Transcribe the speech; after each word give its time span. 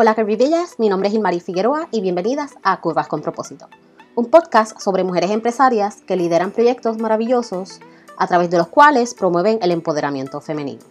Hola 0.00 0.14
Bellas, 0.14 0.78
mi 0.78 0.88
nombre 0.88 1.08
es 1.08 1.14
Ilmari 1.16 1.40
Figueroa 1.40 1.88
y 1.90 2.00
bienvenidas 2.00 2.54
a 2.62 2.80
Curvas 2.80 3.08
con 3.08 3.20
Propósito, 3.20 3.68
un 4.14 4.26
podcast 4.30 4.78
sobre 4.78 5.02
mujeres 5.02 5.32
empresarias 5.32 6.02
que 6.02 6.14
lideran 6.14 6.52
proyectos 6.52 6.98
maravillosos 6.98 7.80
a 8.16 8.28
través 8.28 8.48
de 8.48 8.58
los 8.58 8.68
cuales 8.68 9.12
promueven 9.14 9.58
el 9.60 9.72
empoderamiento 9.72 10.40
femenino. 10.40 10.82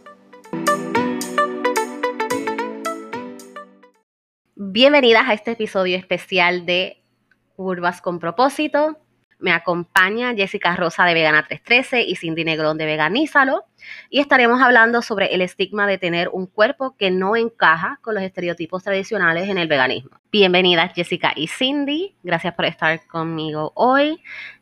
Bienvenidas 4.56 5.24
a 5.30 5.34
este 5.36 5.52
episodio 5.52 5.96
especial 5.96 6.66
de 6.66 7.02
Curvas 7.56 8.02
con 8.02 8.20
Propósito. 8.20 8.98
Me 9.40 9.52
acompaña 9.52 10.34
Jessica 10.34 10.76
Rosa 10.76 11.06
de 11.06 11.14
Vegana 11.14 11.46
313 11.48 12.02
y 12.02 12.16
Cindy 12.16 12.44
Negrón 12.44 12.78
de 12.78 12.86
Veganízalo. 12.86 13.66
Y 14.10 14.20
estaremos 14.20 14.62
hablando 14.62 15.02
sobre 15.02 15.34
el 15.36 15.42
estigma 15.42 15.86
de 15.86 15.98
tener 15.98 16.30
un 16.30 16.48
cuerpo 16.48 16.96
que 16.98 17.12
no 17.12 17.36
encaja 17.36 18.00
con 18.02 18.16
los 18.16 18.24
estereotipos 18.24 18.84
tradicionales 18.84 19.48
en 19.50 19.58
el 19.58 19.68
veganismo. 19.68 20.20
Bienvenidas 20.32 20.94
Jessica 20.94 21.34
y 21.36 21.48
Cindy. 21.48 22.16
Gracias 22.24 22.56
por 22.56 22.66
estar 22.66 23.06
conmigo 23.08 23.72
hoy 23.76 24.20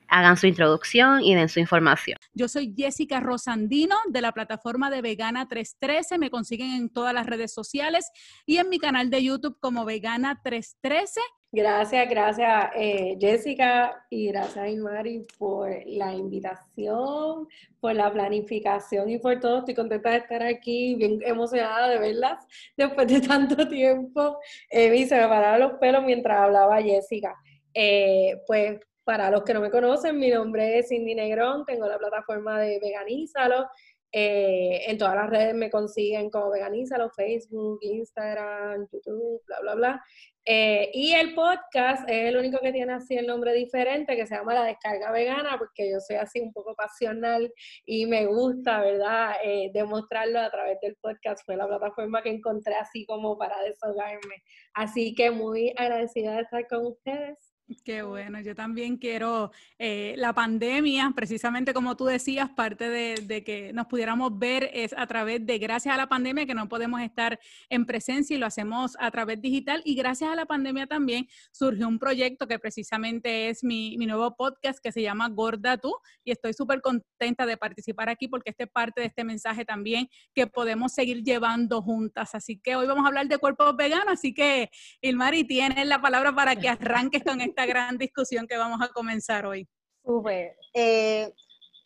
hagan 0.08 0.38
su 0.38 0.48
introducción 0.48 1.22
y 1.22 1.36
den 1.36 1.50
su 1.50 1.60
información. 1.60 2.18
Yo 2.34 2.48
soy 2.48 2.74
Jessica 2.76 3.20
Rosandino 3.20 3.96
de 4.08 4.22
la 4.22 4.32
plataforma 4.32 4.90
de 4.90 5.02
Vegana 5.02 5.48
313. 5.48 6.18
Me 6.18 6.30
consiguen 6.30 6.72
en 6.72 6.90
todas 6.90 7.14
las 7.14 7.26
redes 7.26 7.54
sociales 7.54 8.10
y 8.46 8.58
en 8.58 8.70
mi 8.70 8.80
canal 8.80 9.10
de 9.10 9.24
YouTube 9.24 9.58
como 9.60 9.86
Vegana 9.86 10.42
313. 10.44 11.20
Gracias, 11.56 12.10
gracias 12.10 12.70
eh, 12.76 13.16
Jessica 13.18 14.06
y 14.10 14.28
gracias 14.28 14.70
Imari 14.72 15.26
por 15.38 15.70
la 15.86 16.14
invitación, 16.14 17.48
por 17.80 17.96
la 17.96 18.12
planificación 18.12 19.10
y 19.10 19.20
por 19.20 19.40
todo. 19.40 19.60
Estoy 19.60 19.74
contenta 19.74 20.10
de 20.10 20.18
estar 20.18 20.44
aquí, 20.44 20.96
bien 20.96 21.22
emocionada 21.24 21.88
de 21.88 21.98
verlas 21.98 22.46
después 22.76 23.08
de 23.08 23.22
tanto 23.26 23.70
tiempo. 23.70 24.38
Eh, 24.70 25.08
se 25.08 25.16
me 25.16 25.30
pararon 25.30 25.62
los 25.62 25.80
pelos 25.80 26.04
mientras 26.04 26.40
hablaba 26.40 26.82
Jessica. 26.82 27.34
Eh, 27.74 28.42
pues 28.46 28.82
para 29.06 29.32
los 29.32 29.44
que 29.44 29.54
no 29.54 29.62
me 29.62 29.72
conocen, 29.72 30.20
mi 30.20 30.32
nombre 30.32 30.80
es 30.80 30.90
Cindy 30.90 31.16
Negrón, 31.16 31.64
tengo 31.64 31.88
la 31.88 31.98
plataforma 31.98 32.60
de 32.60 32.80
Veganízalo. 32.82 33.70
Eh, 34.18 34.90
en 34.90 34.98
todas 34.98 35.14
las 35.14 35.30
redes 35.30 35.54
me 35.54 35.70
consiguen 35.70 36.30
como 36.30 36.50
Veganízalo, 36.50 37.10
Facebook, 37.10 37.80
Instagram, 37.82 38.88
YouTube, 38.90 39.42
bla, 39.46 39.60
bla, 39.60 39.76
bla. 39.76 40.04
Eh, 40.46 40.90
y 40.94 41.12
el 41.12 41.34
podcast 41.34 42.08
es 42.08 42.30
el 42.30 42.38
único 42.38 42.60
que 42.62 42.72
tiene 42.72 42.94
así 42.94 43.18
el 43.18 43.28
nombre 43.28 43.54
diferente, 43.54 44.16
que 44.16 44.26
se 44.26 44.36
llama 44.36 44.54
La 44.54 44.64
Descarga 44.64 45.12
Vegana, 45.12 45.58
porque 45.58 45.92
yo 45.92 46.00
soy 46.00 46.16
así 46.16 46.40
un 46.40 46.54
poco 46.54 46.76
pasional 46.76 47.52
y 47.86 48.06
me 48.06 48.26
gusta, 48.26 48.80
¿verdad?, 48.80 49.34
eh, 49.44 49.70
demostrarlo 49.74 50.40
a 50.40 50.50
través 50.50 50.80
del 50.80 50.96
podcast. 51.02 51.46
Fue 51.46 51.58
la 51.58 51.68
plataforma 51.68 52.22
que 52.24 52.30
encontré 52.30 52.76
así 52.76 53.06
como 53.06 53.38
para 53.38 53.62
desahogarme. 53.64 54.44
Así 54.74 55.14
que 55.14 55.30
muy 55.30 55.74
agradecida 55.76 56.36
de 56.36 56.44
estar 56.44 56.66
con 56.68 56.86
ustedes. 56.86 57.45
Qué 57.84 58.04
bueno, 58.04 58.40
yo 58.42 58.54
también 58.54 58.98
quiero 58.98 59.52
eh, 59.80 60.14
la 60.18 60.34
pandemia, 60.34 61.12
precisamente 61.16 61.74
como 61.74 61.98
tú 61.98 62.06
decías, 62.06 62.48
parte 62.52 62.90
de, 62.90 63.44
que 63.44 63.74
nos 63.74 63.88
pudiéramos 63.88 64.38
ver 64.38 64.70
es 64.72 64.94
a 64.96 65.08
través 65.08 65.44
de, 65.44 65.58
gracias 65.58 65.96
a 65.96 65.98
la 65.98 66.08
pandemia, 66.08 66.46
que 66.46 66.54
no 66.54 66.70
podemos 66.70 67.02
estar 67.02 67.40
en 67.70 67.88
presencia 67.88 68.36
y 68.36 68.40
lo 68.40 68.46
hacemos 68.46 68.96
a 69.00 69.10
través 69.10 69.42
digital. 69.42 69.82
Y 69.84 69.96
gracias 69.96 70.30
a 70.30 70.36
la 70.36 70.46
pandemia 70.46 70.86
también 70.86 71.28
surgió 71.52 71.88
un 71.88 71.98
proyecto 71.98 72.48
que 72.48 72.60
precisamente 72.60 73.50
es 73.50 73.64
mi, 73.64 73.98
mi 73.98 74.06
nuevo 74.06 74.36
podcast 74.36 74.78
que 74.80 74.92
se 74.92 75.02
llama 75.02 75.30
Gorda 75.30 75.78
Tú. 75.80 75.92
Y 76.24 76.30
estoy 76.32 76.54
súper 76.54 76.82
contenta 76.82 77.48
de 77.48 77.58
participar 77.58 78.10
aquí 78.10 78.28
porque 78.28 78.52
este 78.52 78.66
es 78.66 78.70
parte 78.70 79.02
de 79.02 79.08
este 79.08 79.24
mensaje 79.24 79.66
también 79.66 80.08
que 80.36 80.46
podemos 80.46 80.94
seguir 80.94 81.24
llevando 81.24 81.82
juntas. 81.82 82.36
Así 82.36 82.60
que 82.60 82.76
hoy 82.76 82.86
vamos 82.86 83.06
a 83.06 83.08
hablar 83.08 83.28
de 83.28 83.40
cuerpos 83.40 83.76
veganos. 83.76 84.14
Así 84.14 84.36
que, 84.36 84.70
Ilmari, 85.02 85.46
tienes 85.46 85.88
la 85.88 86.00
palabra 86.00 86.36
para 86.36 86.56
que 86.56 86.70
arranques 86.70 87.24
con 87.24 87.42
esta 87.56 87.66
gran 87.66 87.98
discusión 87.98 88.48
que 88.48 88.58
vamos 88.58 88.82
a 88.82 88.90
comenzar 88.90 89.46
hoy. 89.46 89.66
Súper. 90.04 90.58
Eh, 90.74 91.34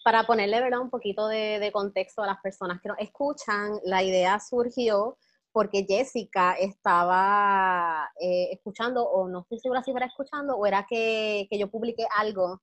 para 0.04 0.24
ponerle 0.24 0.60
¿verdad? 0.62 0.80
un 0.80 0.90
poquito 0.90 1.28
de, 1.28 1.70
contexto 1.72 2.24
a 2.24 2.28
las 2.28 2.42
personas 2.42 2.82
que 2.82 2.90
nos 2.90 2.98
escuchan, 2.98 3.80
la 3.84 4.02
idea 4.02 4.40
surgió 4.40 5.18
porque 5.52 5.86
Jessica 5.88 6.54
estaba 6.54 8.10
eh, 8.20 8.50
escuchando, 8.52 9.04
o 9.04 9.28
no 9.28 9.42
estoy 9.42 9.60
segura 9.60 9.84
si 9.84 9.92
era 9.92 10.08
escuchando, 10.08 10.56
o 10.56 10.66
era 10.66 10.86
que, 10.90 11.48
que, 11.50 11.60
yo 11.60 11.70
publiqué 11.70 12.06
algo 12.16 12.60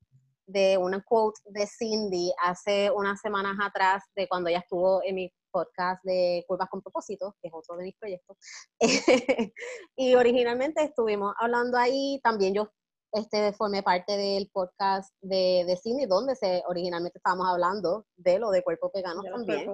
de 0.47 0.78
una 0.78 1.03
quote 1.03 1.41
de 1.47 1.66
Cindy 1.66 2.32
hace 2.42 2.91
unas 2.91 3.20
semanas 3.20 3.56
atrás, 3.60 4.04
de 4.16 4.26
cuando 4.28 4.48
ella 4.48 4.60
estuvo 4.60 5.00
en 5.04 5.14
mi 5.16 5.32
podcast 5.50 6.03
de 6.04 6.44
Curvas 6.47 6.69
con 6.70 6.82
Propósito, 6.82 7.34
que 7.41 7.48
es 7.48 7.54
otro 7.54 7.76
de 7.76 7.84
mis 7.84 7.97
proyectos. 7.97 8.36
y 9.97 10.14
originalmente 10.14 10.82
estuvimos 10.82 11.34
hablando 11.38 11.76
ahí, 11.76 12.20
también 12.22 12.54
yo 12.54 12.70
este, 13.12 13.52
formé 13.52 13.82
parte 13.82 14.16
del 14.16 14.48
podcast 14.52 15.14
de, 15.20 15.64
de 15.66 15.76
Cindy, 15.76 16.06
donde 16.06 16.36
se, 16.36 16.62
originalmente 16.66 17.18
estábamos 17.18 17.46
hablando 17.48 18.06
de 18.16 18.38
lo 18.38 18.50
de 18.50 18.62
cuerpo 18.62 18.90
vegano 18.94 19.22
también. 19.22 19.70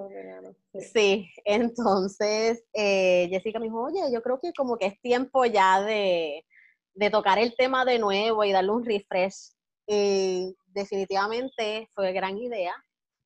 sí. 0.73 1.29
entonces 1.45 2.63
eh, 2.73 3.27
Jessica 3.29 3.59
me 3.59 3.65
dijo, 3.65 3.83
oye, 3.83 4.01
yo 4.11 4.21
creo 4.21 4.39
que 4.39 4.53
como 4.53 4.77
que 4.77 4.87
es 4.87 5.01
tiempo 5.01 5.45
ya 5.45 5.81
de, 5.81 6.45
de 6.93 7.09
tocar 7.09 7.39
el 7.39 7.55
tema 7.55 7.85
de 7.85 7.99
nuevo 7.99 8.43
y 8.43 8.51
darle 8.51 8.71
un 8.71 8.85
refresh. 8.85 9.51
Y 9.85 10.55
definitivamente 10.67 11.89
fue 11.93 12.13
gran 12.13 12.37
idea 12.37 12.73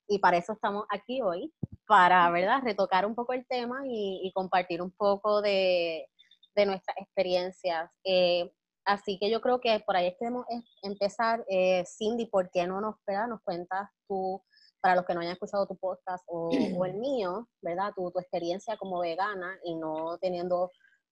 y 0.07 0.19
para 0.19 0.37
eso 0.37 0.53
estamos 0.53 0.85
aquí 0.89 1.21
hoy, 1.21 1.53
para, 1.85 2.29
¿verdad?, 2.31 2.61
retocar 2.63 3.05
un 3.05 3.13
poco 3.13 3.33
el 3.33 3.45
tema 3.45 3.81
y, 3.85 4.31
compartir 4.33 4.81
un 4.81 4.91
poco 4.91 5.41
de, 5.41 6.07
de 6.55 6.65
nuestras 6.65 6.97
experiencias. 6.97 7.91
Eh, 8.03 8.49
Así 8.87 9.19
que 9.19 9.29
yo 9.29 9.41
creo 9.41 9.59
que 9.59 9.81
por 9.85 9.97
ahí 9.97 10.15
queremos 10.17 10.45
empezar. 10.81 11.43
Eh, 11.49 11.83
Cindy, 11.85 12.25
¿por 12.27 12.49
qué 12.49 12.65
no 12.65 12.79
nos, 12.79 12.95
nos 13.27 13.41
cuentas 13.41 13.89
tú, 14.07 14.41
para 14.79 14.95
los 14.95 15.05
que 15.05 15.13
no 15.13 15.19
hayan 15.19 15.33
escuchado 15.33 15.67
tu 15.67 15.75
podcast 15.75 16.23
o, 16.27 16.49
el 16.85 16.93
mío, 16.95 17.49
¿verdad? 17.61 17.91
Tu, 17.93 18.09
tu, 18.11 18.19
experiencia 18.19 18.77
como 18.77 19.01
vegana 19.01 19.59
y 19.65 19.75
no 19.75 20.17
teniendo, 20.19 20.71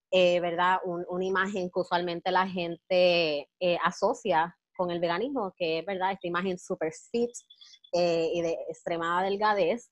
eh, 0.10 0.40
¿verdad? 0.40 0.78
una 0.86 1.26
imagen 1.26 1.70
que 1.70 1.82
usualmente 1.82 2.32
la 2.32 2.48
gente 2.48 3.50
eh, 3.60 3.78
asocia 3.84 4.56
con 4.78 4.90
el 4.90 5.02
veganismo, 5.02 5.54
que 5.58 5.80
es, 5.80 5.86
¿verdad? 5.86 6.14
Esta 6.14 6.28
imagen 6.28 6.58
super 6.58 6.94
fit 7.12 7.32
y 7.92 8.42
de 8.42 8.58
extremada 8.70 9.24
delgadez, 9.24 9.90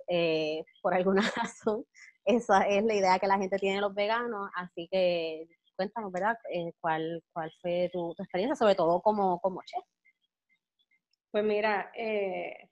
por 0.81 0.93
alguna 0.93 1.21
razón. 1.35 1.85
Esa 2.23 2.61
es 2.63 2.83
la 2.85 2.95
idea 2.95 3.19
que 3.19 3.27
la 3.27 3.37
gente 3.37 3.57
tiene 3.57 3.75
de 3.75 3.81
los 3.81 3.93
veganos, 3.93 4.49
así 4.55 4.87
que 4.89 5.47
cuéntanos, 5.75 6.11
¿verdad? 6.11 6.37
Eh, 6.51 6.73
¿cuál, 6.79 7.23
¿Cuál 7.31 7.51
fue 7.61 7.89
tu, 7.91 8.11
experiencia, 8.11 8.55
sobre 8.55 8.75
todo 8.75 9.01
como, 9.01 9.39
como 9.39 9.61
chef? 9.63 9.83
Pues 11.31 11.43
mira, 11.43 11.91
eh, 11.95 12.69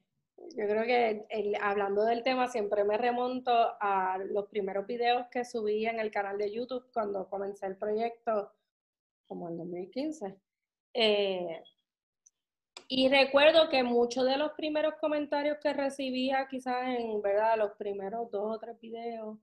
yo 0.56 0.67
creo 0.67 0.84
que 0.84 1.25
hablando 1.61 2.03
del 2.06 2.23
tema 2.23 2.47
siempre 2.47 2.84
me 2.84 2.97
remonto 2.97 3.51
a 3.79 4.17
los 4.19 4.47
primeros 4.47 4.85
videos 4.85 5.28
que 5.31 5.45
subí 5.45 5.85
en 5.85 6.00
el 6.00 6.11
canal 6.11 6.38
de 6.38 6.51
YouTube 6.51 6.91
cuando 6.94 7.29
comencé 7.29 7.66
el 7.67 7.78
proyecto, 7.78 8.51
como 9.28 9.50
en 9.50 9.57
2015. 9.57 10.38
Eh, 10.94 11.63
y 12.88 13.07
recuerdo 13.07 13.69
que 13.69 13.84
muchos 13.84 14.25
de 14.25 14.38
los 14.38 14.51
primeros 14.51 14.95
comentarios 14.95 15.57
que 15.61 15.73
recibía, 15.73 16.47
quizás 16.50 16.90
en 16.90 17.22
verdad 17.22 17.57
los 17.57 17.72
primeros 17.78 18.29
dos 18.29 18.56
o 18.56 18.59
tres 18.59 18.79
videos 18.79 19.38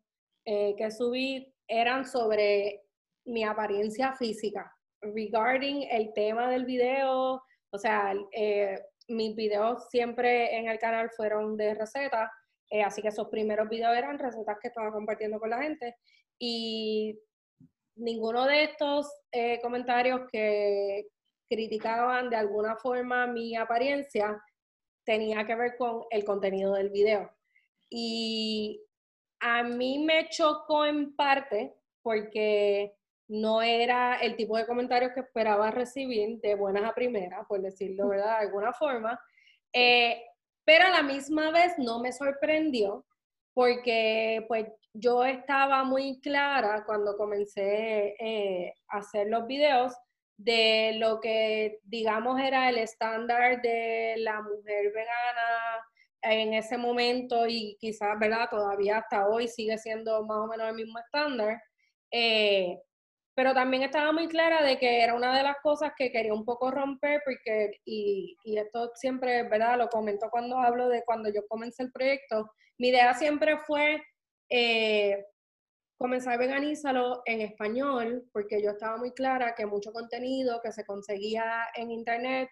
que 0.44 0.90
subí, 0.90 1.54
eran 1.66 2.06
sobre 2.06 2.87
mi 3.28 3.44
apariencia 3.44 4.12
física. 4.14 4.74
Regarding 5.00 5.86
el 5.90 6.12
tema 6.12 6.50
del 6.50 6.64
video, 6.64 7.42
o 7.70 7.78
sea, 7.78 8.14
eh, 8.32 8.80
mis 9.08 9.36
videos 9.36 9.88
siempre 9.90 10.56
en 10.56 10.68
el 10.68 10.78
canal 10.78 11.10
fueron 11.10 11.56
de 11.56 11.74
recetas, 11.74 12.30
eh, 12.70 12.82
así 12.82 13.00
que 13.00 13.08
esos 13.08 13.28
primeros 13.28 13.68
videos 13.68 13.96
eran 13.96 14.18
recetas 14.18 14.58
que 14.60 14.68
estaba 14.68 14.92
compartiendo 14.92 15.38
con 15.38 15.50
la 15.50 15.62
gente. 15.62 15.96
Y 16.38 17.18
ninguno 17.96 18.44
de 18.46 18.64
estos 18.64 19.10
eh, 19.32 19.60
comentarios 19.62 20.22
que 20.30 21.06
criticaban 21.48 22.28
de 22.28 22.36
alguna 22.36 22.76
forma 22.76 23.26
mi 23.26 23.56
apariencia 23.56 24.40
tenía 25.04 25.46
que 25.46 25.54
ver 25.54 25.76
con 25.76 26.04
el 26.10 26.24
contenido 26.24 26.74
del 26.74 26.90
video. 26.90 27.30
Y 27.88 28.82
a 29.40 29.62
mí 29.62 30.04
me 30.04 30.28
chocó 30.28 30.84
en 30.84 31.16
parte 31.16 31.74
porque 32.02 32.97
no 33.28 33.62
era 33.62 34.16
el 34.16 34.36
tipo 34.36 34.56
de 34.56 34.66
comentarios 34.66 35.12
que 35.12 35.20
esperaba 35.20 35.70
recibir 35.70 36.40
de 36.40 36.54
buenas 36.54 36.84
a 36.84 36.94
primeras, 36.94 37.46
por 37.46 37.60
decirlo 37.60 38.08
¿verdad? 38.08 38.38
de 38.38 38.46
alguna 38.46 38.72
forma, 38.72 39.20
eh, 39.72 40.22
pero 40.64 40.86
a 40.86 40.90
la 40.90 41.02
misma 41.02 41.50
vez 41.50 41.74
no 41.78 42.00
me 42.00 42.12
sorprendió 42.12 43.04
porque 43.54 44.44
pues 44.48 44.66
yo 44.92 45.24
estaba 45.24 45.84
muy 45.84 46.20
clara 46.20 46.84
cuando 46.84 47.16
comencé 47.16 48.14
eh, 48.18 48.74
a 48.88 48.98
hacer 48.98 49.28
los 49.28 49.46
videos 49.46 49.94
de 50.36 50.92
lo 50.98 51.20
que 51.20 51.80
digamos 51.82 52.40
era 52.40 52.68
el 52.68 52.78
estándar 52.78 53.60
de 53.60 54.14
la 54.18 54.40
mujer 54.40 54.92
vegana 54.92 55.84
en 56.22 56.54
ese 56.54 56.76
momento 56.76 57.46
y 57.46 57.76
quizás, 57.80 58.18
¿verdad? 58.18 58.48
Todavía 58.50 58.98
hasta 58.98 59.28
hoy 59.28 59.48
sigue 59.48 59.76
siendo 59.78 60.24
más 60.24 60.38
o 60.38 60.46
menos 60.46 60.68
el 60.68 60.74
mismo 60.74 60.98
estándar. 60.98 61.60
Eh, 62.10 62.80
pero 63.38 63.54
también 63.54 63.84
estaba 63.84 64.10
muy 64.10 64.26
clara 64.26 64.64
de 64.64 64.80
que 64.80 65.00
era 65.00 65.14
una 65.14 65.36
de 65.36 65.44
las 65.44 65.58
cosas 65.62 65.92
que 65.96 66.10
quería 66.10 66.34
un 66.34 66.44
poco 66.44 66.72
romper, 66.72 67.22
porque, 67.24 67.70
y, 67.84 68.36
esto 68.44 68.90
siempre, 68.96 69.44
¿verdad? 69.44 69.78
Lo 69.78 69.88
comento 69.88 70.26
cuando 70.28 70.58
hablo 70.58 70.88
de 70.88 71.04
cuando 71.04 71.32
yo 71.32 71.46
comencé 71.46 71.84
el 71.84 71.92
proyecto, 71.92 72.50
mi 72.78 72.88
idea 72.88 73.14
siempre 73.14 73.56
fue 73.58 74.02
eh, 74.50 75.24
comenzar 75.96 76.36
Veganízalo 76.36 77.22
en 77.26 77.42
español, 77.42 78.28
porque 78.32 78.60
yo 78.60 78.70
estaba 78.70 78.96
muy 78.96 79.12
clara 79.12 79.54
que 79.54 79.66
mucho 79.66 79.92
contenido 79.92 80.60
que 80.60 80.72
se 80.72 80.84
conseguía 80.84 81.62
en 81.76 81.92
internet, 81.92 82.48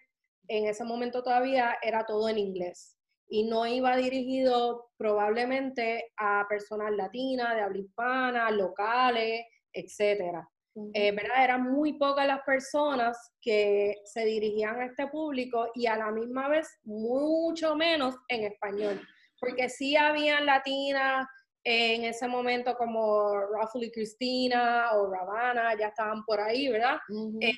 en 0.47 0.67
ese 0.67 0.85
momento 0.85 1.21
todavía 1.21 1.77
era 1.81 2.05
todo 2.05 2.29
en 2.29 2.37
inglés 2.37 2.95
y 3.27 3.43
no 3.43 3.67
iba 3.67 3.97
dirigido 3.97 4.89
probablemente 4.95 6.13
a 6.15 6.45
personas 6.47 6.93
latinas, 6.93 7.55
de 7.55 7.61
habla 7.61 7.77
hispana, 7.77 8.51
locales, 8.51 9.45
etcétera. 9.73 10.47
Eh, 10.93 11.11
¿verdad? 11.11 11.43
Eran 11.43 11.63
muy 11.71 11.93
pocas 11.93 12.27
las 12.27 12.41
personas 12.43 13.17
que 13.41 13.95
se 14.05 14.25
dirigían 14.25 14.79
a 14.79 14.85
este 14.85 15.07
público 15.07 15.71
y 15.73 15.87
a 15.87 15.95
la 15.95 16.11
misma 16.11 16.47
vez 16.49 16.67
mucho 16.83 17.75
menos 17.75 18.15
en 18.27 18.43
español, 18.43 19.01
porque 19.39 19.69
sí 19.69 19.95
habían 19.95 20.45
latinas 20.45 21.27
en 21.63 22.03
ese 22.03 22.27
momento 22.27 22.75
como 22.75 23.33
Raffle 23.39 23.87
y 23.87 23.91
Cristina 23.91 24.91
o 24.93 25.11
Ravana, 25.11 25.75
ya 25.77 25.87
estaban 25.87 26.23
por 26.25 26.39
ahí, 26.39 26.69
¿verdad? 26.69 26.97
Eh, 27.41 27.53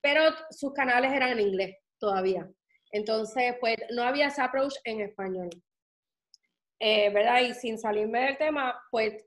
pero 0.00 0.22
sus 0.50 0.72
canales 0.72 1.10
eran 1.12 1.30
en 1.30 1.40
inglés 1.40 1.76
todavía. 1.98 2.48
Entonces, 2.90 3.56
pues 3.60 3.76
no 3.90 4.02
había 4.02 4.26
ese 4.26 4.42
approach 4.42 4.74
en 4.84 5.00
español. 5.00 5.48
Eh, 6.78 7.10
¿Verdad? 7.10 7.40
Y 7.40 7.54
sin 7.54 7.78
salirme 7.78 8.26
del 8.26 8.38
tema, 8.38 8.80
pues 8.90 9.24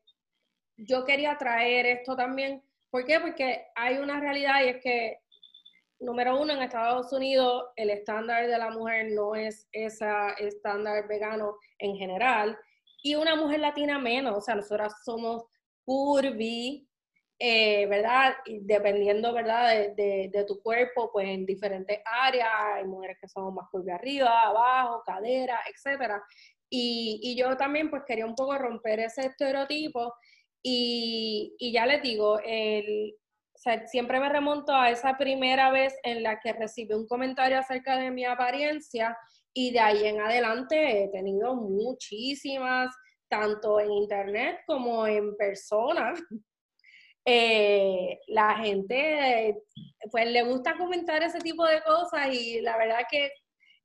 yo 0.78 1.06
quería 1.06 1.38
traer 1.38 1.86
esto 1.86 2.16
también 2.16 2.62
¿Por 2.96 3.04
qué? 3.04 3.20
Porque 3.20 3.66
hay 3.76 3.98
una 3.98 4.22
realidad 4.22 4.64
y 4.64 4.70
es 4.70 4.82
que, 4.82 5.20
número 6.00 6.40
uno, 6.40 6.54
en 6.54 6.62
Estados 6.62 7.12
Unidos 7.12 7.66
el 7.76 7.90
estándar 7.90 8.48
de 8.48 8.58
la 8.58 8.70
mujer 8.70 9.12
no 9.12 9.36
es 9.36 9.68
ese 9.74 10.08
estándar 10.38 11.06
vegano 11.06 11.58
en 11.78 11.98
general 11.98 12.58
y 13.04 13.16
una 13.16 13.36
mujer 13.36 13.60
latina 13.60 14.00
menos, 14.00 14.38
o 14.38 14.40
sea, 14.40 14.56
nosotras 14.56 14.94
somos 15.04 15.44
curvy, 15.84 16.88
eh, 17.38 17.86
¿verdad? 17.88 18.34
Y 18.46 18.62
dependiendo, 18.62 19.34
¿verdad? 19.34 19.94
De, 19.94 20.46
tu 20.48 20.62
cuerpo, 20.62 21.12
pues 21.12 21.28
en 21.28 21.46
diferentes 21.46 22.00
áreas, 22.06 22.48
hay 22.76 22.86
mujeres 22.86 23.18
que 23.20 23.28
son 23.28 23.54
más 23.56 23.68
curvy 23.72 23.92
arriba, 23.92 24.44
abajo, 24.44 25.04
cadera, 25.06 25.60
etcétera. 25.70 26.24
Y, 26.70 27.20
y, 27.22 27.36
yo 27.38 27.58
también 27.58 27.90
pues 27.90 28.04
quería 28.08 28.26
un 28.26 28.36
poco 28.36 28.58
romper 28.58 29.02
ese 29.02 29.26
estereotipo 29.26 30.14
y, 30.68 31.72
ya 31.72 31.86
les 31.86 32.02
digo, 32.02 32.40
siempre 33.86 34.20
me 34.20 34.30
remonto 34.30 34.74
a 34.74 34.90
esa 34.90 35.16
primera 35.16 35.70
vez 35.70 35.96
en 36.04 36.24
la 36.24 36.40
que 36.40 36.54
recibí 36.54 36.94
un 36.94 37.08
comentario 37.08 37.60
acerca 37.60 37.98
de 37.98 38.10
mi 38.10 38.26
apariencia 38.26 39.16
y 39.54 39.72
de 39.72 39.80
ahí 39.80 40.08
en 40.08 40.22
adelante 40.22 41.04
he 41.04 41.08
tenido 41.10 41.56
muchísimas, 41.56 42.96
tanto 43.30 43.80
en 43.80 43.92
internet 43.92 44.60
como 44.66 45.08
en 45.08 45.36
persona. 45.38 46.14
Eh, 47.28 48.20
la 48.28 48.56
gente 48.58 49.58
pues 50.12 50.28
le 50.28 50.44
gusta 50.44 50.78
comentar 50.78 51.24
ese 51.24 51.40
tipo 51.40 51.66
de 51.66 51.82
cosas 51.82 52.32
y 52.32 52.62
la 52.62 52.78
verdad 52.78 53.00
que 53.10 53.32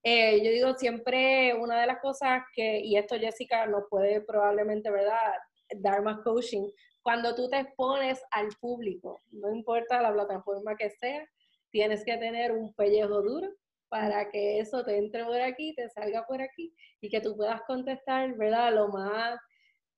eh, 0.03 0.45
yo 0.45 0.51
digo 0.51 0.75
siempre 0.75 1.55
una 1.55 1.81
de 1.81 1.87
las 1.87 2.01
cosas 2.01 2.43
que, 2.55 2.81
y 2.81 2.99
esto 2.99 3.19
Jessica 3.19 3.65
nos 3.65 3.85
puede 3.89 4.21
probablemente, 4.21 4.91
¿verdad? 4.91 5.33
Dharma 5.77 6.23
Coaching, 6.23 6.69
cuando 7.03 7.35
tú 7.35 7.49
te 7.49 7.61
expones 7.61 8.23
al 8.31 8.49
público, 8.61 9.23
no 9.31 9.55
importa 9.55 10.03
la 10.03 10.13
plataforma 10.13 10.77
que 10.77 10.91
sea, 10.91 11.27
tienes 11.71 12.05
que 12.05 12.17
tener 12.19 12.53
un 12.53 12.75
pellejo 12.75 13.23
duro 13.23 13.49
para 13.89 14.31
que 14.31 14.61
eso 14.61 14.85
te 14.85 14.99
entre 14.99 15.25
por 15.25 15.41
aquí, 15.41 15.75
te 15.75 15.89
salga 15.91 16.25
por 16.27 16.41
aquí 16.41 16.75
y 17.01 17.09
que 17.09 17.21
tú 17.21 17.37
puedas 17.37 17.63
contestar, 17.63 18.35
¿verdad? 18.37 18.73
Lo 18.73 18.89
más 18.89 19.39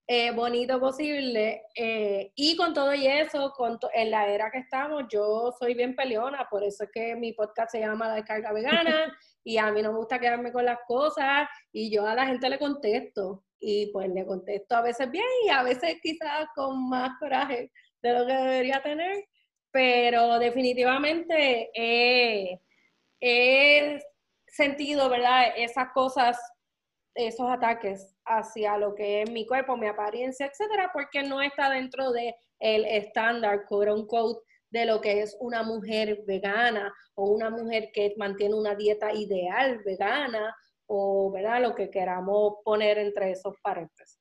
eh, 0.07 0.31
bonito 0.33 0.81
posible. 0.81 1.63
Eh, 1.75 2.33
y 2.35 2.57
con 2.57 2.75
todo 2.75 2.95
y 2.95 3.07
eso, 3.07 3.53
con 3.57 3.79
en 3.93 4.11
la 4.11 4.29
era 4.29 4.51
que 4.51 4.59
estamos, 4.59 5.05
yo 5.11 5.53
soy 5.59 5.75
bien 5.75 5.95
peleona, 5.95 6.49
por 6.51 6.65
eso 6.65 6.85
es 6.85 6.91
que 6.93 7.15
mi 7.17 7.33
podcast 7.33 7.73
se 7.73 7.81
llama 7.81 8.09
La 8.09 8.15
Descarga 8.15 8.53
Vegana 8.53 9.17
y 9.45 9.59
a 9.59 9.71
mí 9.71 9.83
no 9.83 9.93
me 9.93 9.99
gusta 9.99 10.19
quedarme 10.19 10.53
con 10.53 10.65
las 10.65 10.79
cosas 10.87 11.49
y 11.73 11.91
yo 11.91 12.07
a 12.07 12.15
la 12.15 12.27
gente 12.27 12.49
le 12.49 12.59
contesto 12.59 13.45
y 13.65 13.87
pues 13.93 14.11
le 14.11 14.27
contesto 14.27 14.75
a 14.75 14.83
veces 14.83 15.09
bien 15.11 15.25
y 15.47 15.49
a 15.49 15.63
veces 15.63 15.97
quizás 16.03 16.49
con 16.55 16.89
más 16.89 17.17
coraje 17.21 17.71
de 18.03 18.13
lo 18.13 18.27
que 18.27 18.33
debería 18.33 18.83
tener, 18.83 19.25
pero 19.71 20.41
definitivamente 20.41 21.71
he, 21.73 22.59
sentido, 24.49 25.09
¿verdad? 25.09 25.55
Esas 25.57 25.93
cosas, 25.95 26.39
esos 27.15 27.49
ataques 27.49 28.15
hacia 28.27 28.77
lo 28.77 28.95
que 28.95 29.23
es 29.23 29.31
mi 29.31 29.47
cuerpo, 29.47 29.77
mi 29.77 29.87
apariencia, 29.87 30.47
etcétera, 30.47 30.91
porque 30.93 31.23
no 31.23 31.41
está 31.41 31.71
dentro 31.71 32.11
de 32.11 32.35
el 32.59 32.85
estándar, 32.85 33.65
quote 33.67 33.93
unquote, 33.93 34.41
de 34.71 34.87
lo 34.87 35.01
que 35.01 35.23
es 35.23 35.37
una 35.41 35.63
mujer 35.63 36.23
vegana 36.27 36.93
o 37.15 37.31
una 37.31 37.49
mujer 37.49 37.91
que 37.95 38.13
mantiene 38.17 38.55
una 38.55 38.75
dieta 38.75 39.13
ideal 39.13 39.79
vegana 39.85 40.55
o 40.95 41.31
¿verdad? 41.31 41.63
lo 41.63 41.75
que 41.75 41.89
queramos 41.89 42.57
poner 42.65 42.99
entre 42.99 43.31
esos 43.31 43.55
paréntesis. 43.63 44.21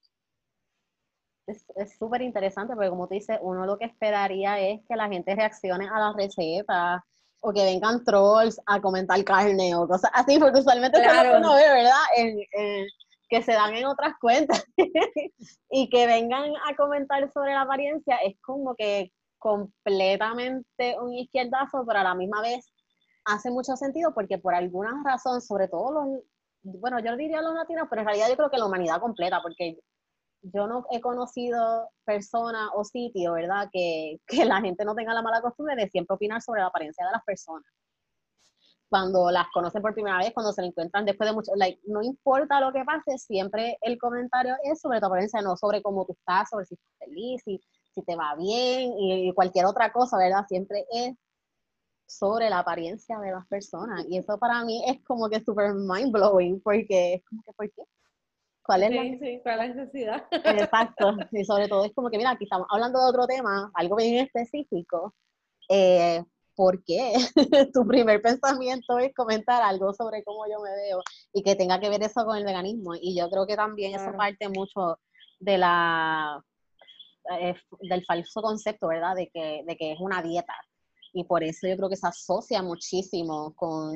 Es 1.76 1.98
súper 1.98 2.22
interesante 2.22 2.74
porque 2.76 2.90
como 2.90 3.10
tú 3.10 3.16
dices, 3.16 3.38
uno 3.42 3.66
lo 3.66 3.78
que 3.78 3.86
esperaría 3.86 4.58
es 4.58 4.80
que 4.88 4.96
la 4.96 5.10
gente 5.10 5.36
reaccione 5.36 5.90
a 5.90 6.00
las 6.00 6.16
recetas 6.16 7.02
o 7.42 7.52
que 7.52 7.66
vengan 7.66 8.06
trolls 8.06 8.62
a 8.66 8.80
comentar 8.80 9.22
carne 9.26 9.76
o 9.76 9.86
cosas 9.86 10.12
así, 10.14 10.40
porque 10.40 10.60
usualmente 10.60 11.02
claro. 11.02 11.20
es 11.20 11.26
lo 11.26 11.32
que 11.32 11.38
uno 11.40 11.56
ve, 11.56 11.70
¿verdad? 11.70 12.88
que 13.28 13.42
se 13.42 13.52
dan 13.52 13.74
en 13.74 13.86
otras 13.86 14.14
cuentas 14.22 14.64
y 15.70 15.90
que 15.90 16.06
vengan 16.08 16.54
a 16.70 16.76
comentar 16.78 17.30
sobre 17.32 17.54
la 17.54 17.62
apariencia 17.62 18.18
es 18.18 18.40
como 18.42 18.76
que 18.76 19.12
completamente 19.40 20.98
un 21.02 21.14
izquierdazo, 21.14 21.84
pero 21.86 22.00
a 22.00 22.04
la 22.04 22.16
misma 22.16 22.42
vez 22.42 22.72
hace 23.26 23.50
mucho 23.52 23.76
sentido 23.76 24.14
porque 24.14 24.38
por 24.38 24.54
alguna 24.54 25.02
razón, 25.04 25.42
sobre 25.42 25.68
todo 25.68 25.92
los, 25.92 26.24
bueno, 26.64 27.00
yo 27.00 27.16
diría 27.16 27.42
los 27.42 27.54
latinos, 27.54 27.88
pero 27.90 28.02
en 28.02 28.08
realidad 28.08 28.30
yo 28.30 28.38
creo 28.38 28.50
que 28.50 28.58
la 28.58 28.66
humanidad 28.66 29.00
completa, 29.00 29.42
porque 29.42 29.80
yo 30.44 30.68
no 30.68 30.86
he 30.92 31.02
conocido 31.02 31.90
personas 32.04 32.70
o 32.74 32.84
sitios, 32.84 33.34
¿verdad? 33.34 33.70
Que, 33.72 34.18
que, 34.28 34.46
la 34.46 34.62
gente 34.62 34.86
no 34.86 34.96
tenga 34.96 35.14
la 35.14 35.22
mala 35.22 35.42
costumbre 35.42 35.76
de 35.76 35.90
siempre 35.90 36.16
opinar 36.16 36.42
sobre 36.42 36.62
la 36.62 36.68
apariencia 36.68 37.06
de 37.06 37.12
las 37.12 37.24
personas. 37.24 37.66
Cuando 38.90 39.32
las 39.32 39.48
conocen 39.54 39.82
por 39.82 39.94
primera 39.94 40.18
vez, 40.18 40.34
cuando 40.34 40.52
se 40.52 40.66
encuentran 40.66 41.06
después 41.06 41.30
de 41.30 41.34
mucho, 41.34 41.52
like, 41.56 41.80
no 41.86 42.02
importa 42.02 42.60
lo 42.60 42.74
que 42.74 42.84
pase, 42.84 43.18
siempre 43.18 43.78
el 43.82 43.98
comentario 43.98 44.56
es 44.64 44.82
sobre 44.82 45.00
tu 45.00 45.06
apariencia, 45.06 45.42
no 45.42 45.56
sobre 45.56 45.82
cómo 45.82 46.06
tú 46.06 46.14
estás, 46.14 46.50
sobre 46.50 46.66
si 46.66 46.74
estás 46.74 46.92
feliz, 47.00 47.42
si, 47.46 47.62
si 47.94 48.02
te 48.04 48.16
va 48.18 48.36
bien 48.36 48.92
y 48.98 49.34
cualquier 49.34 49.66
otra 49.66 49.94
cosa, 49.94 50.18
¿verdad? 50.18 50.46
Siempre 50.48 50.86
es 50.92 51.16
sobre 52.12 52.50
la 52.50 52.60
apariencia 52.60 53.20
de 53.20 53.32
las 53.32 53.48
personas. 53.48 54.06
Y 54.10 54.18
eso 54.18 54.38
para 54.38 54.64
mí 54.66 54.84
es 54.88 55.02
como 55.04 55.30
que 55.30 55.40
súper 55.42 55.74
mind 55.74 56.12
blowing, 56.12 56.62
porque 56.62 57.16
es 57.16 57.26
como 57.26 57.42
que, 57.44 57.54
¿por 57.54 57.72
qué? 57.72 57.84
¿Cuál 58.64 58.84
es 58.84 58.92
la... 58.92 59.04
necesidad? 59.68 60.28
Exacto. 60.32 61.16
Y 61.32 61.46
sobre 61.46 61.68
todo 61.68 61.86
es 61.86 61.94
como 61.94 62.10
que, 62.10 62.18
mira, 62.18 62.32
aquí 62.32 62.44
estamos 62.44 62.68
hablando 62.70 63.00
de 63.00 63.10
otro 63.10 63.26
tema, 63.28 63.72
algo 63.74 63.96
bien 63.96 64.26
específico. 64.26 65.16
Eh, 65.70 66.24
¿Por 66.54 66.84
qué? 66.84 67.14
tu 67.74 67.88
primer 67.88 68.22
pensamiento 68.22 69.00
es 69.00 69.14
comentar 69.14 69.64
algo 69.64 69.94
sobre 69.94 70.24
cómo 70.24 70.46
yo 70.48 70.60
me 70.62 70.72
veo 70.76 71.02
y 71.34 71.42
que 71.44 71.56
tenga 71.56 71.80
que 71.80 71.90
ver 71.90 72.04
eso 72.04 72.26
con 72.26 72.38
el 72.38 72.44
veganismo. 72.44 72.94
Y 72.96 73.18
yo 73.18 73.30
creo 73.30 73.48
que 73.48 73.56
también 73.56 73.96
eso 73.96 74.12
parte 74.18 74.50
mucho 74.50 75.00
de 75.40 75.58
la 75.58 76.44
eh, 77.40 77.56
del 77.82 78.06
falso 78.06 78.42
concepto, 78.42 78.90
¿verdad? 78.90 79.16
De 79.16 79.30
que, 79.30 79.64
de 79.66 79.78
que 79.78 79.94
es 79.94 80.00
una 80.00 80.22
dieta 80.22 80.54
y 81.14 81.24
por 81.26 81.44
eso 81.44 81.68
yo 81.68 81.76
creo 81.76 81.90
que 81.90 81.96
se 81.96 82.08
asocia 82.08 82.62
muchísimo 82.62 83.54
con, 83.56 83.96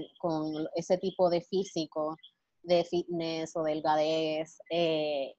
ese 0.75 0.97
tipo 0.97 1.29
de 1.29 1.41
físico, 1.41 2.17
de 2.63 2.83
fitness 2.83 3.55
o 3.55 3.63
delgadez, 3.63 4.57
eh, 4.69 5.33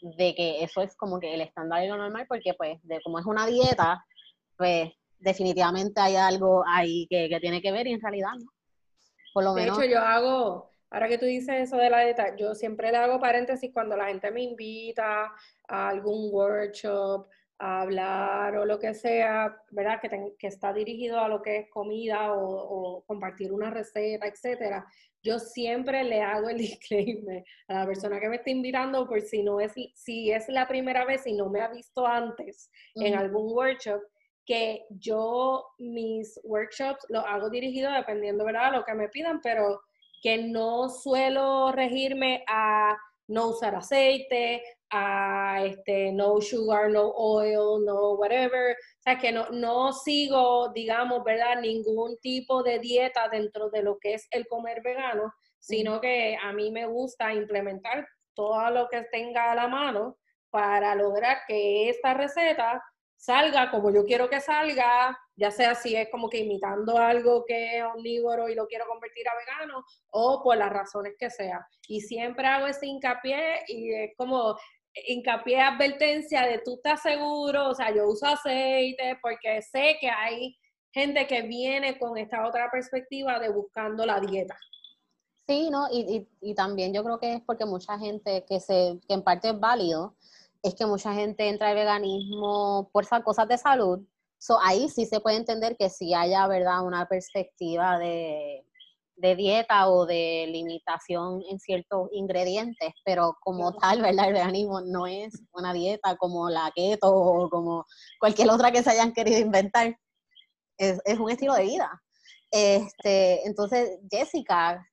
de 0.00 0.34
que 0.34 0.62
eso 0.62 0.80
es 0.80 0.96
como 0.96 1.18
que 1.18 1.34
el 1.34 1.40
estándar 1.40 1.84
y 1.84 1.88
lo 1.88 1.96
normal, 1.96 2.26
porque 2.28 2.54
pues 2.54 2.78
de 2.82 3.00
como 3.02 3.18
es 3.18 3.26
una 3.26 3.46
dieta, 3.46 4.04
pues 4.56 4.90
definitivamente 5.18 6.00
hay 6.00 6.16
algo 6.16 6.64
ahí 6.66 7.06
que, 7.10 7.28
tiene 7.40 7.60
que 7.60 7.72
ver 7.72 7.86
y 7.86 7.92
en 7.92 8.00
realidad 8.00 8.32
no. 8.38 8.50
Por 9.34 9.44
lo 9.44 9.54
de 9.54 9.64
hecho, 9.64 9.84
yo 9.84 10.00
hago, 10.00 10.70
ahora 10.90 11.08
que 11.08 11.18
tú 11.18 11.26
dices 11.26 11.56
eso 11.56 11.76
de 11.76 11.90
la 11.90 12.00
dieta, 12.00 12.36
yo 12.36 12.54
siempre 12.54 12.90
le 12.90 12.96
hago 12.96 13.20
paréntesis 13.20 13.70
cuando 13.72 13.96
la 13.96 14.06
gente 14.06 14.30
me 14.30 14.42
invita 14.42 15.32
a 15.68 15.88
algún 15.88 16.32
workshop 16.32 17.28
hablar 17.58 18.56
o 18.56 18.64
lo 18.64 18.78
que 18.78 18.94
sea, 18.94 19.56
¿verdad? 19.70 20.00
Que, 20.00 20.34
que 20.38 20.46
está 20.46 20.72
dirigido 20.72 21.18
a 21.18 21.28
lo 21.28 21.42
que 21.42 21.58
es 21.58 21.70
comida 21.70 22.32
o, 22.32 23.04
compartir 23.06 23.52
una 23.52 23.70
receta, 23.70 24.26
etcétera, 24.26 24.86
yo 25.22 25.38
siempre 25.38 26.04
le 26.04 26.22
hago 26.22 26.48
el 26.48 26.58
disclaimer 26.58 27.44
a 27.66 27.80
la 27.80 27.86
persona 27.86 28.20
que 28.20 28.28
me 28.28 28.36
está 28.36 28.50
invitando 28.50 29.06
por 29.08 29.20
si 29.20 29.42
no 29.42 29.60
es, 29.60 29.72
si 29.94 30.30
es 30.30 30.48
la 30.48 30.68
primera 30.68 31.04
vez 31.04 31.26
y 31.26 31.32
no 31.32 31.50
me 31.50 31.60
ha 31.60 31.68
visto 31.68 32.06
antes 32.06 32.70
en 32.94 33.14
algún 33.14 33.52
workshop, 33.52 34.00
que 34.46 34.86
yo 34.90 35.66
mis 35.78 36.40
workshops 36.44 37.04
los 37.10 37.24
hago 37.26 37.50
dirigidos 37.50 37.92
dependiendo, 37.94 38.44
¿verdad?, 38.44 38.72
lo 38.72 38.84
que 38.84 38.94
me 38.94 39.08
pidan, 39.08 39.40
pero 39.42 39.82
que 40.22 40.38
no 40.38 40.88
suelo 40.88 41.70
regirme 41.72 42.44
a 42.48 42.96
no 43.28 43.50
usar 43.50 43.74
aceite, 43.74 44.62
a 44.90 45.62
este, 45.64 46.12
no 46.12 46.40
sugar, 46.40 46.90
no 46.90 47.10
oil, 47.10 47.84
no 47.84 48.14
whatever. 48.14 48.72
O 48.72 49.02
sea, 49.02 49.18
que 49.18 49.32
no, 49.32 49.48
no 49.50 49.92
sigo, 49.92 50.70
digamos, 50.72 51.24
¿verdad? 51.24 51.60
Ningún 51.60 52.16
tipo 52.18 52.62
de 52.62 52.78
dieta 52.78 53.28
dentro 53.28 53.70
de 53.70 53.82
lo 53.82 53.98
que 53.98 54.14
es 54.14 54.26
el 54.30 54.46
comer 54.46 54.82
vegano, 54.82 55.32
sino 55.58 56.00
que 56.00 56.36
a 56.40 56.52
mí 56.52 56.70
me 56.70 56.86
gusta 56.86 57.32
implementar 57.32 58.06
todo 58.34 58.70
lo 58.70 58.88
que 58.88 59.02
tenga 59.10 59.52
a 59.52 59.54
la 59.54 59.68
mano 59.68 60.16
para 60.50 60.94
lograr 60.94 61.38
que 61.46 61.88
esta 61.90 62.14
receta 62.14 62.82
salga 63.18 63.70
como 63.70 63.90
yo 63.90 64.04
quiero 64.04 64.30
que 64.30 64.40
salga, 64.40 65.18
ya 65.34 65.50
sea 65.50 65.74
si 65.74 65.94
es 65.96 66.08
como 66.08 66.30
que 66.30 66.38
imitando 66.38 66.96
algo 66.96 67.44
que 67.44 67.78
es 67.78 67.84
omnívoro 67.84 68.48
y 68.48 68.54
lo 68.54 68.66
quiero 68.66 68.86
convertir 68.86 69.28
a 69.28 69.36
vegano 69.36 69.84
o 70.10 70.40
por 70.42 70.56
las 70.56 70.70
razones 70.70 71.14
que 71.18 71.28
sea. 71.28 71.66
Y 71.88 72.00
siempre 72.00 72.46
hago 72.46 72.68
ese 72.68 72.86
hincapié 72.86 73.64
y 73.66 73.92
es 73.92 74.10
como 74.16 74.56
hincapié, 75.06 75.60
advertencia 75.60 76.42
de 76.42 76.58
tú 76.58 76.74
estás 76.74 77.02
seguro, 77.02 77.68
o 77.68 77.74
sea, 77.74 77.94
yo 77.94 78.08
uso 78.08 78.26
aceite 78.26 79.18
porque 79.22 79.62
sé 79.62 79.96
que 80.00 80.10
hay 80.10 80.56
gente 80.92 81.26
que 81.26 81.42
viene 81.42 81.98
con 81.98 82.16
esta 82.18 82.46
otra 82.46 82.70
perspectiva 82.70 83.38
de 83.38 83.50
buscando 83.50 84.04
la 84.04 84.20
dieta. 84.20 84.56
Sí, 85.46 85.70
¿no? 85.70 85.88
Y, 85.90 86.28
y, 86.42 86.54
también 86.54 86.92
yo 86.92 87.02
creo 87.02 87.18
que 87.18 87.34
es 87.34 87.42
porque 87.42 87.64
mucha 87.64 87.98
gente 87.98 88.44
que, 88.46 88.60
se, 88.60 89.00
que 89.08 89.14
en 89.14 89.22
parte 89.22 89.48
es 89.48 89.58
válido, 89.58 90.14
es 90.62 90.74
que 90.74 90.84
mucha 90.84 91.14
gente 91.14 91.48
entra 91.48 91.70
al 91.70 91.74
veganismo 91.74 92.90
por 92.92 93.06
cosas 93.22 93.48
de 93.48 93.56
salud. 93.56 94.00
So, 94.38 94.58
ahí 94.60 94.88
sí 94.88 95.06
se 95.06 95.20
puede 95.20 95.36
entender 95.36 95.76
que 95.76 95.88
si 95.88 96.12
haya, 96.12 96.46
¿verdad?, 96.46 96.84
una 96.84 97.08
perspectiva 97.08 97.98
de, 97.98 98.67
de 99.18 99.34
dieta 99.34 99.88
o 99.88 100.06
de 100.06 100.46
limitación 100.48 101.42
en 101.50 101.58
ciertos 101.58 102.08
ingredientes, 102.12 102.92
pero 103.04 103.36
como 103.40 103.72
tal, 103.76 104.00
¿verdad? 104.00 104.28
El 104.28 104.34
veganismo 104.34 104.80
no 104.80 105.06
es 105.06 105.42
una 105.52 105.72
dieta 105.72 106.16
como 106.16 106.48
la 106.48 106.70
keto 106.74 107.12
o 107.12 107.50
como 107.50 107.84
cualquier 108.20 108.48
otra 108.50 108.70
que 108.70 108.82
se 108.82 108.90
hayan 108.90 109.12
querido 109.12 109.40
inventar. 109.40 109.98
Es, 110.78 111.00
es 111.04 111.18
un 111.18 111.30
estilo 111.30 111.54
de 111.54 111.64
vida. 111.64 112.02
Este, 112.52 113.44
entonces, 113.46 113.98
Jessica, 114.08 114.86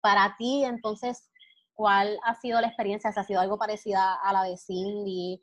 para 0.00 0.34
ti, 0.36 0.64
entonces, 0.64 1.30
¿cuál 1.72 2.18
ha 2.24 2.34
sido 2.34 2.60
la 2.60 2.66
experiencia? 2.66 3.10
¿Ha 3.14 3.24
sido 3.24 3.40
algo 3.40 3.56
parecida 3.56 4.14
a 4.14 4.32
la 4.32 4.42
de 4.42 4.56
Cindy? 4.56 5.40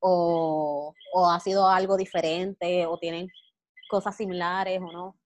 ¿O, 0.00 0.94
o 1.12 1.30
ha 1.30 1.40
sido 1.40 1.68
algo 1.68 1.98
diferente? 1.98 2.86
¿O 2.86 2.96
tienen 2.98 3.28
cosas 3.90 4.16
similares 4.16 4.80
o 4.80 4.90
no? 4.90 5.18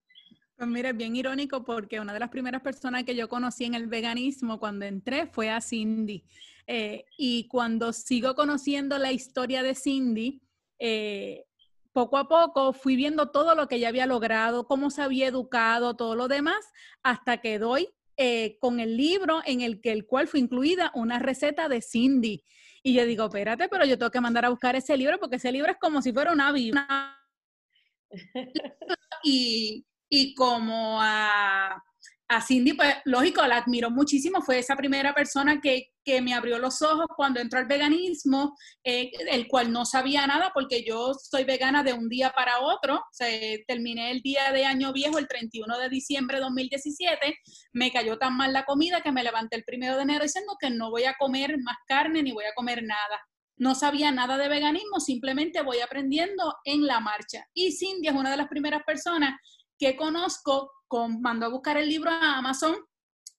Pues 0.60 0.68
mira, 0.68 0.90
es 0.90 0.96
bien 0.98 1.16
irónico 1.16 1.64
porque 1.64 2.00
una 2.00 2.12
de 2.12 2.20
las 2.20 2.28
primeras 2.28 2.60
personas 2.60 3.04
que 3.04 3.14
yo 3.14 3.30
conocí 3.30 3.64
en 3.64 3.72
el 3.72 3.86
veganismo 3.86 4.60
cuando 4.60 4.84
entré 4.84 5.26
fue 5.26 5.48
a 5.48 5.62
Cindy. 5.62 6.22
Eh, 6.66 7.06
y 7.16 7.48
cuando 7.48 7.94
sigo 7.94 8.34
conociendo 8.34 8.98
la 8.98 9.10
historia 9.10 9.62
de 9.62 9.74
Cindy, 9.74 10.42
eh, 10.78 11.46
poco 11.94 12.18
a 12.18 12.28
poco 12.28 12.74
fui 12.74 12.94
viendo 12.94 13.30
todo 13.30 13.54
lo 13.54 13.68
que 13.68 13.76
ella 13.76 13.88
había 13.88 14.04
logrado, 14.04 14.66
cómo 14.66 14.90
se 14.90 15.00
había 15.00 15.28
educado, 15.28 15.96
todo 15.96 16.14
lo 16.14 16.28
demás, 16.28 16.58
hasta 17.02 17.38
que 17.38 17.58
doy 17.58 17.88
eh, 18.18 18.58
con 18.60 18.80
el 18.80 18.98
libro 18.98 19.40
en 19.46 19.62
el 19.62 19.80
que 19.80 19.92
el 19.92 20.04
cual 20.04 20.28
fue 20.28 20.40
incluida 20.40 20.92
una 20.94 21.18
receta 21.18 21.70
de 21.70 21.80
Cindy. 21.80 22.44
Y 22.82 22.92
yo 22.92 23.06
digo, 23.06 23.24
espérate, 23.24 23.70
pero 23.70 23.86
yo 23.86 23.96
tengo 23.96 24.10
que 24.10 24.20
mandar 24.20 24.44
a 24.44 24.50
buscar 24.50 24.76
ese 24.76 24.94
libro 24.98 25.18
porque 25.18 25.36
ese 25.36 25.52
libro 25.52 25.72
es 25.72 25.78
como 25.78 26.02
si 26.02 26.12
fuera 26.12 26.34
una 26.34 26.52
Biblia. 26.52 27.16
y, 29.24 29.86
y 30.10 30.34
como 30.34 31.00
a, 31.00 31.82
Cindy, 32.46 32.74
pues 32.74 32.94
lógico, 33.06 33.44
la 33.46 33.56
admiro 33.56 33.90
muchísimo, 33.90 34.40
fue 34.42 34.58
esa 34.58 34.76
primera 34.76 35.14
persona 35.14 35.60
que, 35.60 35.86
me 36.22 36.34
abrió 36.34 36.58
los 36.58 36.82
ojos 36.82 37.06
cuando 37.16 37.38
entró 37.38 37.60
al 37.60 37.68
veganismo, 37.68 38.56
eh, 38.82 39.12
el 39.30 39.46
cual 39.46 39.70
no 39.70 39.84
sabía 39.84 40.26
nada 40.26 40.50
porque 40.52 40.82
yo 40.84 41.14
soy 41.14 41.44
vegana 41.44 41.84
de 41.84 41.92
un 41.92 42.08
día 42.08 42.32
para 42.34 42.58
otro, 42.58 42.96
o 42.96 43.24
terminé 43.68 44.10
el 44.10 44.20
día 44.20 44.50
de 44.50 44.64
año 44.64 44.92
viejo 44.92 45.18
el 45.18 45.28
31 45.28 45.78
de 45.78 45.88
diciembre 45.88 46.38
de 46.38 46.42
2017, 46.42 47.38
me 47.74 47.92
cayó 47.92 48.18
tan 48.18 48.36
mal 48.36 48.52
la 48.52 48.64
comida 48.64 49.02
que 49.02 49.12
me 49.12 49.22
levanté 49.22 49.54
el 49.54 49.62
primero 49.62 49.94
de 49.94 50.02
enero 50.02 50.24
diciendo 50.24 50.56
que 50.60 50.70
no 50.70 50.90
voy 50.90 51.04
a 51.04 51.14
comer 51.16 51.56
más 51.62 51.76
carne 51.86 52.24
ni 52.24 52.32
voy 52.32 52.44
a 52.46 52.54
comer 52.56 52.82
nada 52.82 53.20
no 53.60 53.74
sabía 53.74 54.10
nada 54.10 54.38
de 54.38 54.48
veganismo, 54.48 55.00
simplemente 55.00 55.60
voy 55.60 55.80
aprendiendo 55.80 56.56
en 56.64 56.86
la 56.86 56.98
marcha. 56.98 57.46
Y 57.52 57.72
Cindy 57.72 58.08
es 58.08 58.14
una 58.14 58.30
de 58.30 58.38
las 58.38 58.48
primeras 58.48 58.82
personas 58.84 59.38
que 59.80 59.96
conozco, 59.96 60.70
con, 60.86 61.22
mando 61.22 61.46
a 61.46 61.48
buscar 61.48 61.78
el 61.78 61.88
libro 61.88 62.10
a 62.10 62.36
Amazon, 62.36 62.76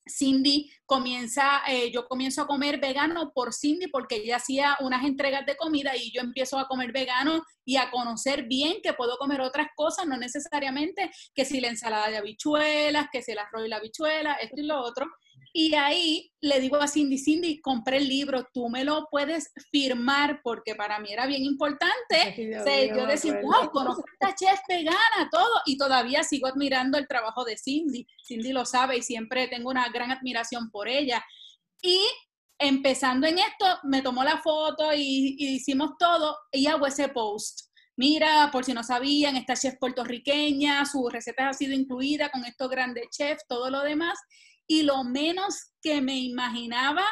Cindy 0.09 0.71
comienza, 0.87 1.61
eh, 1.67 1.91
yo 1.91 2.07
comienzo 2.07 2.41
a 2.41 2.47
comer 2.47 2.79
vegano 2.79 3.31
por 3.33 3.53
Cindy 3.53 3.87
porque 3.87 4.15
ella 4.15 4.37
hacía 4.37 4.75
unas 4.81 5.05
entregas 5.05 5.45
de 5.45 5.55
comida 5.55 5.95
y 5.95 6.11
yo 6.11 6.21
empiezo 6.21 6.57
a 6.57 6.67
comer 6.67 6.91
vegano 6.91 7.43
y 7.63 7.77
a 7.77 7.91
conocer 7.91 8.47
bien 8.47 8.77
que 8.81 8.93
puedo 8.93 9.17
comer 9.17 9.41
otras 9.41 9.67
cosas, 9.75 10.07
no 10.07 10.17
necesariamente 10.17 11.11
que 11.35 11.45
si 11.45 11.61
la 11.61 11.67
ensalada 11.67 12.09
de 12.09 12.17
habichuelas, 12.17 13.07
que 13.11 13.21
si 13.21 13.31
el 13.31 13.39
arroz 13.39 13.65
y 13.65 13.69
la 13.69 13.77
habichuela, 13.77 14.33
esto 14.33 14.59
y 14.59 14.65
lo 14.65 14.81
otro. 14.81 15.05
Y 15.53 15.75
ahí 15.75 16.31
le 16.39 16.59
digo 16.61 16.77
a 16.77 16.87
Cindy, 16.87 17.17
Cindy, 17.17 17.59
compré 17.59 17.97
el 17.97 18.07
libro, 18.07 18.47
tú 18.53 18.69
me 18.69 18.85
lo 18.85 19.07
puedes 19.11 19.51
firmar 19.69 20.39
porque 20.43 20.75
para 20.75 20.99
mí 20.99 21.11
era 21.11 21.25
bien 21.25 21.43
importante. 21.43 22.51
yo 22.95 23.05
decía, 23.05 23.39
wow, 23.41 23.69
conozco 23.69 24.01
a 24.01 24.29
esta 24.29 24.35
chef 24.35 24.59
vegana, 24.67 25.29
todo, 25.29 25.61
y 25.65 25.77
todavía 25.77 26.23
sigo 26.23 26.47
admirando 26.47 26.97
el 26.97 27.07
trabajo 27.07 27.43
de 27.43 27.57
Cindy. 27.57 28.07
Cindy 28.25 28.53
lo 28.53 28.65
sabe 28.65 28.97
y 28.97 29.01
siempre 29.01 29.47
tengo 29.49 29.69
una 29.69 29.89
gran 29.89 30.11
admiración 30.11 30.71
por 30.71 30.87
ella. 30.87 31.23
Y 31.81 31.99
empezando 32.57 33.27
en 33.27 33.39
esto, 33.39 33.65
me 33.83 34.01
tomó 34.01 34.23
la 34.23 34.37
foto 34.37 34.93
y, 34.93 35.35
y 35.37 35.55
hicimos 35.55 35.91
todo 35.99 36.37
y 36.51 36.67
hago 36.67 36.87
ese 36.87 37.09
post 37.09 37.71
mira, 37.97 38.49
por 38.51 38.65
si 38.65 38.73
no 38.73 38.83
sabían, 38.83 39.35
esta 39.35 39.55
chef 39.55 39.75
puertorriqueña, 39.77 40.83
su 40.87 41.07
receta 41.07 41.49
ha 41.49 41.53
sido 41.53 41.73
incluida 41.73 42.29
con 42.29 42.43
estos 42.45 42.67
grandes 42.67 43.09
chefs, 43.11 43.45
todo 43.47 43.69
lo 43.69 43.81
demás 43.81 44.17
y 44.71 44.83
lo 44.83 45.03
menos 45.03 45.73
que 45.81 45.99
me 45.99 46.17
imaginaba 46.17 47.03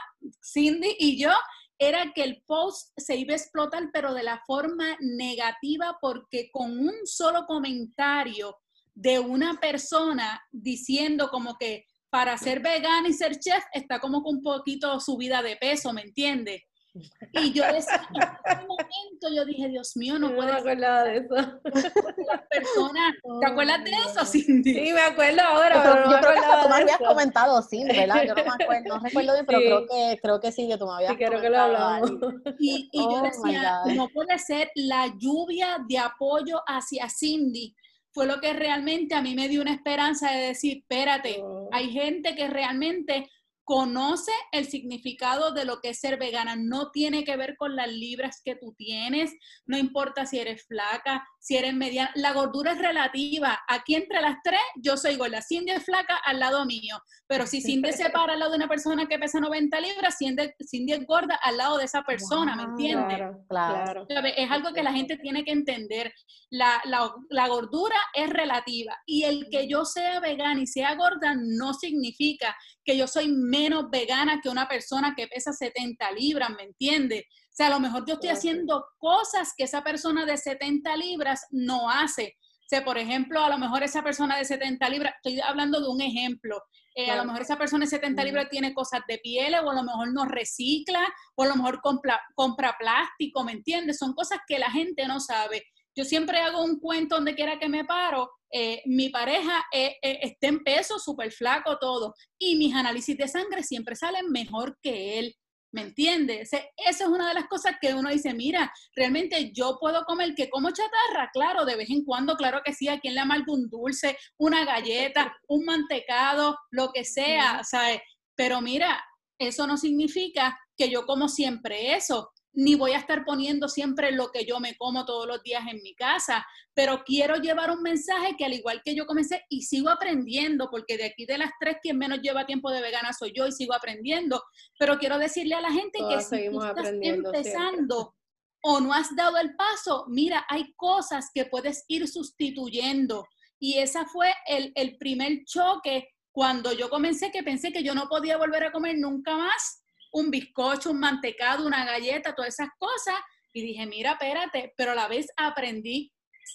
Cindy 0.42 0.96
y 0.98 1.22
yo 1.22 1.30
era 1.78 2.14
que 2.14 2.24
el 2.24 2.42
post 2.48 2.94
se 2.96 3.18
iba 3.18 3.34
a 3.34 3.36
explotar, 3.36 3.90
pero 3.92 4.14
de 4.14 4.24
la 4.24 4.42
forma 4.48 4.96
negativa, 5.02 5.98
porque 6.00 6.50
con 6.54 6.80
un 6.80 7.06
solo 7.06 7.46
comentario 7.46 8.58
de 8.96 9.20
una 9.20 9.60
persona 9.60 10.42
diciendo 10.54 11.30
como 11.30 11.58
que 11.58 11.86
para 12.10 12.38
ser 12.38 12.62
vegana 12.62 13.10
y 13.10 13.14
ser 13.14 13.38
chef 13.38 13.66
está 13.74 14.00
como 14.00 14.24
con 14.24 14.38
un 14.38 14.42
poquito 14.42 14.98
subida 15.02 15.42
de 15.42 15.58
peso, 15.58 15.92
¿me 15.92 16.04
entiendes? 16.04 16.62
Y 16.94 17.54
yo 17.54 17.64
decía, 17.72 18.02
en 18.14 18.22
ese 18.22 18.68
momento 18.68 19.30
yo 19.36 19.46
dije, 19.46 19.68
Dios 19.70 19.96
mío, 19.96 20.18
no, 20.18 20.34
puedo. 20.34 20.52
me 20.52 20.60
acuerdo 20.60 21.04
de 21.04 21.18
eso. 21.18 21.36
Las 21.36 22.42
personas, 22.50 23.14
¿te 23.40 23.46
acuerdas 23.46 23.84
de 23.84 23.92
eso, 23.92 24.26
Cindy? 24.26 24.74
Sí, 24.74 24.94
me 24.94 25.02
acuerdo 25.02 25.42
ahora. 25.42 25.84
Pero, 25.84 26.12
yo 26.12 26.20
creo 26.20 26.34
que 26.34 26.64
tú 26.64 26.70
me 26.70 26.76
habías 26.76 26.98
comentado, 26.98 27.62
sí, 27.62 27.84
¿verdad? 27.86 28.24
Yo 28.26 28.36
no 28.36 28.44
me 28.44 28.64
acuerdo, 28.64 28.96
no 28.96 29.00
recuerdo 29.04 29.34
bien, 29.34 29.46
pero 29.46 29.60
creo, 29.60 29.88
que, 29.88 30.20
creo 30.22 30.40
que 30.40 30.52
sí, 30.52 30.68
que 30.68 30.78
tú 30.78 30.88
me 30.88 30.94
habías 30.94 31.12
sí, 31.12 31.18
creo 31.18 31.42
que 31.42 31.50
lo 31.50 31.60
hablamos. 31.60 32.12
Y, 32.60 32.90
y 32.92 33.00
yo 33.00 33.10
oh 33.10 33.22
decía, 33.22 33.82
no 33.96 34.10
puede 34.10 34.38
ser 34.40 34.72
la 34.76 35.14
lluvia 35.18 35.78
de 35.88 35.98
apoyo 36.00 36.62
hacia 36.66 37.08
Cindy 37.10 37.76
fue 38.12 38.26
lo 38.26 38.40
que 38.42 38.54
realmente 38.54 39.16
a 39.16 39.22
mí 39.22 39.36
me 39.36 39.48
dio 39.48 39.62
una 39.62 39.74
esperanza 39.74 40.32
de 40.32 40.48
decir, 40.48 40.80
espérate, 40.80 41.42
oh. 41.42 41.70
hay 41.72 41.92
gente 41.92 42.36
que 42.36 42.48
realmente 42.48 43.30
conoce 43.70 44.32
el 44.52 44.66
significado 44.66 45.52
de 45.52 45.64
lo 45.64 45.80
que 45.80 45.90
es 45.90 46.00
ser 46.00 46.18
vegana. 46.18 46.56
No 46.56 46.90
tiene 46.90 47.24
que 47.24 47.38
ver 47.38 47.56
con 47.56 47.76
las 47.76 47.88
libras 47.88 48.42
que 48.44 48.56
tú 48.56 48.74
tienes, 48.76 49.32
no 49.68 49.78
importa 49.78 50.26
si 50.26 50.40
eres 50.40 50.66
flaca, 50.66 51.24
si 51.40 51.56
eres 51.56 51.76
mediana. 51.76 52.10
La 52.16 52.34
gordura 52.34 52.72
es 52.72 52.80
relativa. 52.80 53.60
Aquí 53.68 53.94
entre 53.94 54.22
las 54.22 54.38
tres, 54.44 54.60
yo 54.82 54.98
soy 54.98 55.18
gorda. 55.18 55.44
Cindy 55.44 55.74
es 55.74 55.86
flaca 55.86 56.16
al 56.26 56.40
lado 56.40 56.66
mío. 56.66 57.00
Pero 57.28 57.46
si 57.46 57.62
Cindy 57.62 57.94
se 57.94 58.10
para 58.10 58.34
al 58.34 58.40
lado 58.40 58.54
de 58.54 58.58
una 58.58 58.68
persona 58.68 59.06
que 59.06 59.20
pesa 59.20 59.40
90 59.40 59.80
libras, 59.82 60.16
Cindy, 60.18 60.50
Cindy 60.68 60.94
es 60.94 61.06
gorda 61.06 61.40
al 61.44 61.58
lado 61.58 61.78
de 61.78 61.86
esa 61.86 62.02
persona, 62.02 62.56
¿me 62.56 62.64
entiendes? 62.64 63.20
Claro, 63.48 64.08
claro. 64.08 64.28
Es 64.36 64.50
algo 64.50 64.74
que 64.74 64.82
la 64.82 64.94
gente 64.94 65.16
tiene 65.18 65.44
que 65.44 65.52
entender. 65.52 66.12
La, 66.50 66.82
la, 66.86 67.14
la 67.30 67.48
gordura 67.48 67.98
es 68.16 68.32
relativa. 68.32 68.98
Y 69.06 69.26
el 69.26 69.48
que 69.52 69.68
yo 69.68 69.86
sea 69.86 70.20
vegana 70.20 70.60
y 70.60 70.66
sea 70.66 70.96
gorda 70.96 71.36
no 71.38 71.76
significa 71.76 72.56
que 72.90 72.98
yo 72.98 73.08
soy 73.08 73.28
menos 73.28 73.92
vegana 73.92 74.42
que 74.42 74.50
una 74.50 74.68
persona 74.68 75.14
que 75.16 75.28
pesa 75.28 75.54
70 75.54 76.12
libras, 76.14 76.50
¿me 76.58 76.64
entiendes? 76.64 77.26
O 77.30 77.52
sea, 77.52 77.68
a 77.68 77.70
lo 77.70 77.80
mejor 77.80 78.04
yo 78.08 78.16
estoy 78.16 78.30
haciendo 78.30 78.84
cosas 78.98 79.54
que 79.56 79.66
esa 79.66 79.84
persona 79.84 80.26
de 80.26 80.36
70 80.36 80.96
libras 80.96 81.46
no 81.52 81.88
hace. 81.88 82.36
O 82.42 82.68
sea, 82.68 82.84
por 82.84 82.98
ejemplo, 82.98 83.44
a 83.44 83.50
lo 83.50 83.60
mejor 83.60 83.84
esa 83.84 84.02
persona 84.02 84.40
de 84.40 84.46
70 84.46 84.90
libras, 84.90 85.14
estoy 85.18 85.40
hablando 85.40 85.80
de 85.80 85.88
un 85.88 86.02
ejemplo, 86.02 86.64
eh, 86.96 87.12
a 87.12 87.18
lo 87.18 87.26
mejor 87.26 87.44
esa 87.44 87.60
persona 87.60 87.86
de 87.86 87.92
70 87.92 88.24
libras 88.24 88.50
tiene 88.50 88.74
cosas 88.74 89.02
de 89.08 89.20
piel 89.20 89.54
o 89.54 89.70
a 89.70 89.76
lo 89.76 89.84
mejor 89.84 90.12
no 90.12 90.26
recicla 90.26 91.08
o 91.36 91.44
a 91.44 91.48
lo 91.48 91.58
mejor 91.58 91.82
compra, 91.82 92.20
compra 92.34 92.76
plástico, 92.80 93.44
¿me 93.44 93.52
entiendes? 93.52 94.00
Son 94.00 94.14
cosas 94.14 94.40
que 94.48 94.58
la 94.58 94.72
gente 94.72 95.08
no 95.08 95.20
sabe. 95.20 95.64
Yo 95.96 96.06
siempre 96.06 96.40
hago 96.40 96.64
un 96.64 96.80
cuento 96.80 97.16
donde 97.16 97.36
quiera 97.36 97.60
que 97.60 97.70
me 97.70 97.86
paro, 97.86 98.32
eh, 98.52 98.82
mi 98.86 99.10
pareja 99.10 99.66
eh, 99.72 99.98
eh, 100.02 100.20
está 100.24 100.48
en 100.48 100.64
peso, 100.64 100.98
súper 100.98 101.32
flaco, 101.32 101.78
todo, 101.78 102.16
y 102.40 102.56
mis 102.56 102.74
análisis 102.74 103.18
de 103.18 103.28
sangre 103.28 103.64
siempre 103.64 103.96
salen 103.96 104.32
mejor 104.32 104.78
que 104.82 105.20
él. 105.20 105.36
¿Me 105.72 105.82
entiendes? 105.82 106.50
Esa 106.52 107.04
es 107.04 107.08
una 107.08 107.28
de 107.28 107.36
las 107.36 107.46
cosas 107.46 107.76
que 107.80 107.94
uno 107.94 108.10
dice, 108.10 108.34
mira, 108.34 108.74
realmente 108.96 109.52
yo 109.54 109.78
puedo 109.80 110.04
comer, 110.06 110.34
que 110.34 110.50
como 110.50 110.72
chatarra, 110.72 111.30
claro, 111.32 111.64
de 111.64 111.76
vez 111.76 111.92
en 111.92 112.04
cuando, 112.04 112.36
claro 112.36 112.62
que 112.66 112.74
sí, 112.74 112.88
a 112.88 113.00
quien 113.00 113.14
le 113.14 113.20
amarga 113.20 113.54
un 113.54 113.70
dulce, 113.70 114.18
una 114.40 114.66
galleta, 114.66 115.38
un 115.48 115.66
mantecado, 115.66 116.58
lo 116.72 116.92
que 116.92 117.06
sea, 117.06 117.64
¿sabes? 117.64 118.02
Pero 118.36 118.62
mira, 118.62 119.00
eso 119.38 119.68
no 119.68 119.78
significa 119.78 120.60
que 120.76 120.90
yo 120.90 121.06
como 121.06 121.30
siempre 121.30 121.94
eso 121.96 122.32
ni 122.54 122.76
voy 122.76 122.92
a 122.92 122.98
estar 122.98 123.26
poniendo 123.26 123.70
siempre 123.70 124.12
lo 124.12 124.32
que 124.32 124.46
yo 124.46 124.60
me 124.60 124.76
como 124.76 125.06
todos 125.06 125.28
los 125.28 125.42
días 125.44 125.64
en 125.70 125.82
mi 125.82 125.94
casa, 125.96 126.46
pero 126.74 127.04
quiero 127.06 127.36
llevar 127.36 127.72
un 127.72 127.82
mensaje 127.82 128.36
que 128.38 128.46
al 128.46 128.54
igual 128.54 128.82
que 128.84 128.96
yo 128.96 129.06
comencé 129.06 129.44
y 129.50 129.64
sigo 129.64 129.90
aprendiendo, 129.90 130.70
porque 130.70 130.98
de 130.98 131.06
aquí 131.06 131.26
de 131.26 131.38
las 131.38 131.52
tres 131.60 131.78
quien 131.82 131.98
menos 131.98 132.22
lleva 132.22 132.46
tiempo 132.46 132.72
de 132.72 132.82
vegana 132.82 133.14
soy 133.14 133.34
yo 133.36 133.48
y 133.48 133.52
sigo 133.52 133.74
aprendiendo, 133.74 134.44
pero 134.78 134.98
quiero 134.98 135.18
decirle 135.18 135.56
a 135.56 135.62
la 135.62 135.72
gente 135.72 136.00
que 136.10 136.22
si 136.22 136.50
tú 136.50 136.64
estás 136.64 136.92
empezando 137.02 138.16
o 138.62 138.80
no 138.82 138.94
has 138.94 139.16
dado 139.16 139.38
el 139.38 139.56
paso, 139.56 140.06
mira, 140.10 140.46
hay 140.50 140.74
cosas 140.76 141.30
que 141.34 141.46
puedes 141.46 141.86
ir 141.88 142.08
sustituyendo. 142.08 143.26
Y 143.58 143.78
esa 143.78 144.06
fue 144.06 144.34
el, 144.48 144.74
el 144.76 144.98
primer 144.98 145.46
choque 145.46 146.10
cuando 146.32 146.74
yo 146.74 146.90
comencé, 146.90 147.32
que 147.32 147.44
pensé 147.44 147.72
que 147.72 147.84
yo 147.84 147.94
no 147.96 148.08
podía 148.10 148.38
volver 148.38 148.66
a 148.66 148.72
comer 148.72 148.98
nunca 148.98 149.38
más 149.38 149.82
un 150.12 150.32
bizcocho, 150.32 150.92
un 150.92 151.00
mantecado, 151.00 151.66
una 151.66 151.86
galleta, 151.86 152.36
todas 152.36 152.54
esas 152.54 152.70
cosas. 152.78 153.16
Y 153.54 153.62
dije, 153.62 153.86
mira, 153.86 154.12
espérate, 154.12 154.74
pero 154.78 154.92
a 154.92 154.96
la 154.96 155.08
vez 155.08 155.28
aprendí. 155.38 156.12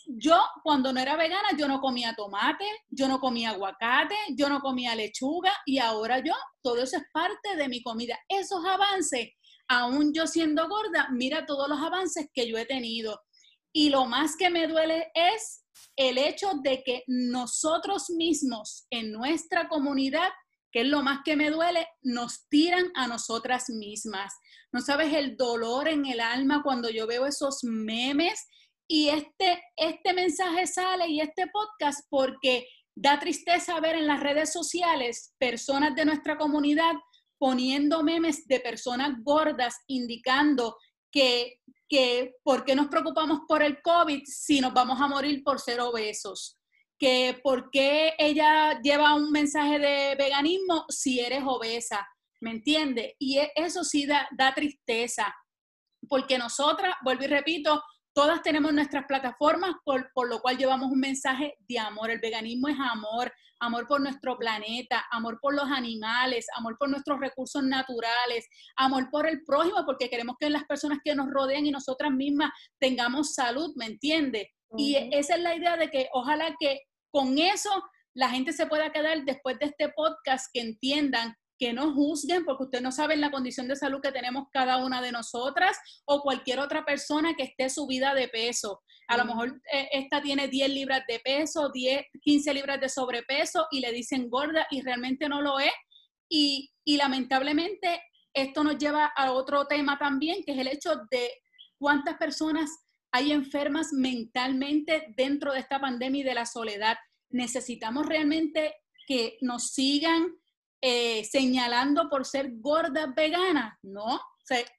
Yo 0.07 0.41
cuando 0.63 0.93
no 0.93 1.01
era 1.01 1.17
vegana, 1.17 1.51
yo 1.57 1.69
no 1.69 1.81
comía 1.81 2.15
tomate, 2.17 2.67
yo 2.89 3.07
no 3.07 3.21
comía 3.21 3.51
aguacate, 3.51 4.17
yo 4.37 4.49
no 4.49 4.61
comía 4.61 4.95
lechuga 4.95 5.53
y 5.67 5.79
ahora 5.79 6.19
yo, 6.19 6.35
todo 6.63 6.83
eso 6.83 6.97
es 6.97 7.05
parte 7.13 7.57
de 7.57 7.69
mi 7.69 7.83
comida. 7.83 8.19
Esos 8.29 8.65
avances, 8.65 9.31
aún 9.69 10.13
yo 10.13 10.27
siendo 10.27 10.69
gorda, 10.69 11.09
mira 11.13 11.47
todos 11.47 11.69
los 11.69 11.81
avances 11.81 12.29
que 12.33 12.49
yo 12.49 12.59
he 12.59 12.67
tenido. 12.67 13.21
Y 13.73 13.91
lo 13.91 14.07
más 14.07 14.37
que 14.37 14.51
me 14.51 14.67
duele 14.67 15.11
es 15.15 15.65
el 15.97 16.19
hecho 16.19 16.51
de 16.63 16.83
que 16.83 17.05
nosotros 17.07 18.11
mismos 18.11 18.87
en 18.91 19.13
nuestra 19.13 19.69
comunidad 19.69 20.29
que 20.75 20.81
es 20.81 20.89
lo 20.89 21.05
más 21.05 21.21
que 21.25 21.37
me 21.37 21.51
duele, 21.51 21.87
nos 22.03 22.49
tiran 22.49 22.91
a 22.97 23.07
nosotras 23.07 23.71
mismas. 23.71 24.35
No 24.73 24.81
sabes 24.81 25.15
el 25.15 25.37
dolor 25.37 25.87
en 25.87 26.05
el 26.05 26.19
alma 26.19 26.65
cuando 26.65 26.91
yo 26.91 27.07
veo 27.07 27.27
esos 27.27 27.61
memes 27.63 28.45
y 28.89 29.09
este, 29.09 29.63
este 29.77 30.13
mensaje 30.13 30.67
sale 30.67 31.07
y 31.07 31.21
este 31.21 31.47
podcast 31.47 32.01
porque 32.11 32.67
da 32.93 33.21
tristeza 33.21 33.79
ver 33.79 33.95
en 33.95 34.09
las 34.09 34.19
redes 34.19 34.53
sociales 34.53 35.33
personas 35.39 35.95
de 35.95 36.07
nuestra 36.07 36.37
comunidad 36.37 36.95
poniendo 37.39 38.03
memes 38.03 38.45
de 38.49 38.59
personas 38.59 39.13
gordas 39.23 39.77
indicando 39.87 40.77
que, 41.13 41.61
que 41.89 42.35
por 42.43 42.65
qué 42.65 42.75
nos 42.75 42.89
preocupamos 42.89 43.43
por 43.47 43.63
el 43.63 43.81
COVID 43.81 44.23
si 44.25 44.61
nos 44.61 44.75
vamos 44.75 45.01
a 45.01 45.07
morir 45.07 45.45
por 45.45 45.61
ser 45.61 45.81
obesos 45.81 46.59
que 47.05 47.39
por 47.43 47.71
qué 47.71 48.15
ella 48.17 48.81
lleva 48.81 49.15
un 49.15 49.31
mensaje 49.31 49.79
de 49.79 50.15
veganismo 50.17 50.87
si 50.89 51.21
eres 51.21 51.43
obesa, 51.45 52.09
¿me 52.41 52.53
entiende? 52.53 53.15
Y 53.19 53.37
e, 53.37 53.53
eso 53.57 53.85
sí 53.85 54.07
da, 54.07 54.27
da 54.35 54.55
tristeza, 54.55 55.27
porque 56.09 56.39
nosotras, 56.39 56.95
vuelvo 57.05 57.25
y 57.25 57.27
repito, 57.27 57.83
todas 58.15 58.41
tenemos 58.41 58.73
nuestras 58.73 59.05
plataformas, 59.05 59.75
por, 59.85 60.11
por, 60.15 60.31
lo 60.31 60.41
cual 60.41 60.57
llevamos 60.57 60.91
un 60.91 60.99
mensaje 60.99 61.59
de 61.69 61.79
amor. 61.79 62.11
El 62.11 62.21
veganismo 62.21 62.69
es 62.69 62.79
amor, 62.81 63.31
amor 63.61 63.87
por 63.87 64.01
nuestro 64.01 64.39
planeta, 64.39 65.05
amor 65.11 65.39
por 65.43 65.55
los 65.55 65.71
animales, 65.71 66.47
amor 66.57 66.79
por 66.79 66.89
nuestros 66.89 67.21
recursos 67.21 67.63
naturales, 67.63 68.49
amor 68.77 69.11
por 69.11 69.29
el 69.29 69.45
prójimo, 69.45 69.85
porque 69.85 70.09
queremos 70.09 70.37
que 70.41 70.49
las 70.49 70.65
personas 70.65 71.01
que 71.05 71.15
nos 71.15 71.31
rodean 71.31 71.67
y 71.67 71.71
nosotras 71.71 72.13
mismas 72.13 72.51
tengamos 72.81 73.35
salud, 73.35 73.75
¿me 73.77 73.85
entiende? 73.85 74.53
Y 74.77 74.97
esa 75.13 75.37
es 75.37 75.43
la 75.43 75.55
idea 75.55 75.77
de 75.77 75.91
que 75.91 76.09
ojalá 76.15 76.57
que 76.59 76.81
con 77.15 77.39
eso 77.39 77.71
la 78.13 78.29
gente 78.29 78.53
se 78.53 78.67
pueda 78.67 78.91
quedar 78.91 79.25
después 79.25 79.57
de 79.61 79.67
este 79.67 79.89
podcast, 79.91 80.49
que 80.53 80.61
entiendan 80.61 81.37
que 81.61 81.73
no 81.73 81.95
juzguen 81.95 82.45
porque 82.45 82.65
usted 82.65 82.81
no 82.81 82.91
sabe 82.91 83.17
la 83.17 83.31
condición 83.31 83.69
de 83.69 83.77
salud 83.77 84.01
que 84.03 84.11
tenemos 84.11 84.49
cada 84.53 84.79
una 84.79 85.01
de 85.01 85.13
nosotras 85.13 85.79
o 86.07 86.23
cualquier 86.23 86.59
otra 86.59 86.85
persona 86.85 87.35
que 87.37 87.45
esté 87.45 87.71
subida 87.71 88.15
de 88.15 88.27
peso. 88.27 88.83
A 89.07 89.17
lo 89.17 89.27
mejor 89.27 89.63
eh, 89.73 89.91
esta 89.93 90.21
tiene 90.21 90.49
10 90.49 90.71
libras 90.71 91.05
de 91.07 91.21
peso, 91.21 91.71
10, 91.71 92.05
15 92.21 92.53
libras 92.53 92.81
de 92.81 92.89
sobrepeso 92.89 93.69
y 93.71 93.79
le 93.79 93.93
dicen 93.93 94.29
gorda 94.29 94.67
y 94.73 94.83
realmente 94.83 95.29
no 95.29 95.41
lo 95.41 95.61
es. 95.61 95.73
Y, 96.29 96.73
y 96.85 96.97
lamentablemente 96.97 98.03
esto 98.33 98.65
nos 98.65 98.77
lleva 98.77 99.07
a 99.07 99.31
otro 99.31 99.67
tema 99.69 99.97
también, 100.01 100.43
que 100.45 100.51
es 100.51 100.59
el 100.59 100.67
hecho 100.67 100.97
de 101.13 101.31
cuántas 101.79 102.17
personas 102.17 102.69
hay 103.15 103.31
enfermas 103.31 103.93
mentalmente 103.93 105.15
dentro 105.17 105.53
de 105.53 105.61
esta 105.61 105.81
pandemia 105.81 106.23
y 106.23 106.25
de 106.25 106.35
la 106.35 106.47
soledad. 106.47 106.97
Necesitamos 107.31 108.07
realmente 108.07 108.75
que 109.07 109.39
nos 109.41 109.69
sigan 109.69 110.35
eh, 110.81 111.23
señalando 111.23 112.11
por 112.11 112.27
ser 112.27 112.49
gordas 112.57 113.15
veganas, 113.15 113.79
¿no? 113.83 114.21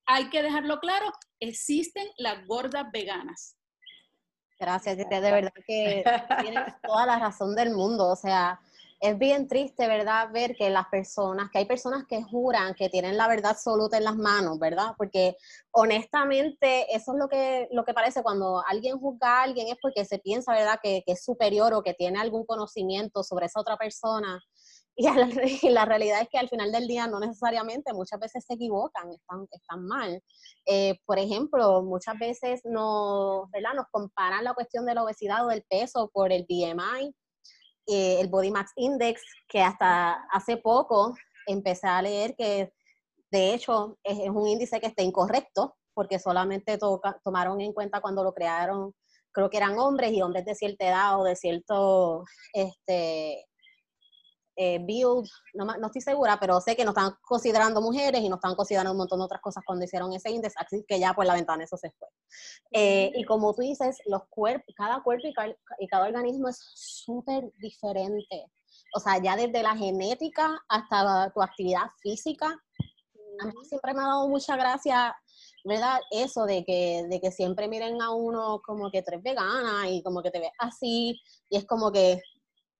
hay 0.06 0.30
que 0.30 0.44
dejarlo 0.44 0.80
claro, 0.80 1.12
existen 1.40 2.08
las 2.18 2.46
gordas 2.46 2.86
veganas. 2.92 3.56
Gracias, 4.60 4.98
de 4.98 5.06
verdad 5.06 5.54
que 5.66 6.04
tienes 6.42 6.74
toda 6.84 7.06
la 7.06 7.18
razón 7.18 7.56
del 7.56 7.72
mundo. 7.72 8.10
O 8.10 8.16
sea, 8.16 8.60
es 9.06 9.20
bien 9.20 9.48
triste, 9.48 9.88
¿verdad? 9.88 10.32
Ver 10.32 10.56
que 10.56 10.70
las 10.72 10.88
personas, 10.88 11.52
que 11.52 11.60
hay 11.60 11.66
personas 11.66 12.06
que 12.08 12.24
juran 12.24 12.74
que 12.74 12.90
tienen 12.90 13.18
la 13.18 13.28
verdad 13.28 13.52
absoluta 13.52 13.98
en 13.98 14.04
las 14.04 14.16
manos, 14.16 14.58
¿verdad? 14.58 14.94
Porque 14.98 15.36
honestamente 15.72 16.88
eso 16.90 17.14
es 17.14 17.20
lo 17.20 17.28
que, 17.28 17.68
lo 17.72 17.86
que 17.86 17.94
parece 17.94 18.24
cuando 18.24 18.64
alguien 18.66 18.98
juzga 18.98 19.42
a 19.42 19.44
alguien 19.44 19.68
es 19.68 19.76
porque 19.80 20.06
se 20.06 20.18
piensa, 20.18 20.54
¿verdad? 20.54 20.80
Que, 20.82 21.04
es 21.06 21.24
superior 21.24 21.74
o 21.76 21.84
que 21.84 21.94
tiene 21.94 22.20
algún 22.20 22.46
conocimiento 22.46 23.24
sobre 23.24 23.46
esa 23.46 23.60
otra 23.60 23.78
persona. 23.78 24.42
Y, 24.98 25.70
la, 25.72 25.84
realidad 25.84 26.22
es 26.22 26.30
que 26.30 26.38
al 26.38 26.48
final 26.48 26.72
del 26.72 26.88
día 26.88 27.06
no 27.06 27.20
necesariamente, 27.20 27.92
muchas 27.92 28.18
veces 28.18 28.46
se 28.48 28.54
equivocan, 28.54 29.12
están, 29.12 29.46
están 29.52 29.86
mal. 29.86 30.24
Eh, 30.66 30.98
por 31.06 31.20
ejemplo, 31.20 31.84
muchas 31.84 32.18
veces 32.18 32.62
nos, 32.64 33.52
¿verdad? 33.52 33.74
nos 33.76 33.88
comparan 33.92 34.46
la 34.46 34.54
cuestión 34.54 34.86
de 34.86 34.96
la 34.96 35.04
obesidad 35.04 35.46
o 35.46 35.50
del 35.50 35.66
peso 35.70 36.10
por 36.14 36.32
el 36.32 36.46
BMI 36.48 37.14
eh, 37.88 38.20
el 38.20 38.28
Body 38.28 38.52
Max 38.52 38.72
Index, 38.76 39.22
que 39.48 39.62
hasta 39.62 40.14
hace 40.32 40.58
poco 40.58 41.14
empecé 41.48 41.88
a 41.88 42.02
leer 42.02 42.36
que 42.36 42.74
de 43.32 43.54
hecho 43.54 43.98
es, 44.04 44.18
un 44.30 44.48
índice 44.48 44.80
que 44.80 44.88
está 44.88 45.04
incorrecto, 45.04 45.76
porque 45.94 46.20
solamente 46.20 46.78
tomaron 47.24 47.62
en 47.62 47.74
cuenta 47.74 48.02
cuando 48.02 48.24
lo 48.24 48.34
crearon, 48.34 48.94
creo 49.32 49.50
que 49.50 49.58
eran 49.58 49.78
hombres 49.78 50.12
y 50.12 50.22
hombres 50.22 50.46
de 50.46 50.56
cierta 50.56 50.88
edad 50.88 51.20
o 51.20 51.24
de 51.24 51.36
cierto 51.36 52.24
este, 52.54 53.46
eh, 54.56 54.80
build, 54.80 55.28
no, 55.54 55.66
no, 55.66 55.88
estoy 55.88 56.02
segura, 56.02 56.38
pero 56.40 56.62
sé 56.62 56.76
que 56.76 56.86
no 56.86 56.92
están 56.92 57.16
considerando 57.22 57.82
mujeres 57.82 58.22
y 58.22 58.30
no 58.30 58.36
están 58.36 58.56
considerando 58.56 58.92
un 58.92 58.98
montón 58.98 59.20
de 59.20 59.26
otras 59.26 59.42
cosas 59.42 59.64
cuando 59.66 59.86
hicieron 59.86 60.14
ese 60.14 60.32
índice, 60.32 60.56
así 60.58 60.86
que 60.88 61.00
ya 61.00 61.14
por 61.14 61.26
la 61.26 61.34
ventana 61.34 61.64
eso 61.64 61.78
se 61.78 61.92
fue. 61.92 62.08
Eh, 62.72 63.12
y 63.16 63.24
como 63.26 63.54
tú 63.54 63.62
dices, 63.62 63.98
los 64.06 64.24
cuerpos, 64.30 64.74
cada 64.76 65.02
cuerpo 65.04 65.28
y 65.28 65.88
cada, 65.88 66.06
organismo 66.06 66.50
es 66.50 66.60
súper 66.74 67.52
diferente. 67.60 68.46
O 68.96 69.00
sea, 69.00 69.22
ya 69.22 69.36
desde 69.36 69.64
la 69.64 69.76
genética 69.76 70.58
hasta 70.70 71.32
tu 71.34 71.42
actividad 71.42 71.88
física. 72.02 72.48
A 73.42 73.46
mí 73.48 73.54
siempre 73.64 73.94
me 73.94 74.02
ha 74.02 74.08
dado 74.08 74.30
mucha 74.30 74.56
gracia 74.56 75.16
¿verdad? 75.66 76.00
Eso 76.12 76.46
de 76.46 76.64
que, 76.64 77.06
de 77.10 77.20
que 77.20 77.32
siempre 77.32 77.68
miren 77.68 78.00
a 78.00 78.12
uno 78.12 78.62
como 78.64 78.92
que 78.92 79.02
tú 79.02 79.10
eres 79.10 79.24
vegana 79.24 79.90
y 79.90 80.04
como 80.04 80.22
que 80.22 80.30
te 80.30 80.40
ves 80.40 80.52
así, 80.60 81.20
y 81.50 81.58
es 81.58 81.66
como 81.66 81.92
que 81.92 82.22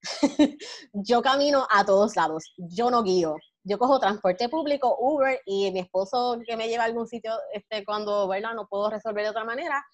yo 0.92 1.22
camino 1.22 1.66
a 1.70 1.84
todos 1.84 2.16
lados, 2.16 2.52
yo 2.56 2.90
no 2.90 3.02
guío. 3.02 3.36
Yo 3.68 3.78
cojo 3.78 3.98
transporte 3.98 4.48
público, 4.48 4.96
Uber, 4.98 5.40
y 5.44 5.72
mi 5.72 5.80
esposo 5.80 6.38
que 6.46 6.56
me 6.56 6.68
lleva 6.68 6.84
a 6.84 6.86
algún 6.86 7.08
sitio 7.08 7.32
este, 7.52 7.84
cuando 7.84 8.28
¿verdad? 8.28 8.54
no 8.54 8.68
puedo 8.68 8.90
resolver 8.90 9.24
de 9.24 9.30
otra 9.30 9.44
manera, 9.44 9.84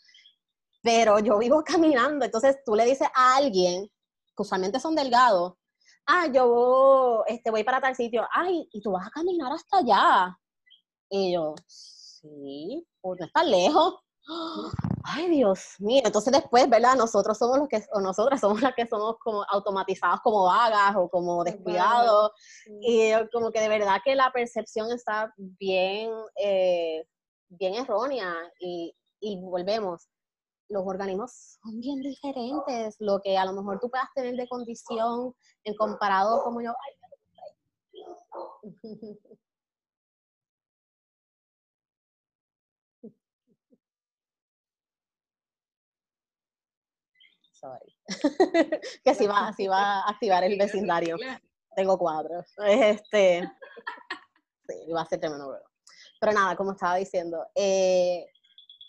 pero 0.82 1.18
yo 1.20 1.38
vivo 1.38 1.62
caminando. 1.66 2.24
Entonces 2.24 2.58
tú 2.64 2.74
le 2.74 2.84
dices 2.84 3.08
a 3.14 3.36
alguien, 3.36 3.86
que 4.36 4.42
usualmente 4.42 4.80
son 4.80 4.94
delgados, 4.94 5.54
ah, 6.06 6.26
yo 6.26 7.24
este, 7.26 7.50
voy 7.50 7.64
para 7.64 7.80
tal 7.80 7.94
sitio, 7.96 8.26
ay, 8.30 8.68
y 8.72 8.80
tú 8.82 8.92
vas 8.92 9.06
a 9.06 9.10
caminar 9.10 9.52
hasta 9.52 9.78
allá. 9.78 10.38
Y 11.08 11.34
yo, 11.34 11.54
sí, 11.66 12.86
pues 13.00 13.20
no 13.20 13.26
está 13.26 13.44
lejos. 13.44 13.94
Ay, 15.04 15.28
Dios 15.28 15.76
mío. 15.78 16.02
Entonces 16.04 16.32
después, 16.32 16.68
¿verdad? 16.68 16.94
Nosotros 16.96 17.36
somos 17.36 17.58
los 17.58 17.68
que, 17.68 17.84
o 17.92 18.00
nosotras 18.00 18.40
somos 18.40 18.60
las 18.62 18.74
que 18.74 18.86
somos 18.86 19.16
como 19.18 19.44
automatizados 19.48 20.20
como 20.20 20.44
vagas 20.44 20.94
o 20.96 21.08
como 21.08 21.44
descuidados. 21.44 22.30
Y 22.80 23.12
como 23.32 23.50
que 23.50 23.60
de 23.60 23.68
verdad 23.68 24.00
que 24.04 24.14
la 24.14 24.30
percepción 24.32 24.90
está 24.92 25.32
bien, 25.36 26.10
eh, 26.36 27.04
bien 27.48 27.74
errónea. 27.74 28.34
Y, 28.60 28.94
y 29.20 29.40
volvemos. 29.40 30.08
los 30.68 30.84
organismos 30.86 31.58
son 31.62 31.80
bien 31.80 32.00
diferentes. 32.00 32.96
Lo 32.98 33.20
que 33.20 33.36
a 33.36 33.44
lo 33.44 33.52
mejor 33.52 33.80
tú 33.80 33.90
puedas 33.90 34.08
tener 34.14 34.34
de 34.36 34.48
condición 34.48 35.34
en 35.64 35.74
comparado 35.76 36.42
como 36.44 36.60
yo. 36.62 36.72
Que 49.04 49.14
si 49.14 49.26
va, 49.26 49.52
si 49.52 49.66
va 49.66 50.00
a 50.00 50.10
activar 50.10 50.44
el 50.44 50.58
vecindario. 50.58 51.16
Tengo 51.74 51.98
cuatro. 51.98 52.44
Este, 52.66 53.48
sí, 54.68 54.92
va 54.92 55.02
a 55.02 55.06
ser 55.06 55.20
tremendo. 55.20 55.58
Pero 56.20 56.32
nada, 56.32 56.56
como 56.56 56.72
estaba 56.72 56.96
diciendo, 56.96 57.46
eh, 57.54 58.26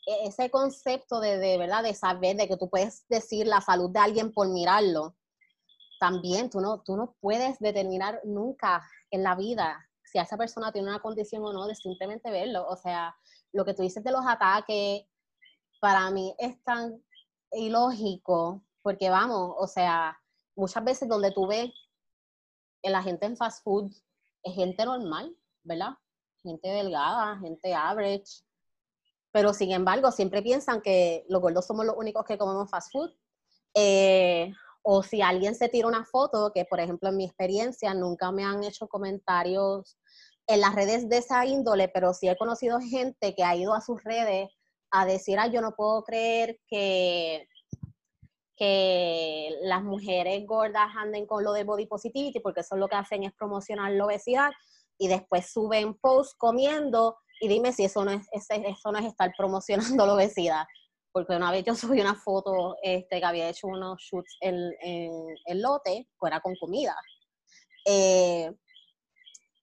e-, 0.05 0.27
ese 0.27 0.49
concepto 0.49 1.19
de, 1.19 1.37
de, 1.37 1.57
verdad, 1.57 1.83
de 1.83 1.93
saber, 1.93 2.35
de 2.35 2.47
que 2.47 2.57
tú 2.57 2.69
puedes 2.69 3.07
decir 3.07 3.47
la 3.47 3.61
salud 3.61 3.89
de 3.89 3.99
alguien 3.99 4.33
por 4.33 4.49
mirarlo, 4.49 5.15
también 5.99 6.49
tú 6.49 6.59
no, 6.59 6.81
tú 6.81 6.97
no 6.97 7.15
puedes 7.21 7.59
determinar 7.59 8.19
nunca 8.25 8.83
en 9.09 9.23
la 9.23 9.35
vida 9.35 9.87
si 10.03 10.19
esa 10.19 10.37
persona 10.37 10.71
tiene 10.71 10.89
una 10.89 10.99
condición 10.99 11.43
o 11.43 11.53
no 11.53 11.65
de 11.65 11.75
simplemente 11.75 12.29
verlo. 12.29 12.67
O 12.67 12.75
sea, 12.75 13.15
lo 13.51 13.65
que 13.65 13.73
tú 13.73 13.81
dices 13.81 14.03
de 14.03 14.11
los 14.11 14.25
ataques, 14.27 15.05
para 15.79 16.11
mí 16.11 16.35
es 16.37 16.61
tan 16.63 17.03
ilógico, 17.53 18.63
porque 18.81 19.09
vamos, 19.09 19.55
o 19.57 19.67
sea, 19.67 20.17
muchas 20.55 20.83
veces 20.83 21.07
donde 21.07 21.31
tú 21.31 21.47
ves 21.47 21.71
la 22.83 23.01
gente 23.01 23.25
en 23.25 23.37
fast 23.37 23.63
food 23.63 23.91
es 24.43 24.55
gente 24.55 24.85
normal, 24.85 25.35
¿verdad? 25.63 25.91
Gente 26.43 26.67
delgada, 26.67 27.39
gente 27.39 27.73
average, 27.73 28.43
pero 29.31 29.53
sin 29.53 29.71
embargo 29.71 30.11
siempre 30.11 30.41
piensan 30.41 30.81
que 30.81 31.25
los 31.29 31.41
gordos 31.41 31.65
somos 31.65 31.85
los 31.85 31.95
únicos 31.97 32.25
que 32.25 32.37
comemos 32.37 32.69
fast 32.69 32.91
food. 32.91 33.11
Eh, 33.73 34.53
o 34.83 35.01
si 35.01 35.21
alguien 35.21 35.55
se 35.55 35.69
tira 35.69 35.87
una 35.87 36.03
foto, 36.05 36.51
que 36.53 36.65
por 36.65 36.79
ejemplo 36.79 37.09
en 37.09 37.17
mi 37.17 37.25
experiencia 37.25 37.93
nunca 37.93 38.31
me 38.31 38.43
han 38.43 38.63
hecho 38.63 38.87
comentarios 38.87 39.97
en 40.45 40.59
las 40.59 40.75
redes 40.75 41.07
de 41.07 41.17
esa 41.17 41.45
índole, 41.45 41.87
pero 41.87 42.13
sí 42.13 42.27
he 42.27 42.37
conocido 42.37 42.79
gente 42.81 43.33
que 43.33 43.43
ha 43.43 43.55
ido 43.55 43.73
a 43.73 43.81
sus 43.81 44.03
redes 44.03 44.49
a 44.93 45.05
decir, 45.05 45.39
ay, 45.39 45.51
yo 45.51 45.59
no 45.59 45.75
puedo 45.75 46.03
creer 46.03 46.59
que, 46.67 47.47
que 48.55 49.49
las 49.63 49.83
mujeres 49.83 50.45
gordas 50.45 50.89
anden 50.95 51.25
con 51.25 51.43
lo 51.43 51.51
de 51.51 51.63
body 51.63 51.87
positivity, 51.87 52.39
porque 52.39 52.61
eso 52.61 52.77
lo 52.77 52.87
que 52.87 52.95
hacen 52.95 53.23
es 53.23 53.33
promocionar 53.33 53.91
la 53.91 54.05
obesidad, 54.05 54.51
y 54.99 55.07
después 55.07 55.51
suben 55.51 55.95
posts 55.95 56.35
comiendo 56.37 57.17
y 57.41 57.47
dime 57.47 57.73
si 57.73 57.83
eso 57.83 58.05
no 58.05 58.11
es, 58.11 58.27
eso 58.31 58.91
no 58.91 58.99
es 58.99 59.05
estar 59.05 59.33
promocionando 59.37 60.05
la 60.07 60.13
obesidad. 60.13 60.65
Porque 61.11 61.35
una 61.35 61.51
vez 61.51 61.65
yo 61.65 61.75
subí 61.75 61.99
una 61.99 62.15
foto 62.15 62.77
este, 62.81 63.19
que 63.19 63.25
había 63.25 63.49
hecho 63.49 63.67
unos 63.67 63.99
shoots 63.99 64.37
en, 64.39 64.71
el 65.45 65.61
lote, 65.61 66.07
que 66.19 66.27
era 66.27 66.39
con 66.39 66.55
comida. 66.55 66.95
Eh, 67.85 68.51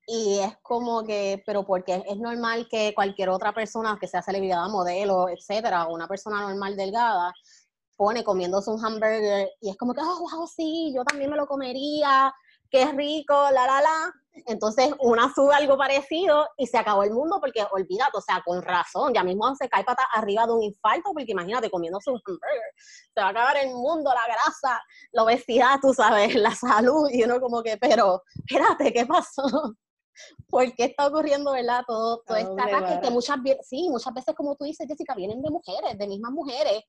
y 0.06 0.40
es 0.40 0.56
como 0.62 1.04
que, 1.04 1.42
pero 1.46 1.64
porque 1.64 2.02
es 2.08 2.18
normal 2.18 2.66
que 2.70 2.92
cualquier 2.94 3.28
otra 3.28 3.52
persona, 3.52 3.98
que 4.00 4.08
sea 4.08 4.22
celebridad, 4.22 4.68
modelo, 4.68 5.28
etcétera, 5.28 5.86
o 5.86 5.94
una 5.94 6.08
persona 6.08 6.40
normal 6.40 6.76
delgada, 6.76 7.32
pone 7.96 8.24
comiéndose 8.24 8.70
un 8.70 8.84
hamburger 8.84 9.50
y 9.60 9.70
es 9.70 9.76
como 9.76 9.94
que, 9.94 10.00
oh, 10.02 10.20
wow, 10.20 10.46
sí, 10.46 10.92
yo 10.94 11.04
también 11.04 11.30
me 11.30 11.36
lo 11.36 11.46
comería, 11.46 12.32
qué 12.70 12.86
rico, 12.92 13.34
la, 13.52 13.66
la, 13.66 13.82
la. 13.82 14.12
Entonces 14.46 14.90
una 15.00 15.32
sube 15.34 15.54
algo 15.54 15.76
parecido 15.76 16.48
y 16.56 16.66
se 16.66 16.78
acabó 16.78 17.02
el 17.02 17.10
mundo 17.10 17.38
porque 17.40 17.66
olvídate, 17.72 18.16
o 18.16 18.20
sea, 18.20 18.42
con 18.44 18.62
razón, 18.62 19.12
ya 19.12 19.22
mismo 19.22 19.54
se 19.54 19.68
cae 19.68 19.84
pata 19.84 20.04
arriba 20.14 20.46
de 20.46 20.52
un 20.52 20.62
infarto 20.62 21.10
porque 21.12 21.32
imagínate 21.32 21.70
comiendo 21.70 22.00
su 22.00 22.10
hamburger, 22.10 22.72
se 23.12 23.20
va 23.20 23.26
a 23.26 23.30
acabar 23.30 23.56
el 23.58 23.70
mundo, 23.74 24.10
la 24.14 24.32
grasa, 24.32 24.80
la 25.12 25.24
obesidad, 25.24 25.78
tú 25.82 25.92
sabes, 25.92 26.34
la 26.36 26.54
salud 26.54 27.08
y 27.12 27.24
uno 27.24 27.40
como 27.40 27.62
que, 27.62 27.76
pero 27.76 28.22
espérate, 28.46 28.92
¿qué 28.92 29.04
pasó? 29.04 29.76
¿Por 30.48 30.74
qué 30.74 30.85
está 30.85 31.06
ocurriendo, 31.06 31.52
verdad? 31.52 31.83
Todo, 31.87 32.22
todo 32.26 32.37
este 32.37 32.61
ataque 32.61 33.00
que 33.00 33.11
muchas, 33.11 33.38
sí, 33.62 33.88
muchas 33.88 34.12
veces, 34.14 34.35
como 34.35 34.56
tú 34.56 34.64
dices, 34.64 34.87
Jessica, 34.88 35.14
vienen 35.14 35.42
de 35.42 35.50
mujeres, 35.50 35.98
de 35.98 36.06
mismas 36.06 36.33
mujeres 36.33 36.83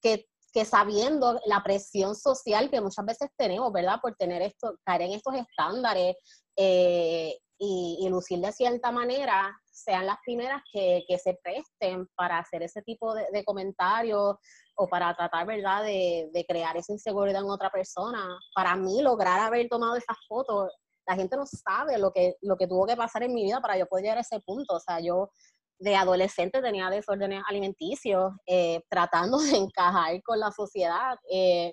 que 0.00 0.26
que 0.52 0.64
sabiendo 0.64 1.38
la 1.46 1.62
presión 1.62 2.14
social 2.14 2.70
que 2.70 2.80
muchas 2.80 3.04
veces 3.04 3.30
tenemos, 3.36 3.72
¿verdad? 3.72 4.00
Por 4.00 4.14
tener 4.16 4.42
esto, 4.42 4.76
caer 4.84 5.02
en 5.02 5.12
estos 5.12 5.34
estándares 5.34 6.16
eh, 6.56 7.38
y, 7.60 8.08
lucir 8.08 8.38
de 8.38 8.52
cierta 8.52 8.92
manera, 8.92 9.52
sean 9.70 10.06
las 10.06 10.16
primeras 10.24 10.62
que, 10.72 11.04
se 11.22 11.38
presten 11.42 12.06
para 12.14 12.38
hacer 12.38 12.62
ese 12.62 12.82
tipo 12.82 13.14
de, 13.14 13.44
comentarios 13.44 14.36
o 14.76 14.88
para 14.88 15.14
tratar, 15.14 15.46
¿verdad?, 15.46 15.82
de, 15.82 16.44
crear 16.48 16.76
esa 16.76 16.92
inseguridad 16.92 17.42
en 17.42 17.50
otra 17.50 17.70
persona. 17.70 18.38
Para 18.54 18.76
mí, 18.76 19.02
lograr 19.02 19.40
haber 19.40 19.68
tomado 19.68 19.96
esas 19.96 20.16
fotos, 20.28 20.72
la 21.08 21.16
gente 21.16 21.36
no 21.36 21.46
sabe 21.46 21.98
lo 21.98 22.12
que, 22.12 22.36
lo 22.42 22.56
que 22.56 22.66
tuvo 22.66 22.86
que 22.86 22.96
pasar 22.96 23.22
en 23.22 23.32
mi 23.32 23.42
vida 23.44 23.60
para 23.60 23.78
yo 23.78 23.86
poder 23.86 24.04
llegar 24.04 24.18
a 24.18 24.20
ese 24.20 24.40
punto. 24.40 24.74
O 24.74 24.80
sea, 24.80 25.00
yo 25.00 25.30
de 25.78 25.96
adolescente 25.96 26.60
tenía 26.60 26.90
desórdenes 26.90 27.42
alimenticios, 27.48 28.32
eh, 28.46 28.82
tratando 28.90 29.38
de 29.38 29.56
encajar 29.56 30.22
con 30.22 30.38
la 30.38 30.52
sociedad. 30.52 31.16
Eh, 31.30 31.72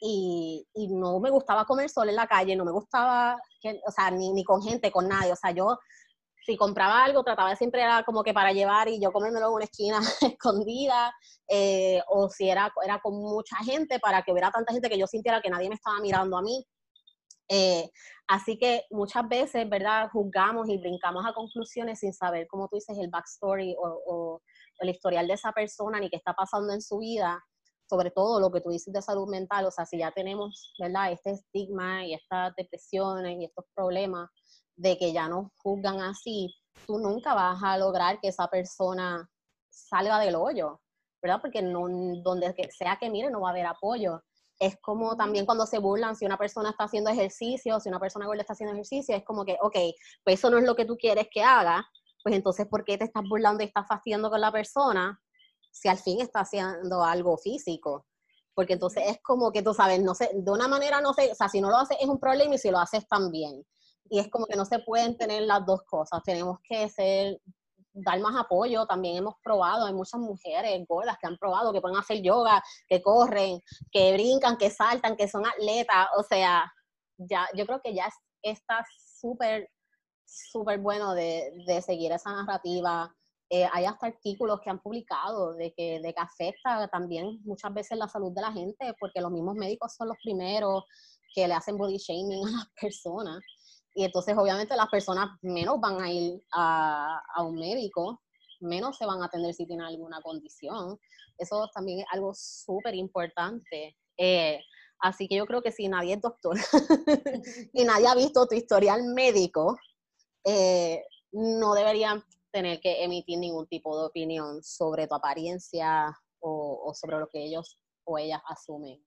y, 0.00 0.64
y, 0.74 0.88
no 0.88 1.18
me 1.18 1.30
gustaba 1.30 1.64
comer 1.64 1.88
solo 1.90 2.10
en 2.10 2.16
la 2.16 2.28
calle, 2.28 2.54
no 2.54 2.64
me 2.64 2.70
gustaba, 2.70 3.36
o 3.84 3.90
sea, 3.90 4.10
ni, 4.12 4.32
ni, 4.32 4.44
con 4.44 4.62
gente, 4.62 4.92
con 4.92 5.08
nadie. 5.08 5.32
O 5.32 5.36
sea, 5.36 5.50
yo 5.50 5.76
si 6.44 6.56
compraba 6.56 7.04
algo, 7.04 7.24
trataba 7.24 7.56
siempre 7.56 7.82
era 7.82 8.02
como 8.04 8.22
que 8.22 8.32
para 8.32 8.52
llevar 8.52 8.88
y 8.88 9.00
yo 9.00 9.12
comérmelo 9.12 9.48
en 9.48 9.54
una 9.54 9.64
esquina 9.64 9.98
escondida, 10.22 11.12
eh, 11.48 12.00
o 12.08 12.28
si 12.28 12.48
era, 12.48 12.70
era 12.84 13.00
con 13.00 13.14
mucha 13.14 13.56
gente 13.64 13.98
para 13.98 14.22
que 14.22 14.32
hubiera 14.32 14.50
tanta 14.50 14.72
gente 14.72 14.88
que 14.88 14.98
yo 14.98 15.06
sintiera 15.06 15.40
que 15.40 15.50
nadie 15.50 15.68
me 15.68 15.74
estaba 15.74 16.00
mirando 16.00 16.36
a 16.36 16.42
mí. 16.42 16.64
Eh, 17.48 17.90
así 18.26 18.58
que 18.58 18.84
muchas 18.90 19.26
veces, 19.28 19.68
¿verdad? 19.68 20.10
Juzgamos 20.12 20.68
y 20.68 20.78
brincamos 20.78 21.24
a 21.26 21.32
conclusiones 21.32 22.00
sin 22.00 22.12
saber, 22.12 22.46
como 22.46 22.68
tú 22.68 22.76
dices, 22.76 22.96
el 22.98 23.08
backstory 23.08 23.74
o, 23.78 24.40
el 24.80 24.90
historial 24.90 25.26
de 25.26 25.34
esa 25.34 25.52
persona 25.52 25.98
ni 25.98 26.08
qué 26.08 26.16
está 26.16 26.34
pasando 26.34 26.72
en 26.72 26.80
su 26.80 26.98
vida, 26.98 27.42
sobre 27.90 28.10
todo 28.10 28.38
lo 28.38 28.52
que 28.52 28.60
tú 28.60 28.70
dices 28.70 28.92
de 28.92 29.02
salud 29.02 29.28
mental, 29.28 29.66
o 29.66 29.70
sea, 29.72 29.86
si 29.86 29.98
ya 29.98 30.12
tenemos, 30.12 30.72
¿verdad? 30.78 31.10
Este 31.10 31.32
estigma 31.32 32.04
y 32.04 32.14
estas 32.14 32.54
depresiones 32.54 33.38
y 33.40 33.46
estos 33.46 33.64
problemas 33.74 34.28
de 34.76 34.96
que 34.96 35.12
ya 35.12 35.28
nos 35.28 35.48
juzgan 35.56 36.00
así, 36.00 36.54
tú 36.86 36.98
nunca 36.98 37.34
vas 37.34 37.60
a 37.62 37.76
lograr 37.76 38.20
que 38.20 38.28
esa 38.28 38.46
persona 38.46 39.28
salga 39.68 40.20
del 40.20 40.36
hoyo, 40.36 40.80
¿verdad? 41.20 41.40
Porque 41.40 41.62
no, 41.62 41.88
donde 42.22 42.54
sea 42.70 42.98
que 43.00 43.10
mire 43.10 43.30
no 43.30 43.40
va 43.40 43.48
a 43.48 43.50
haber 43.50 43.66
apoyo 43.66 44.22
es 44.58 44.76
como 44.80 45.16
también 45.16 45.46
cuando 45.46 45.66
se 45.66 45.78
burlan, 45.78 46.16
si 46.16 46.26
una 46.26 46.36
persona 46.36 46.70
está 46.70 46.84
haciendo 46.84 47.10
ejercicio, 47.10 47.78
si 47.80 47.88
una 47.88 48.00
persona 48.00 48.26
gorda 48.26 48.40
está 48.40 48.54
haciendo 48.54 48.74
ejercicio, 48.74 49.14
es 49.14 49.24
como 49.24 49.44
que, 49.44 49.56
ok, 49.60 49.76
pues 50.24 50.38
eso 50.38 50.50
no 50.50 50.58
es 50.58 50.64
lo 50.64 50.74
que 50.74 50.84
tú 50.84 50.96
quieres 50.96 51.28
que 51.30 51.42
haga, 51.42 51.88
pues 52.22 52.34
entonces, 52.34 52.66
¿por 52.66 52.84
qué 52.84 52.98
te 52.98 53.04
estás 53.04 53.22
burlando 53.28 53.62
y 53.62 53.66
estás 53.66 53.86
fastidiando 53.86 54.30
con 54.30 54.40
la 54.40 54.50
persona 54.50 55.20
si 55.70 55.88
al 55.88 55.98
fin 55.98 56.20
está 56.20 56.40
haciendo 56.40 57.04
algo 57.04 57.36
físico? 57.38 58.06
Porque 58.54 58.72
entonces 58.72 59.04
es 59.06 59.20
como 59.22 59.52
que 59.52 59.62
tú 59.62 59.72
sabes, 59.72 60.02
no 60.02 60.14
sé, 60.14 60.30
de 60.34 60.50
una 60.50 60.66
manera 60.66 61.00
no 61.00 61.14
sé, 61.14 61.30
o 61.30 61.34
sea, 61.34 61.48
si 61.48 61.60
no 61.60 61.70
lo 61.70 61.76
haces 61.76 61.96
es 62.00 62.08
un 62.08 62.18
problema 62.18 62.56
y 62.56 62.58
si 62.58 62.70
lo 62.70 62.78
haces 62.78 63.06
también. 63.06 63.64
Y 64.10 64.18
es 64.18 64.28
como 64.28 64.46
que 64.46 64.56
no 64.56 64.64
se 64.64 64.80
pueden 64.80 65.16
tener 65.16 65.42
las 65.42 65.64
dos 65.64 65.82
cosas, 65.84 66.20
tenemos 66.24 66.58
que 66.64 66.88
ser 66.88 67.40
dar 68.04 68.20
más 68.20 68.36
apoyo. 68.36 68.86
También 68.86 69.16
hemos 69.16 69.34
probado, 69.42 69.86
hay 69.86 69.94
muchas 69.94 70.20
mujeres 70.20 70.84
gordas 70.88 71.16
que 71.20 71.26
han 71.26 71.36
probado, 71.36 71.72
que 71.72 71.80
pueden 71.80 71.98
hacer 71.98 72.22
yoga, 72.22 72.62
que 72.88 73.02
corren, 73.02 73.60
que 73.90 74.12
brincan, 74.12 74.56
que 74.56 74.70
saltan, 74.70 75.16
que 75.16 75.28
son 75.28 75.46
atletas. 75.46 76.08
O 76.16 76.22
sea, 76.22 76.72
ya, 77.16 77.48
yo 77.54 77.66
creo 77.66 77.80
que 77.82 77.94
ya 77.94 78.08
está 78.42 78.84
súper, 79.20 79.68
súper 80.24 80.78
bueno 80.78 81.14
de, 81.14 81.52
de, 81.66 81.82
seguir 81.82 82.12
esa 82.12 82.32
narrativa. 82.32 83.14
Eh, 83.50 83.66
hay 83.72 83.86
hasta 83.86 84.06
artículos 84.06 84.60
que 84.60 84.70
han 84.70 84.80
publicado 84.80 85.54
de 85.54 85.72
que, 85.72 86.00
de 86.00 86.12
que 86.12 86.20
afecta 86.20 86.86
también 86.88 87.40
muchas 87.44 87.72
veces 87.72 87.96
la 87.96 88.08
salud 88.08 88.32
de 88.34 88.42
la 88.42 88.52
gente, 88.52 88.94
porque 89.00 89.20
los 89.20 89.32
mismos 89.32 89.54
médicos 89.54 89.94
son 89.94 90.08
los 90.08 90.18
primeros 90.22 90.84
que 91.34 91.48
le 91.48 91.54
hacen 91.54 91.76
body 91.76 91.96
shaming 91.96 92.46
a 92.46 92.50
las 92.50 92.68
personas. 92.80 93.40
Y 93.98 94.04
entonces 94.04 94.36
obviamente 94.38 94.76
las 94.76 94.88
personas 94.90 95.28
menos 95.42 95.80
van 95.80 96.00
a 96.00 96.08
ir 96.08 96.40
a, 96.52 97.20
un 97.42 97.56
médico, 97.56 98.22
menos 98.60 98.96
se 98.96 99.04
van 99.04 99.20
a 99.20 99.24
atender 99.24 99.52
si 99.52 99.66
tienen 99.66 99.86
alguna 99.86 100.22
condición. 100.22 100.96
Eso 101.36 101.68
también 101.74 101.98
es 101.98 102.06
algo 102.12 102.32
súper 102.32 102.94
importante. 102.94 103.96
Eh, 104.16 104.60
así 105.00 105.26
que 105.26 105.34
yo 105.34 105.46
creo 105.46 105.62
que 105.62 105.72
si 105.72 105.88
nadie 105.88 106.14
es 106.14 106.20
doctor 106.20 106.56
y 107.72 107.82
nadie 107.82 108.06
ha 108.06 108.14
visto 108.14 108.46
tu 108.46 108.54
historial 108.54 109.02
médico, 109.02 109.76
eh, 110.44 111.04
no 111.32 111.74
deberían 111.74 112.22
tener 112.52 112.78
que 112.78 113.02
emitir 113.02 113.40
ningún 113.40 113.66
tipo 113.66 113.98
de 113.98 114.06
opinión 114.06 114.62
sobre 114.62 115.08
tu 115.08 115.16
apariencia 115.16 116.16
o, 116.38 116.84
o 116.84 116.94
sobre 116.94 117.18
lo 117.18 117.28
que 117.28 117.42
ellos 117.42 117.80
o 118.04 118.16
ellas 118.16 118.42
asumen 118.46 119.04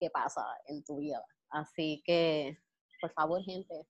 que 0.00 0.10
pasa 0.10 0.44
en 0.66 0.82
tu 0.82 0.96
vida. 0.96 1.24
Así 1.50 2.02
que, 2.04 2.58
por 3.00 3.12
favor, 3.12 3.40
gente, 3.44 3.86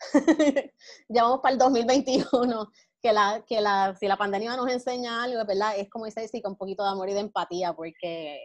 ya 1.08 1.22
vamos 1.24 1.40
para 1.40 1.52
el 1.52 1.58
2021, 1.58 2.70
que, 3.02 3.12
la, 3.12 3.44
que 3.46 3.60
la, 3.60 3.94
si 3.98 4.08
la 4.08 4.16
pandemia 4.16 4.56
nos 4.56 4.70
enseña 4.70 5.22
algo, 5.22 5.44
¿verdad? 5.44 5.74
Es 5.76 5.88
como 5.88 6.06
dice 6.06 6.28
con 6.42 6.52
un 6.52 6.58
poquito 6.58 6.82
de 6.82 6.90
amor 6.90 7.08
y 7.08 7.14
de 7.14 7.20
empatía, 7.20 7.72
porque 7.72 8.40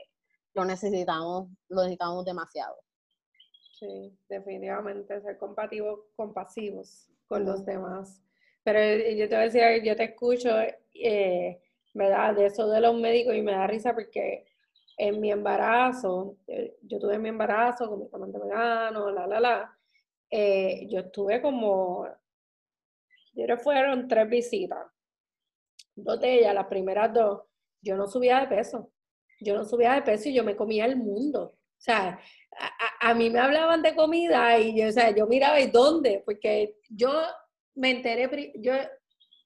lo 0.54 0.66
necesitamos, 0.66 1.50
lo 1.70 1.82
necesitamos 1.82 2.26
demasiado. 2.26 2.76
Sí, 3.80 4.18
definitivamente, 4.30 5.22
ser 5.22 5.38
compasivos 5.38 7.10
con 7.28 7.46
los 7.46 7.66
demás. 7.66 8.22
Pero 8.64 8.80
eh, 8.80 9.16
yo 9.18 9.28
te 9.28 9.36
voy 9.36 9.44
a 9.44 9.50
decir, 9.50 9.84
yo 9.84 9.96
te 9.96 10.06
escucho, 10.06 10.50
eh, 10.94 11.62
me 11.94 12.10
da 12.10 12.34
de 12.34 12.48
eso 12.48 12.68
de 12.68 12.82
los 12.82 12.96
médicos 12.96 13.36
y 13.36 13.42
me 13.42 13.52
da 13.52 13.68
risa 13.68 13.94
porque 13.94 14.46
en 14.98 15.20
mi 15.20 15.32
embarazo, 15.32 16.38
eh, 16.48 16.78
yo 16.82 17.00
tuve 17.00 17.20
mi 17.20 17.30
embarazo 17.30 17.90
con 17.90 18.00
mi 18.00 18.08
amante 18.12 18.40
vegano, 18.40 19.12
la, 19.12 19.28
la, 19.28 19.40
la, 19.40 19.78
eh, 20.30 20.88
yo 20.90 21.00
estuve 21.00 21.42
como, 21.42 22.08
yo 23.34 23.58
fueron 23.58 24.08
tres 24.08 24.30
visitas, 24.30 24.86
dos 25.96 26.20
de 26.20 26.40
ellas, 26.40 26.54
las 26.54 26.68
primeras 26.68 27.14
dos, 27.14 27.44
yo 27.82 27.96
no 27.96 28.08
subía 28.08 28.40
de 28.40 28.48
peso, 28.48 28.92
yo 29.40 29.56
no 29.56 29.64
subía 29.66 29.94
de 29.94 30.02
peso 30.02 30.30
y 30.30 30.34
yo 30.34 30.44
me 30.44 30.56
comía 30.56 30.86
el 30.86 30.98
mundo. 30.98 31.58
O 31.78 31.82
sea, 31.86 32.20
a, 32.58 33.10
a, 33.10 33.14
mí 33.14 33.30
me 33.30 33.40
hablaban 33.40 33.82
de 33.82 33.96
comida 33.96 34.58
y 34.58 34.80
yo, 34.80 34.88
o 34.88 34.92
sea, 34.92 35.14
yo 35.14 35.28
miraba 35.28 35.60
y 35.60 35.68
dónde, 35.68 36.24
porque 36.26 36.78
yo 36.90 37.12
me 37.76 37.92
enteré, 37.92 38.54
yo 38.56 38.74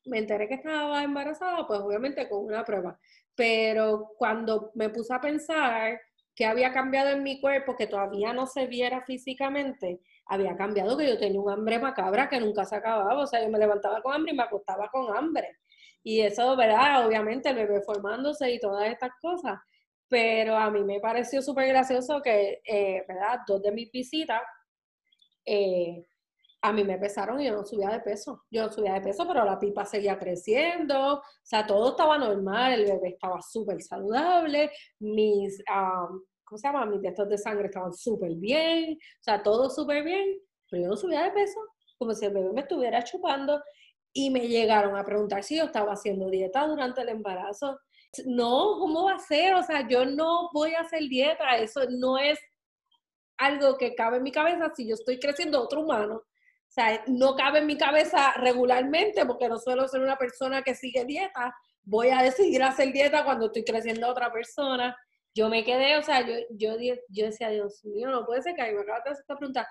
me 0.05 0.19
enteré 0.19 0.47
que 0.47 0.55
estaba 0.55 1.03
embarazada, 1.03 1.67
pues 1.67 1.79
obviamente 1.79 2.29
con 2.29 2.45
una 2.45 2.63
prueba. 2.63 2.99
Pero 3.35 4.11
cuando 4.17 4.71
me 4.75 4.89
puse 4.89 5.13
a 5.13 5.21
pensar 5.21 5.99
que 6.35 6.45
había 6.45 6.71
cambiado 6.71 7.09
en 7.09 7.23
mi 7.23 7.41
cuerpo, 7.41 7.75
que 7.75 7.87
todavía 7.87 8.33
no 8.33 8.47
se 8.47 8.67
viera 8.67 9.03
físicamente, 9.05 9.99
había 10.29 10.55
cambiado 10.55 10.95
que 10.95 11.07
yo 11.07 11.17
tenía 11.17 11.41
un 11.41 11.49
hambre 11.49 11.79
macabra 11.79 12.29
que 12.29 12.39
nunca 12.39 12.63
se 12.63 12.75
acababa. 12.75 13.19
O 13.21 13.27
sea, 13.27 13.43
yo 13.43 13.49
me 13.49 13.57
levantaba 13.57 14.01
con 14.01 14.13
hambre 14.13 14.31
y 14.31 14.35
me 14.35 14.43
acostaba 14.43 14.87
con 14.89 15.15
hambre. 15.15 15.57
Y 16.03 16.21
eso, 16.21 16.55
¿verdad? 16.55 17.05
Obviamente 17.05 17.49
el 17.49 17.55
bebé 17.55 17.81
formándose 17.81 18.51
y 18.51 18.59
todas 18.59 18.87
estas 18.87 19.11
cosas. 19.21 19.59
Pero 20.07 20.55
a 20.55 20.69
mí 20.69 20.83
me 20.83 20.99
pareció 20.99 21.41
súper 21.41 21.67
gracioso 21.67 22.21
que, 22.21 22.61
eh, 22.63 23.03
¿verdad? 23.07 23.39
Dos 23.47 23.61
de 23.61 23.71
mis 23.71 23.91
visitas, 23.91 24.41
eh, 25.45 26.05
a 26.61 26.73
mí 26.73 26.83
me 26.83 26.97
pesaron 26.99 27.41
y 27.41 27.45
yo 27.47 27.53
no 27.53 27.65
subía 27.65 27.89
de 27.89 27.99
peso. 28.01 28.43
Yo 28.51 28.65
no 28.67 28.71
subía 28.71 28.93
de 28.93 29.01
peso, 29.01 29.25
pero 29.27 29.43
la 29.45 29.57
pipa 29.57 29.85
seguía 29.85 30.19
creciendo. 30.19 31.15
O 31.15 31.23
sea, 31.41 31.65
todo 31.65 31.91
estaba 31.91 32.19
normal, 32.19 32.73
el 32.73 32.85
bebé 32.85 33.09
estaba 33.09 33.41
súper 33.41 33.81
saludable, 33.81 34.69
mis, 34.99 35.63
¿cómo 36.49 36.57
se 36.57 36.67
llama? 36.67 36.85
Mis 36.85 37.01
testos 37.01 37.29
de 37.29 37.38
sangre 37.38 37.67
estaban 37.67 37.93
súper 37.93 38.33
bien. 38.35 38.93
O 38.93 39.23
sea, 39.23 39.41
todo 39.43 39.69
súper 39.69 40.03
bien, 40.03 40.39
pero 40.69 40.83
yo 40.83 40.89
no 40.89 40.97
subía 40.97 41.23
de 41.23 41.31
peso, 41.31 41.59
como 41.97 42.13
si 42.13 42.25
el 42.25 42.33
bebé 42.33 42.51
me 42.51 42.62
estuviera 42.62 43.03
chupando. 43.03 43.62
Y 44.12 44.31
me 44.31 44.47
llegaron 44.47 44.97
a 44.97 45.05
preguntar 45.05 45.43
si 45.43 45.57
yo 45.57 45.65
estaba 45.65 45.93
haciendo 45.93 46.29
dieta 46.29 46.65
durante 46.67 47.01
el 47.01 47.09
embarazo. 47.09 47.79
No, 48.25 48.77
¿cómo 48.79 49.05
va 49.05 49.13
a 49.15 49.19
ser? 49.19 49.53
O 49.53 49.63
sea, 49.63 49.88
yo 49.88 50.05
no 50.05 50.49
voy 50.51 50.73
a 50.73 50.81
hacer 50.81 51.01
dieta. 51.03 51.57
Eso 51.57 51.81
no 51.89 52.17
es 52.17 52.39
algo 53.38 53.77
que 53.77 53.95
cabe 53.95 54.17
en 54.17 54.23
mi 54.23 54.31
cabeza 54.31 54.71
si 54.75 54.88
yo 54.88 54.95
estoy 54.95 55.19
creciendo 55.19 55.62
otro 55.62 55.81
humano 55.81 56.23
o 56.69 56.71
sea, 56.71 57.03
no 57.07 57.35
cabe 57.35 57.59
en 57.59 57.65
mi 57.65 57.77
cabeza 57.77 58.31
regularmente 58.33 59.25
porque 59.25 59.49
no 59.49 59.57
suelo 59.57 59.88
ser 59.88 60.01
una 60.01 60.17
persona 60.17 60.62
que 60.62 60.75
sigue 60.75 61.03
dieta. 61.03 61.55
Voy 61.81 62.09
a 62.09 62.21
decidir 62.21 62.62
hacer 62.62 62.93
dieta 62.93 63.25
cuando 63.25 63.47
estoy 63.47 63.63
creciendo 63.63 64.07
otra 64.07 64.31
persona. 64.31 64.95
Yo 65.39 65.47
me 65.47 65.63
quedé, 65.63 65.97
o 65.97 66.04
sea, 66.04 66.19
yo, 66.28 66.34
yo, 66.49 66.75
yo 67.08 67.25
decía, 67.25 67.47
Dios 67.47 67.86
mío, 67.86 68.10
no 68.10 68.25
puede 68.25 68.41
ser 68.41 68.56
que 68.56 68.73
me 68.73 68.82
acabas 68.82 69.06
de 69.06 69.12
hacer 69.12 69.21
esta 69.21 69.38
pregunta. 69.38 69.65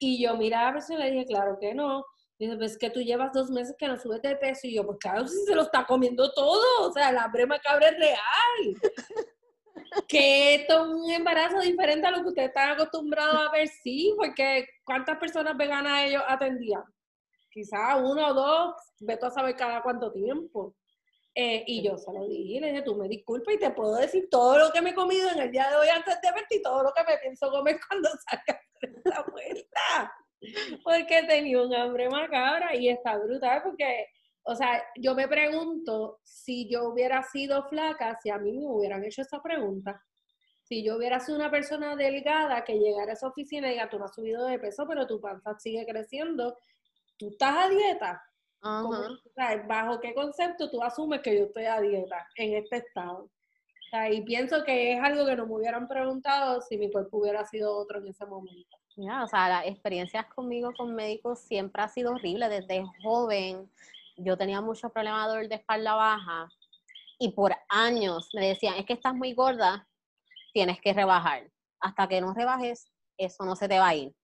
Y 0.00 0.20
yo 0.20 0.36
miraba 0.36 0.64
a 0.64 0.66
la 0.66 0.72
persona 0.72 1.06
y 1.06 1.10
le 1.10 1.10
dije, 1.12 1.26
claro 1.26 1.58
que 1.60 1.72
no. 1.74 2.04
Dice, 2.40 2.56
pues 2.56 2.76
que 2.76 2.90
tú 2.90 3.00
llevas 3.00 3.32
dos 3.32 3.48
meses 3.48 3.76
que 3.78 3.86
no 3.86 3.96
subes 3.96 4.20
de 4.20 4.34
peso. 4.34 4.66
Y 4.66 4.74
yo, 4.74 4.84
pues 4.84 4.98
claro, 4.98 5.28
si 5.28 5.38
se 5.44 5.54
lo 5.54 5.62
está 5.62 5.86
comiendo 5.86 6.32
todo. 6.32 6.64
O 6.80 6.92
sea, 6.92 7.12
la 7.12 7.28
brema 7.28 7.60
cabra 7.60 7.90
es 7.90 7.98
real 8.00 8.92
que 10.08 10.56
esto 10.56 10.86
es 10.86 10.88
un 10.88 11.08
embarazo 11.12 11.60
diferente 11.60 12.08
a 12.08 12.10
lo 12.10 12.22
que 12.22 12.28
ustedes 12.30 12.48
están 12.48 12.70
acostumbrados 12.70 13.46
a 13.46 13.52
ver, 13.52 13.68
sí, 13.68 14.12
porque 14.16 14.66
¿cuántas 14.82 15.18
personas 15.18 15.56
veganas 15.56 16.04
ellos 16.04 16.24
atendían? 16.26 16.82
Quizás 17.48 18.00
uno 18.02 18.26
o 18.26 18.34
dos, 18.34 18.74
veto 18.98 19.26
a 19.26 19.30
saber 19.30 19.54
cada 19.54 19.82
cuánto 19.82 20.10
tiempo. 20.10 20.74
Eh, 21.34 21.64
y 21.66 21.82
yo 21.82 21.96
se 21.96 22.12
lo 22.12 22.28
dije, 22.28 22.60
le 22.60 22.68
dije, 22.68 22.82
tú 22.82 22.94
me 22.94 23.08
disculpas 23.08 23.54
y 23.54 23.58
te 23.58 23.70
puedo 23.70 23.96
decir 23.96 24.28
todo 24.30 24.58
lo 24.58 24.70
que 24.70 24.82
me 24.82 24.90
he 24.90 24.94
comido 24.94 25.30
en 25.30 25.38
el 25.38 25.50
día 25.50 25.70
de 25.70 25.76
hoy 25.76 25.88
antes 25.88 26.20
de 26.20 26.30
verte 26.30 26.56
y 26.56 26.62
todo 26.62 26.82
lo 26.82 26.92
que 26.92 27.04
me 27.04 27.16
pienso 27.18 27.50
comer 27.50 27.78
cuando 27.88 28.10
salga 28.28 28.60
de 28.82 29.10
la 29.10 29.24
vuelta. 29.30 30.14
Porque 30.84 31.22
tenía 31.22 31.62
un 31.62 31.74
hambre 31.74 32.10
macabra 32.10 32.74
y 32.74 32.88
está 32.88 33.16
brutal 33.16 33.62
porque 33.62 34.08
o 34.44 34.56
sea, 34.56 34.82
yo 34.96 35.14
me 35.14 35.28
pregunto 35.28 36.20
si 36.24 36.68
yo 36.68 36.88
hubiera 36.88 37.22
sido 37.22 37.68
flaca, 37.68 38.18
si 38.20 38.30
a 38.30 38.38
mí 38.38 38.52
me 38.52 38.66
hubieran 38.66 39.04
hecho 39.04 39.22
esa 39.22 39.40
pregunta. 39.40 40.02
Si 40.64 40.82
yo 40.84 40.96
hubiera 40.96 41.20
sido 41.20 41.38
una 41.38 41.50
persona 41.50 41.94
delgada 41.94 42.64
que 42.64 42.78
llegara 42.78 43.12
a 43.12 43.14
esa 43.14 43.28
oficina 43.28 43.68
y 43.68 43.72
diga, 43.72 43.88
tú 43.88 43.98
no 43.98 44.06
has 44.06 44.14
subido 44.14 44.46
de 44.46 44.58
peso, 44.58 44.86
pero 44.88 45.06
tu 45.06 45.20
panza 45.20 45.56
sigue 45.58 45.86
creciendo, 45.86 46.56
tú 47.16 47.28
estás 47.30 47.66
a 47.66 47.68
dieta. 47.68 48.22
¿Bajo 48.62 50.00
qué 50.00 50.14
concepto 50.14 50.70
tú 50.70 50.82
asumes 50.82 51.20
que 51.20 51.36
yo 51.36 51.44
estoy 51.44 51.64
a 51.64 51.80
dieta 51.80 52.26
en 52.36 52.54
este 52.54 52.76
estado? 52.78 53.28
y 54.10 54.22
pienso 54.22 54.64
que 54.64 54.94
es 54.94 55.02
algo 55.02 55.26
que 55.26 55.36
no 55.36 55.46
me 55.46 55.56
hubieran 55.56 55.86
preguntado 55.86 56.62
si 56.62 56.78
mi 56.78 56.90
cuerpo 56.90 57.18
hubiera 57.18 57.44
sido 57.44 57.76
otro 57.76 57.98
en 57.98 58.08
ese 58.08 58.24
momento. 58.24 58.78
Ya, 58.96 59.22
o 59.22 59.26
sea, 59.26 59.50
las 59.50 59.66
experiencias 59.66 60.24
conmigo 60.34 60.72
con 60.74 60.94
médicos 60.94 61.40
siempre 61.40 61.82
ha 61.82 61.88
sido 61.88 62.12
horrible 62.12 62.48
desde 62.48 62.86
joven 63.02 63.68
yo 64.16 64.36
tenía 64.36 64.60
muchos 64.60 64.92
problemas 64.92 65.26
de 65.26 65.28
dolor 65.28 65.48
de 65.48 65.54
espalda 65.56 65.94
baja 65.94 66.48
y 67.18 67.32
por 67.32 67.54
años 67.68 68.28
me 68.34 68.48
decían, 68.48 68.74
es 68.74 68.84
que 68.84 68.94
estás 68.94 69.14
muy 69.14 69.32
gorda, 69.32 69.86
tienes 70.52 70.80
que 70.80 70.92
rebajar. 70.92 71.50
Hasta 71.80 72.08
que 72.08 72.20
no 72.20 72.34
rebajes, 72.34 72.86
eso 73.16 73.44
no 73.44 73.56
se 73.56 73.68
te 73.68 73.78
va 73.78 73.88
a 73.88 73.94
ir. 73.94 74.14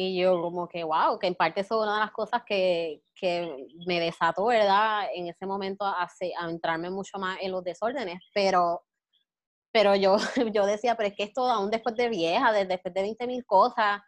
Y 0.00 0.16
yo 0.16 0.40
como 0.40 0.68
que, 0.68 0.84
wow, 0.84 1.18
que 1.18 1.26
en 1.26 1.34
parte 1.34 1.62
eso 1.62 1.74
es 1.74 1.82
una 1.82 1.94
de 1.94 2.00
las 2.02 2.12
cosas 2.12 2.42
que, 2.46 3.02
que 3.16 3.66
me 3.84 3.98
desató, 3.98 4.46
¿verdad? 4.46 5.08
En 5.12 5.26
ese 5.26 5.44
momento 5.44 5.84
a, 5.84 6.08
entrarme 6.48 6.88
mucho 6.88 7.18
más 7.18 7.36
en 7.40 7.50
los 7.50 7.64
desórdenes, 7.64 8.20
pero, 8.32 8.84
pero 9.72 9.96
yo, 9.96 10.16
yo 10.54 10.66
decía, 10.66 10.94
pero 10.94 11.08
es 11.08 11.16
que 11.16 11.24
esto 11.24 11.50
aún 11.50 11.68
después 11.68 11.96
de 11.96 12.08
vieja, 12.10 12.52
después 12.52 12.94
de 12.94 13.02
20 13.02 13.26
mil 13.26 13.44
cosas, 13.44 14.00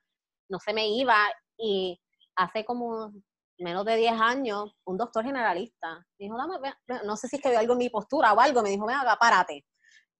no 0.48 0.60
se 0.60 0.72
me 0.72 0.86
iba. 0.86 1.16
Y 1.58 2.00
hace 2.36 2.64
como 2.64 3.12
menos 3.58 3.84
de 3.84 3.96
10 3.96 4.12
años, 4.12 4.72
un 4.84 4.96
doctor 4.96 5.24
generalista. 5.24 6.06
Dijo, 6.20 6.36
dame, 6.36 6.72
no 7.04 7.16
sé 7.16 7.26
si 7.26 7.34
es 7.34 7.42
que 7.42 7.50
vio 7.50 7.58
algo 7.58 7.72
en 7.72 7.78
mi 7.78 7.90
postura 7.90 8.32
o 8.32 8.38
algo, 8.38 8.62
me 8.62 8.70
dijo, 8.70 8.86
venga, 8.86 9.16
párate. 9.18 9.66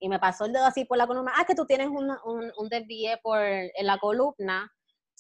Y 0.01 0.09
me 0.09 0.19
pasó 0.19 0.47
el 0.47 0.53
dedo 0.53 0.65
así 0.65 0.85
por 0.85 0.99
la 0.99 1.07
columna. 1.07 1.33
Ah, 1.37 1.45
que 1.45 1.55
tú 1.55 1.65
tienes 1.65 1.87
un, 1.87 2.11
un, 2.25 2.53
un 2.57 2.71
por, 3.23 3.39
en 3.41 3.87
la 3.87 3.99
columna. 3.99 4.69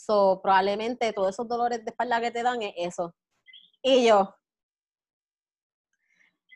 So, 0.06 0.40
probablemente 0.42 1.12
todos 1.12 1.30
esos 1.30 1.46
dolores 1.46 1.84
de 1.84 1.90
espalda 1.90 2.20
que 2.20 2.30
te 2.30 2.42
dan 2.42 2.62
es 2.62 2.72
eso. 2.76 3.14
Y 3.82 4.06
yo, 4.06 4.34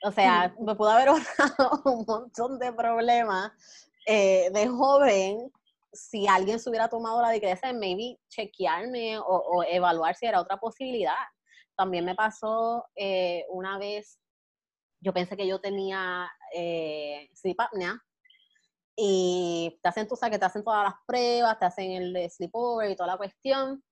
o 0.03 0.13
sea, 0.13 0.55
me 0.61 0.75
pudo 0.75 0.91
haber 0.91 1.09
ahorrado 1.09 1.83
un 1.85 2.05
montón 2.07 2.59
de 2.59 2.73
problemas 2.73 3.53
eh, 4.07 4.51
de 4.51 4.69
joven 4.69 5.51
si 5.93 6.27
alguien 6.27 6.59
se 6.59 6.69
hubiera 6.69 6.89
tomado 6.89 7.23
la 7.23 7.29
decisión 7.29 7.73
de 7.73 7.79
maybe 7.79 8.19
chequearme 8.29 9.19
o, 9.19 9.25
o, 9.25 9.63
evaluar 9.63 10.15
si 10.15 10.27
era 10.27 10.41
otra 10.41 10.59
posibilidad. 10.59 11.15
También 11.77 12.05
me 12.05 12.15
pasó 12.15 12.85
eh, 12.97 13.45
una 13.51 13.79
vez, 13.79 14.19
yo 15.01 15.13
pensé 15.13 15.37
que 15.37 15.47
yo 15.47 15.61
tenía 15.61 16.31
eh, 16.55 17.29
sleep 17.35 17.61
apnea 17.61 18.03
y 18.97 19.79
te 19.83 19.89
hacen, 19.89 20.07
tú 20.07 20.17
sabes, 20.17 20.35
que 20.35 20.39
te 20.39 20.45
hacen 20.45 20.65
todas 20.65 20.85
las 20.85 20.95
pruebas, 21.07 21.59
te 21.59 21.65
hacen 21.65 21.91
el 21.91 22.31
sleepover 22.31 22.91
y 22.91 22.97
toda 22.97 23.09
la 23.09 23.17
cuestión. 23.17 23.83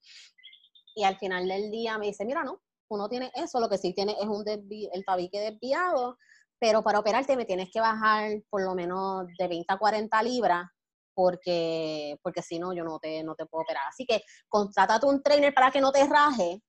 Y 0.95 1.05
al 1.05 1.17
final 1.19 1.49
del 1.49 1.71
día 1.71 1.99
me 1.99 2.07
dice, 2.07 2.25
mira, 2.25 2.45
no, 2.45 2.61
uno 2.89 3.09
tiene 3.09 3.33
eso, 3.35 3.61
lo 3.61 3.69
que 3.69 3.79
sí 3.79 3.95
tiene 3.95 4.13
es 4.21 4.29
un 4.29 4.45
el 4.47 5.05
tabique 5.05 5.41
desviado, 5.41 6.19
pero 6.59 6.83
para 6.83 7.01
operarte 7.01 7.37
me 7.37 7.45
tienes 7.45 7.71
que 7.73 7.81
bajar 7.81 8.43
por 8.51 8.63
lo 8.63 8.75
menos 8.75 9.27
de 9.39 9.49
20 9.49 9.73
a 9.73 9.79
40 9.79 10.23
libras 10.23 10.67
porque, 11.15 12.19
porque 12.23 12.43
si 12.43 12.59
no, 12.59 12.73
yo 12.73 12.85
no 12.85 12.99
te, 12.99 13.23
no 13.23 13.35
te 13.35 13.47
puedo 13.47 13.63
operar. 13.63 13.83
Así 13.89 14.07
que 14.07 14.23
contrátate 14.49 15.07
un 15.07 15.23
trainer 15.23 15.53
para 15.53 15.71
que 15.71 15.81
no 15.81 15.91
te 15.91 16.07
raje 16.07 16.63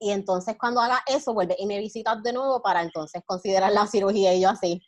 y 0.00 0.10
entonces 0.10 0.56
cuando 0.58 0.80
haga 0.80 1.02
eso, 1.06 1.34
vuelve 1.34 1.56
y 1.58 1.66
me 1.66 1.78
visitas 1.78 2.22
de 2.22 2.32
nuevo 2.32 2.62
para 2.62 2.82
entonces 2.82 3.22
considerar 3.26 3.72
la 3.72 3.86
cirugía 3.86 4.34
y 4.34 4.40
yo 4.42 4.50
así. 4.50 4.80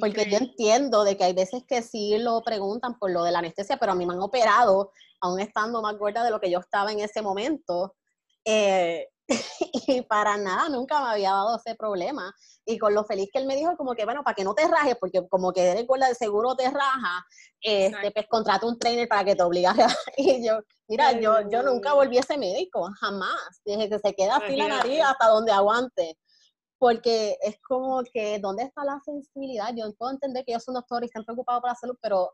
Porque 0.00 0.30
yo 0.30 0.38
entiendo 0.38 1.04
de 1.04 1.16
que 1.16 1.24
hay 1.24 1.32
veces 1.32 1.64
que 1.66 1.82
sí 1.82 2.16
lo 2.18 2.42
preguntan 2.42 2.98
por 2.98 3.10
lo 3.10 3.24
de 3.24 3.32
la 3.32 3.40
anestesia, 3.40 3.76
pero 3.76 3.92
a 3.92 3.94
mí 3.94 4.06
me 4.06 4.14
han 4.14 4.20
operado, 4.20 4.92
aún 5.20 5.40
estando 5.40 5.82
más 5.82 5.96
gorda 5.96 6.24
de 6.24 6.30
lo 6.30 6.40
que 6.40 6.50
yo 6.50 6.58
estaba 6.58 6.92
en 6.92 7.00
ese 7.00 7.22
momento. 7.22 7.94
Eh, 8.44 9.06
y 9.88 10.02
para 10.02 10.36
nada, 10.36 10.68
nunca 10.68 11.00
me 11.00 11.10
había 11.10 11.30
dado 11.30 11.56
ese 11.56 11.74
problema. 11.74 12.34
Y 12.64 12.78
con 12.78 12.94
lo 12.94 13.04
feliz 13.04 13.28
que 13.32 13.40
él 13.40 13.46
me 13.46 13.56
dijo, 13.56 13.76
como 13.76 13.94
que, 13.94 14.04
bueno, 14.04 14.22
para 14.22 14.34
que 14.34 14.44
no 14.44 14.54
te 14.54 14.66
rajes, 14.68 14.96
porque 15.00 15.26
como 15.28 15.52
que 15.52 15.74
recuerda 15.74 16.08
de 16.08 16.14
seguro 16.14 16.54
te 16.54 16.70
raja, 16.70 17.26
este, 17.60 18.10
pues 18.12 18.26
contrata 18.28 18.66
un 18.66 18.78
trainer 18.78 19.08
para 19.08 19.24
que 19.24 19.34
te 19.34 19.42
obligue 19.42 19.66
a 19.66 19.74
Y 20.16 20.46
yo, 20.46 20.60
mira, 20.88 21.12
yo, 21.20 21.48
yo 21.50 21.62
nunca 21.62 21.92
volví 21.94 22.18
a 22.18 22.20
ese 22.20 22.38
médico, 22.38 22.88
jamás. 23.00 23.60
Dije 23.64 23.88
que 23.88 23.98
se 23.98 24.14
queda 24.14 24.36
así 24.36 24.56
la 24.56 24.68
nariz 24.68 25.00
hasta 25.02 25.28
donde 25.28 25.52
aguante. 25.52 26.18
Porque 26.82 27.38
es 27.42 27.60
como 27.60 28.02
que, 28.12 28.40
¿dónde 28.40 28.64
está 28.64 28.84
la 28.84 28.98
sensibilidad? 29.04 29.72
Yo 29.72 29.84
puedo 29.94 30.10
entender 30.10 30.44
que 30.44 30.50
ellos 30.50 30.64
son 30.64 30.74
doctores 30.74 31.06
y 31.06 31.10
están 31.10 31.24
preocupados 31.24 31.60
por 31.60 31.70
la 31.70 31.76
salud, 31.76 31.96
pero 32.02 32.32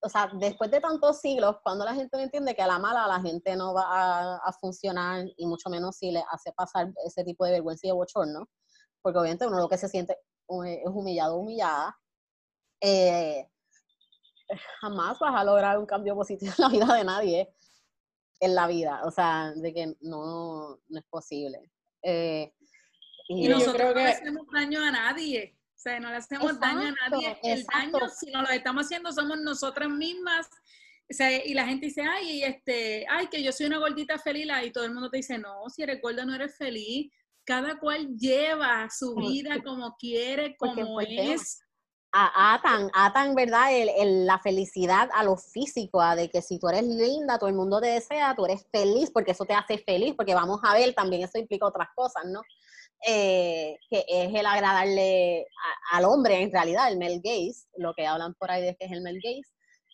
o 0.00 0.08
sea, 0.08 0.30
después 0.40 0.70
de 0.70 0.80
tantos 0.80 1.20
siglos, 1.20 1.56
cuando 1.62 1.84
la 1.84 1.92
gente 1.92 2.18
entiende 2.22 2.54
que 2.54 2.62
a 2.62 2.66
la 2.66 2.78
mala 2.78 3.06
la 3.06 3.20
gente 3.20 3.54
no 3.54 3.74
va 3.74 4.36
a, 4.36 4.52
funcionar 4.58 5.26
y 5.36 5.46
mucho 5.46 5.68
menos 5.68 5.98
si 5.98 6.12
le 6.12 6.24
hace 6.30 6.50
pasar 6.52 6.94
ese 7.04 7.24
tipo 7.24 7.44
de 7.44 7.50
vergüenza 7.52 7.86
y 7.86 7.90
de 7.90 7.92
bochorno, 7.92 8.48
porque 9.02 9.18
obviamente 9.18 9.46
uno 9.46 9.58
lo 9.58 9.68
que 9.68 9.76
se 9.76 9.90
siente 9.90 10.14
es 10.14 10.86
humillado 10.86 11.36
humillada, 11.36 11.94
eh, 12.80 13.50
jamás 14.80 15.18
vas 15.18 15.34
a 15.38 15.44
lograr 15.44 15.78
un 15.78 15.84
cambio 15.84 16.14
positivo 16.14 16.54
en 16.56 16.62
la 16.62 16.68
vida 16.70 16.94
de 16.94 17.04
nadie, 17.04 17.54
en 18.40 18.54
la 18.54 18.66
vida, 18.66 19.02
o 19.04 19.10
sea, 19.10 19.52
de 19.54 19.74
que 19.74 19.94
no, 20.00 20.78
no 20.88 20.98
es 20.98 21.04
posible. 21.10 21.70
Eh, 22.02 22.54
y, 23.28 23.48
nosotros 23.48 23.94
que... 23.94 24.02
no 24.02 24.08
hacemos 24.08 24.46
daño 24.52 24.80
a 24.80 24.90
nadie. 24.90 25.56
O 25.76 25.80
sea, 25.82 25.98
no 25.98 26.10
le 26.10 26.16
hacemos 26.16 26.60
daño 26.60 26.94
a 26.94 27.10
nadie. 27.10 27.38
El 27.42 27.64
daño, 27.64 28.08
si 28.08 28.30
no 28.30 28.42
lo 28.42 28.48
estamos 28.50 28.84
haciendo, 28.84 29.12
somos 29.12 29.40
nosotras 29.40 29.88
mismas. 29.88 30.48
O 31.10 31.14
sea, 31.14 31.44
y 31.44 31.54
la 31.54 31.66
gente 31.66 31.86
dice, 31.86 32.02
ay, 32.02 32.44
este, 32.44 33.04
ay, 33.10 33.26
que 33.26 33.42
yo 33.42 33.52
soy 33.52 33.66
una 33.66 33.78
gordita 33.78 34.18
feliz, 34.18 34.46
y 34.64 34.70
todo 34.70 34.84
el 34.84 34.92
mundo 34.92 35.10
te 35.10 35.16
dice, 35.18 35.38
no, 35.38 35.68
si 35.68 35.82
eres 35.82 36.00
gorda 36.00 36.24
no 36.24 36.34
eres 36.34 36.56
feliz. 36.56 37.12
Cada 37.44 37.78
cual 37.80 38.16
lleva 38.16 38.88
su 38.90 39.16
vida 39.16 39.60
como 39.64 39.96
quiere, 39.96 40.56
como 40.56 41.00
es. 41.00 41.60
Atan, 42.12 42.90
atan, 42.92 43.34
¿verdad? 43.34 43.72
El, 43.72 44.26
la 44.26 44.38
felicidad 44.38 45.08
a 45.14 45.24
lo 45.24 45.36
físico, 45.36 46.00
a 46.00 46.14
de 46.14 46.30
que 46.30 46.42
si 46.42 46.58
tú 46.58 46.68
eres 46.68 46.84
linda, 46.84 47.38
todo 47.38 47.48
el 47.48 47.56
mundo 47.56 47.80
te 47.80 47.88
desea, 47.88 48.34
tú 48.36 48.44
eres 48.44 48.66
feliz, 48.70 49.10
porque 49.10 49.32
eso 49.32 49.46
te 49.46 49.54
hace 49.54 49.78
feliz, 49.78 50.14
porque 50.14 50.34
vamos 50.34 50.60
a 50.62 50.74
ver, 50.74 50.94
también 50.94 51.22
eso 51.22 51.38
implica 51.38 51.66
otras 51.66 51.88
cosas, 51.96 52.24
¿no? 52.26 52.42
Eh, 53.06 53.78
que 53.90 54.04
es 54.08 54.32
el 54.32 54.46
agradarle 54.46 55.46
al 55.90 56.04
hombre 56.04 56.40
en 56.40 56.52
realidad, 56.52 56.90
el 56.90 56.98
male 56.98 57.20
gaze, 57.22 57.66
lo 57.76 57.94
que 57.94 58.06
hablan 58.06 58.34
por 58.34 58.50
ahí 58.50 58.62
de 58.62 58.76
que 58.76 58.86
es 58.86 58.92
el 58.92 59.02
male 59.02 59.20
gaze. 59.22 59.50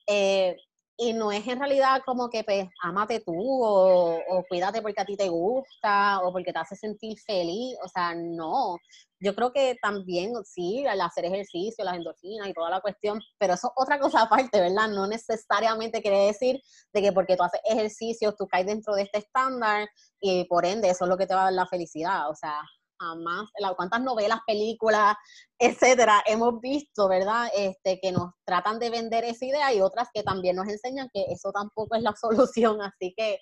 Eh, 0.06 0.56
y 1.00 1.12
no 1.12 1.30
es 1.30 1.46
en 1.46 1.60
realidad 1.60 2.02
como 2.04 2.28
que, 2.28 2.42
pues, 2.42 2.66
amate 2.82 3.20
tú 3.20 3.32
o, 3.36 4.20
cuídate 4.48 4.82
porque 4.82 5.00
a 5.00 5.04
ti 5.04 5.16
te 5.16 5.28
gusta 5.28 6.20
o 6.24 6.32
porque 6.32 6.52
te 6.52 6.58
hace 6.58 6.74
sentir 6.74 7.16
feliz. 7.20 7.76
O 7.84 7.88
sea, 7.88 8.14
no. 8.16 8.78
Yo 9.20 9.34
creo 9.36 9.52
que 9.52 9.76
también, 9.80 10.32
sí, 10.44 10.84
al 10.86 11.00
hacer 11.00 11.24
ejercicio, 11.26 11.84
las 11.84 11.96
endorfinas 11.96 12.48
y 12.48 12.52
toda 12.52 12.70
la 12.70 12.80
cuestión, 12.80 13.20
pero 13.38 13.54
eso 13.54 13.68
es 13.68 13.72
otra 13.76 14.00
cosa 14.00 14.22
aparte, 14.22 14.60
¿verdad? 14.60 14.88
No 14.88 15.06
necesariamente 15.06 16.02
quiere 16.02 16.18
decir 16.26 16.60
de 16.92 17.02
que 17.02 17.12
porque 17.12 17.36
tú 17.36 17.44
haces 17.44 17.60
ejercicio, 17.64 18.34
tú 18.34 18.48
caes 18.48 18.66
dentro 18.66 18.94
de 18.94 19.02
este 19.02 19.18
estándar 19.18 19.88
y 20.20 20.44
por 20.46 20.66
ende 20.66 20.90
eso 20.90 21.04
es 21.04 21.08
lo 21.10 21.16
que 21.16 21.26
te 21.28 21.34
va 21.34 21.42
a 21.42 21.44
dar 21.44 21.52
la 21.52 21.66
felicidad. 21.66 22.28
O 22.28 22.34
sea, 22.34 22.60
jamás, 22.98 23.48
cuántas 23.76 24.02
novelas, 24.02 24.40
películas, 24.46 25.16
etcétera, 25.58 26.22
hemos 26.26 26.60
visto, 26.60 27.08
¿verdad? 27.08 27.48
Este, 27.54 27.98
que 28.00 28.12
nos 28.12 28.32
tratan 28.44 28.78
de 28.78 28.90
vender 28.90 29.24
esa 29.24 29.44
idea 29.44 29.72
y 29.72 29.80
otras 29.80 30.08
que 30.12 30.22
también 30.22 30.56
nos 30.56 30.68
enseñan 30.68 31.08
que 31.12 31.26
eso 31.30 31.52
tampoco 31.52 31.96
es 31.96 32.02
la 32.02 32.14
solución. 32.56 32.80
Así 32.82 33.14
que 33.16 33.38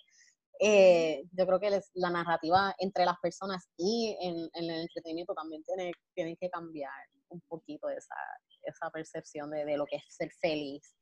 eh, 0.61 1.25
yo 1.33 1.47
creo 1.47 1.61
que 1.61 1.81
la 1.95 2.11
narrativa 2.11 2.75
entre 2.79 3.05
las 3.05 3.19
personas 3.21 3.69
y 3.77 4.17
en, 4.21 4.49
el 4.55 4.71
entretenimiento 4.71 5.35
también 5.35 5.63
tiene, 5.65 5.93
tienen 6.15 6.37
que 6.41 6.49
cambiar 6.49 6.93
un 7.29 7.41
poquito 7.49 7.89
esa, 7.89 8.15
esa 8.63 8.91
percepción 8.91 9.51
de, 9.51 9.65
de, 9.65 9.77
lo 9.77 9.85
que 9.85 9.97
es 9.97 10.05
ser 10.09 10.31
feliz 10.41 10.95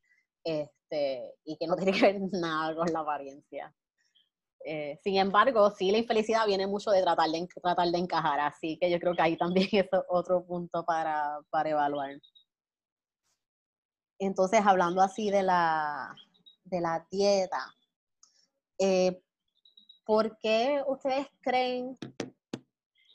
este, 0.44 1.34
y 1.44 1.56
que 1.56 1.66
no 1.66 1.76
tiene 1.76 1.92
que 1.92 2.12
ver 2.12 2.20
nada 2.32 2.74
con 2.74 2.92
la 2.92 3.00
apariencia. 3.00 3.74
Eh, 4.66 4.98
sin 5.05 5.16
embargo, 5.16 5.70
sí, 5.70 5.90
la 5.90 5.98
infelicidad 5.98 6.46
viene 6.46 6.66
mucho 6.66 6.90
de 6.90 7.03
tratar 7.03 7.29
de, 7.31 7.46
tratar 7.62 7.88
de 7.88 7.98
encajar, 7.98 8.40
así 8.40 8.79
que 8.81 8.90
yo 8.90 8.98
creo 8.98 9.14
que 9.14 9.20
ahí 9.20 9.37
también 9.37 9.68
es 9.72 9.87
otro 10.09 10.44
punto 10.44 10.85
para, 10.85 11.38
para 11.50 11.68
evaluar. 11.68 12.18
Entonces, 14.18 14.62
hablando 14.64 15.03
así 15.03 15.31
de 15.31 15.42
la, 15.42 16.14
de 16.64 16.81
la 16.81 17.07
dieta, 17.11 17.74
eh, 18.79 19.20
¿por 20.07 20.38
qué 20.38 20.83
ustedes 20.87 21.27
creen 21.42 21.98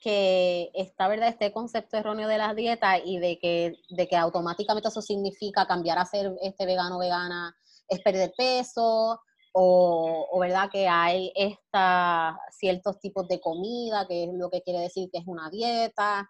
que 0.01 0.69
está 0.75 1.07
verdad 1.07 1.29
este 1.29 1.51
concepto 1.51 1.97
erróneo 1.97 2.27
de 2.27 2.37
la 2.37 2.53
dieta 2.53 2.99
y 2.99 3.17
de 3.17 3.39
que, 3.39 3.73
de 3.89 4.07
que 4.07 4.15
automáticamente 4.15 4.87
eso 4.87 5.01
significa 5.01 5.65
cambiar 5.65 5.97
a 5.97 6.05
ser 6.05 6.31
este 6.41 6.65
vegano 6.65 6.99
vegana 6.99 7.55
es 7.87 7.99
perder 8.01 8.31
peso 8.37 9.19
o, 9.51 10.39
verdad 10.39 10.69
que 10.71 10.87
hay 10.87 11.31
esta, 11.35 12.37
ciertos 12.51 12.99
tipos 12.99 13.27
de 13.27 13.39
comida, 13.39 14.07
que 14.07 14.25
es 14.25 14.29
lo 14.33 14.49
que 14.49 14.61
quiere 14.61 14.79
decir 14.79 15.09
que 15.11 15.19
es 15.19 15.27
una 15.27 15.49
dieta, 15.49 16.29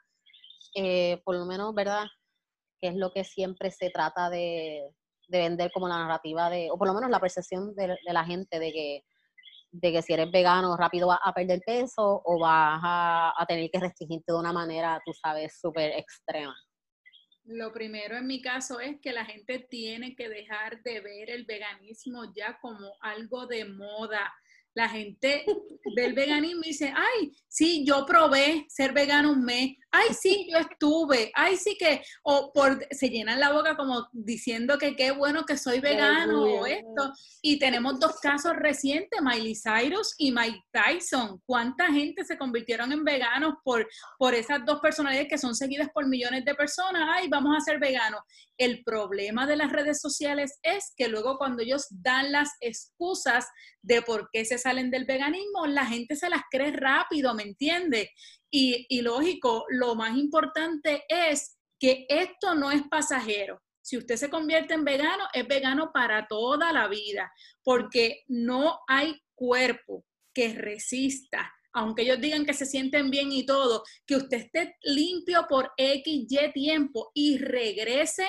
eh, 0.75 1.21
por 1.23 1.35
lo 1.35 1.45
menos, 1.45 1.73
¿verdad? 1.73 2.05
Que 2.81 2.89
es 2.89 2.95
lo 2.95 3.11
que 3.11 3.23
siempre 3.23 3.71
se 3.71 3.89
trata 3.89 4.29
de, 4.29 4.89
vender 5.27 5.71
como 5.71 5.87
la 5.87 5.99
narrativa 5.99 6.49
de, 6.49 6.71
o 6.71 6.77
por 6.77 6.87
lo 6.87 6.93
menos 6.93 7.09
la 7.11 7.19
percepción 7.19 7.75
de, 7.75 7.95
la 8.05 8.25
gente 8.25 8.57
de 8.59 8.71
que, 8.71 9.03
de 9.71 9.91
que 9.91 10.01
si 10.01 10.13
eres 10.13 10.31
vegano 10.31 10.75
rápido 10.75 11.07
vas 11.07 11.19
a 11.23 11.33
perder 11.33 11.61
peso 11.63 12.21
o 12.25 12.39
vas 12.39 12.79
a, 12.83 13.33
a 13.37 13.45
tener 13.45 13.69
que 13.69 13.79
restringirte 13.79 14.31
de 14.31 14.39
una 14.39 14.53
manera, 14.53 14.99
tú 15.05 15.13
sabes, 15.13 15.59
súper 15.59 15.91
extrema. 15.91 16.55
Lo 17.49 17.73
primero 17.73 18.15
en 18.15 18.27
mi 18.27 18.43
caso 18.43 18.79
es 18.79 18.99
que 19.01 19.11
la 19.11 19.25
gente 19.25 19.57
tiene 19.57 20.15
que 20.15 20.29
dejar 20.29 20.83
de 20.83 20.99
ver 21.01 21.31
el 21.31 21.45
veganismo 21.45 22.31
ya 22.35 22.59
como 22.61 22.95
algo 23.01 23.47
de 23.47 23.65
moda. 23.65 24.31
La 24.75 24.87
gente 24.87 25.45
del 25.95 26.13
veganismo 26.13 26.61
dice, 26.61 26.93
ay, 26.95 27.31
sí, 27.47 27.83
yo 27.83 28.05
probé 28.05 28.67
ser 28.69 28.93
vegano 28.93 29.31
un 29.31 29.43
mes, 29.43 29.77
ay, 29.91 30.13
sí, 30.13 30.47
yo 30.51 30.59
estuve, 30.59 31.31
ay, 31.33 31.57
sí 31.57 31.75
que, 31.77 32.01
o 32.23 32.51
por, 32.53 32.85
se 32.91 33.09
llenan 33.09 33.39
la 33.39 33.51
boca 33.51 33.75
como 33.75 34.07
diciendo 34.11 34.77
que 34.77 34.95
qué 34.95 35.11
bueno 35.11 35.45
que 35.45 35.57
soy 35.57 35.79
vegano 35.79 36.43
o 36.43 36.65
esto. 36.65 37.13
Y 37.41 37.57
tenemos 37.57 37.99
dos 37.99 38.19
casos 38.19 38.55
recientes, 38.55 39.19
Miley 39.21 39.55
Cyrus 39.55 40.13
y 40.17 40.31
Mike 40.31 40.63
Tyson. 40.71 41.41
¿Cuánta 41.45 41.87
gente 41.87 42.23
se 42.23 42.37
convirtieron 42.37 42.91
en 42.91 43.03
veganos 43.03 43.55
por, 43.63 43.87
por 44.17 44.35
esas 44.35 44.65
dos 44.65 44.79
personalidades 44.79 45.29
que 45.29 45.37
son 45.37 45.55
seguidas 45.55 45.89
por 45.93 46.07
millones 46.07 46.45
de 46.45 46.55
personas? 46.55 47.09
Ay, 47.11 47.27
vamos 47.27 47.55
a 47.55 47.61
ser 47.61 47.79
veganos. 47.79 48.21
El 48.57 48.83
problema 48.83 49.47
de 49.47 49.55
las 49.55 49.71
redes 49.71 50.01
sociales 50.01 50.59
es 50.63 50.93
que 50.97 51.07
luego 51.07 51.37
cuando 51.37 51.63
ellos 51.63 51.87
dan 51.89 52.31
las 52.31 52.49
excusas 52.59 53.47
de 53.81 54.01
por 54.01 54.29
qué 54.31 54.43
se 54.43 54.57
salen 54.57 54.91
del 54.91 55.05
veganismo, 55.05 55.65
la 55.65 55.85
gente 55.85 56.15
se 56.15 56.29
las 56.29 56.41
cree 56.51 56.71
rápido, 56.71 57.33
¿me 57.33 57.43
entiende? 57.43 58.11
Y, 58.51 58.85
y 58.89 59.01
lógico, 59.01 59.65
lo 59.69 59.95
más 59.95 60.17
importante 60.17 61.03
es 61.07 61.57
que 61.79 62.05
esto 62.09 62.55
no 62.55 62.71
es 62.71 62.81
pasajero. 62.89 63.61
Si 63.81 63.97
usted 63.97 64.17
se 64.17 64.29
convierte 64.29 64.73
en 64.73 64.83
vegano, 64.83 65.25
es 65.33 65.47
vegano 65.47 65.91
para 65.93 66.27
toda 66.27 66.71
la 66.73 66.87
vida, 66.87 67.31
porque 67.63 68.23
no 68.27 68.79
hay 68.87 69.19
cuerpo 69.35 70.05
que 70.33 70.53
resista 70.53 71.51
aunque 71.73 72.01
ellos 72.01 72.19
digan 72.19 72.45
que 72.45 72.53
se 72.53 72.65
sienten 72.65 73.09
bien 73.09 73.31
y 73.31 73.45
todo, 73.45 73.83
que 74.05 74.15
usted 74.15 74.37
esté 74.37 74.75
limpio 74.81 75.45
por 75.47 75.71
X, 75.77 76.27
Y 76.29 76.51
tiempo 76.51 77.11
y 77.13 77.37
regrese 77.37 78.27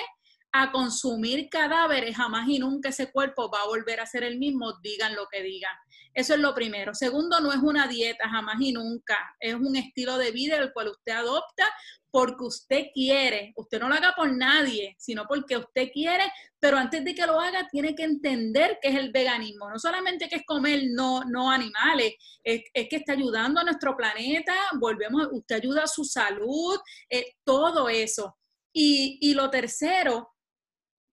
a 0.53 0.71
consumir 0.71 1.49
cadáveres, 1.49 2.15
jamás 2.15 2.47
y 2.49 2.59
nunca 2.59 2.89
ese 2.89 3.11
cuerpo 3.11 3.49
va 3.49 3.61
a 3.61 3.67
volver 3.67 3.99
a 3.99 4.05
ser 4.05 4.23
el 4.23 4.37
mismo, 4.37 4.73
digan 4.81 5.15
lo 5.15 5.27
que 5.31 5.41
digan. 5.41 5.75
Eso 6.13 6.33
es 6.33 6.39
lo 6.39 6.53
primero. 6.53 6.93
Segundo, 6.93 7.39
no 7.39 7.51
es 7.51 7.59
una 7.59 7.87
dieta, 7.87 8.29
jamás 8.29 8.57
y 8.59 8.73
nunca. 8.73 9.17
Es 9.39 9.55
un 9.55 9.75
estilo 9.75 10.17
de 10.17 10.31
vida 10.31 10.57
el 10.57 10.73
cual 10.73 10.89
usted 10.89 11.13
adopta 11.13 11.65
porque 12.11 12.43
usted 12.43 12.85
quiere. 12.93 13.53
Usted 13.55 13.79
no 13.79 13.87
lo 13.87 13.95
haga 13.95 14.13
por 14.15 14.31
nadie, 14.35 14.95
sino 14.99 15.25
porque 15.27 15.57
usted 15.57 15.89
quiere, 15.93 16.25
pero 16.59 16.77
antes 16.77 17.03
de 17.03 17.15
que 17.15 17.25
lo 17.25 17.39
haga 17.39 17.67
tiene 17.71 17.95
que 17.95 18.03
entender 18.03 18.77
qué 18.81 18.89
es 18.89 18.95
el 18.95 19.11
veganismo. 19.11 19.69
No 19.69 19.79
solamente 19.79 20.27
que 20.27 20.35
es 20.35 20.45
comer 20.45 20.83
no, 20.91 21.23
no 21.23 21.49
animales, 21.49 22.15
es, 22.43 22.63
que 22.73 22.97
está 22.97 23.13
ayudando 23.13 23.61
a 23.61 23.63
nuestro 23.63 23.95
planeta, 23.95 24.53
volvemos, 24.79 25.29
usted 25.31 25.55
ayuda 25.55 25.83
a 25.83 25.87
su 25.87 26.03
salud, 26.03 26.77
eh, 27.09 27.35
todo 27.45 27.87
eso. 27.87 28.37
Y, 28.73 29.17
y 29.21 29.33
lo 29.33 29.49
tercero, 29.49 30.31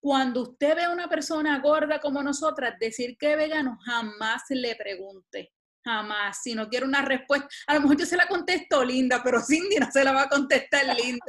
cuando 0.09 0.40
usted 0.40 0.74
ve 0.74 0.84
a 0.84 0.90
una 0.90 1.06
persona 1.06 1.59
gorda 1.59 2.00
como 2.00 2.22
nosotras 2.22 2.78
decir 2.80 3.18
que 3.18 3.36
vegano, 3.36 3.78
jamás 3.84 4.42
le 4.48 4.74
pregunte. 4.74 5.52
Jamás. 5.84 6.40
Si 6.42 6.54
no 6.54 6.66
quiere 6.66 6.86
una 6.86 7.02
respuesta, 7.02 7.46
a 7.66 7.74
lo 7.74 7.82
mejor 7.82 7.98
yo 7.98 8.06
se 8.06 8.16
la 8.16 8.26
contesto 8.26 8.82
linda, 8.82 9.20
pero 9.22 9.38
Cindy 9.42 9.76
no 9.76 9.90
se 9.92 10.02
la 10.02 10.12
va 10.12 10.22
a 10.22 10.28
contestar 10.30 10.86
linda. 10.96 11.26